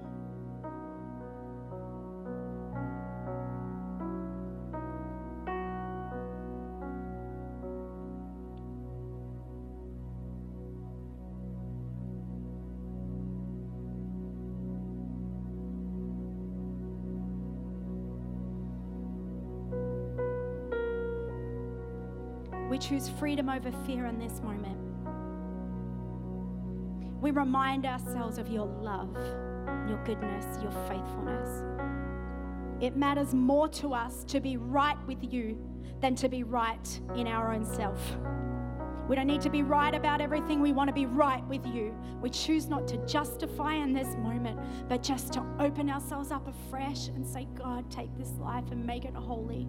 Choose 22.88 23.08
freedom 23.08 23.48
over 23.48 23.70
fear 23.86 24.06
in 24.06 24.18
this 24.18 24.40
moment. 24.42 24.78
We 27.20 27.30
remind 27.30 27.86
ourselves 27.86 28.36
of 28.36 28.48
your 28.48 28.66
love, 28.66 29.16
your 29.88 30.02
goodness, 30.04 30.62
your 30.62 30.72
faithfulness. 30.88 31.62
It 32.82 32.96
matters 32.96 33.32
more 33.32 33.68
to 33.68 33.94
us 33.94 34.24
to 34.24 34.40
be 34.40 34.58
right 34.58 34.98
with 35.06 35.18
you 35.22 35.56
than 36.00 36.14
to 36.16 36.28
be 36.28 36.42
right 36.42 37.00
in 37.16 37.26
our 37.26 37.54
own 37.54 37.64
self. 37.64 37.98
We 39.08 39.16
don't 39.16 39.26
need 39.26 39.42
to 39.42 39.50
be 39.50 39.62
right 39.62 39.94
about 39.94 40.20
everything. 40.20 40.60
We 40.60 40.72
want 40.72 40.88
to 40.88 40.94
be 40.94 41.06
right 41.06 41.46
with 41.46 41.64
you. 41.66 41.94
We 42.20 42.28
choose 42.28 42.68
not 42.68 42.86
to 42.88 42.98
justify 43.06 43.74
in 43.74 43.94
this 43.94 44.08
moment, 44.16 44.58
but 44.88 45.02
just 45.02 45.32
to 45.34 45.44
open 45.58 45.88
ourselves 45.88 46.30
up 46.30 46.46
afresh 46.46 47.08
and 47.08 47.26
say, 47.26 47.46
God, 47.54 47.90
take 47.90 48.14
this 48.18 48.32
life 48.40 48.70
and 48.70 48.84
make 48.84 49.04
it 49.04 49.14
holy. 49.14 49.68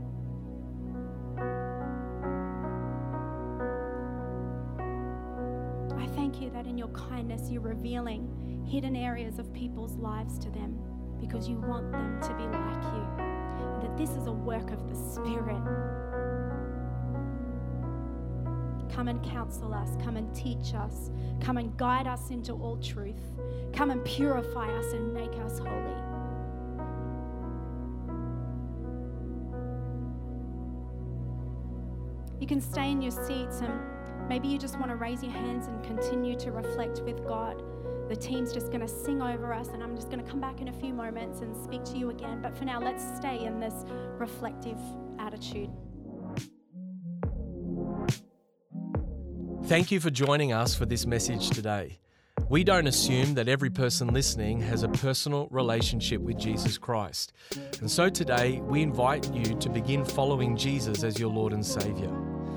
Thank 6.36 6.43
you 6.43 6.51
that 6.51 6.67
in 6.67 6.77
your 6.77 6.89
kindness 6.89 7.49
you're 7.49 7.61
revealing 7.61 8.65
hidden 8.69 8.93
areas 8.93 9.39
of 9.39 9.53
people's 9.53 9.95
lives 9.95 10.38
to 10.38 10.49
them 10.49 10.77
because 11.21 11.47
you 11.47 11.55
want 11.61 11.89
them 11.93 12.19
to 12.21 12.27
be 12.33 12.43
like 12.43 12.83
you. 12.93 13.07
And 13.19 13.81
that 13.81 13.95
this 13.95 14.09
is 14.09 14.27
a 14.27 14.33
work 14.33 14.69
of 14.71 14.89
the 14.89 14.95
Spirit. 14.95 15.63
Come 18.93 19.07
and 19.07 19.23
counsel 19.23 19.73
us. 19.73 19.89
Come 20.03 20.17
and 20.17 20.36
teach 20.36 20.73
us. 20.73 21.09
Come 21.39 21.57
and 21.57 21.77
guide 21.77 22.05
us 22.05 22.29
into 22.31 22.51
all 22.51 22.77
truth. 22.77 23.31
Come 23.71 23.91
and 23.91 24.03
purify 24.03 24.69
us 24.77 24.91
and 24.91 25.13
make 25.13 25.31
us 25.39 25.59
holy. 25.59 25.95
You 32.41 32.47
can 32.47 32.59
stay 32.59 32.91
in 32.91 33.01
your 33.01 33.11
seats 33.11 33.61
and 33.61 33.94
maybe 34.28 34.47
you 34.47 34.57
just 34.57 34.78
want 34.78 34.89
to 34.89 34.95
raise 34.95 35.23
your 35.23 35.32
hands 35.32 35.67
and 35.67 35.84
continue 35.84 36.36
to 36.38 36.51
reflect 36.51 37.01
with 37.01 37.26
God. 37.26 37.61
The 38.09 38.15
team's 38.15 38.53
just 38.53 38.67
going 38.67 38.82
to 38.82 38.88
sing 38.88 39.21
over 39.21 39.51
us, 39.53 39.69
and 39.69 39.82
I'm 39.82 39.95
just 39.95 40.11
going 40.11 40.23
to 40.23 40.30
come 40.30 40.39
back 40.39 40.61
in 40.61 40.67
a 40.67 40.73
few 40.73 40.93
moments 40.93 41.41
and 41.41 41.55
speak 41.55 41.84
to 41.86 41.97
you 41.97 42.11
again. 42.11 42.41
But 42.41 42.55
for 42.55 42.65
now, 42.65 42.80
let's 42.80 43.03
stay 43.17 43.43
in 43.43 43.59
this 43.59 43.73
reflective 44.17 44.78
attitude. 45.17 45.71
Thank 49.65 49.89
you 49.89 49.99
for 49.99 50.11
joining 50.11 50.53
us 50.53 50.76
for 50.76 50.86
this 50.86 51.07
message 51.07 51.49
today. 51.49 51.97
We 52.47 52.63
don't 52.63 52.86
assume 52.86 53.34
that 53.34 53.47
every 53.47 53.71
person 53.71 54.09
listening 54.09 54.61
has 54.61 54.84
a 54.84 54.88
personal 54.89 55.47
relationship 55.49 56.21
with 56.21 56.38
Jesus 56.38 56.78
Christ. 56.78 57.34
And 57.80 57.89
so 57.89 58.07
today, 58.07 58.61
we 58.61 58.84
invite 58.84 59.34
you 59.34 59.55
to 59.55 59.69
begin 59.69 60.05
following 60.05 60.55
Jesus 60.55 61.03
as 61.03 61.19
your 61.19 61.32
Lord 61.32 61.53
and 61.53 61.65
Savior. 61.65 62.34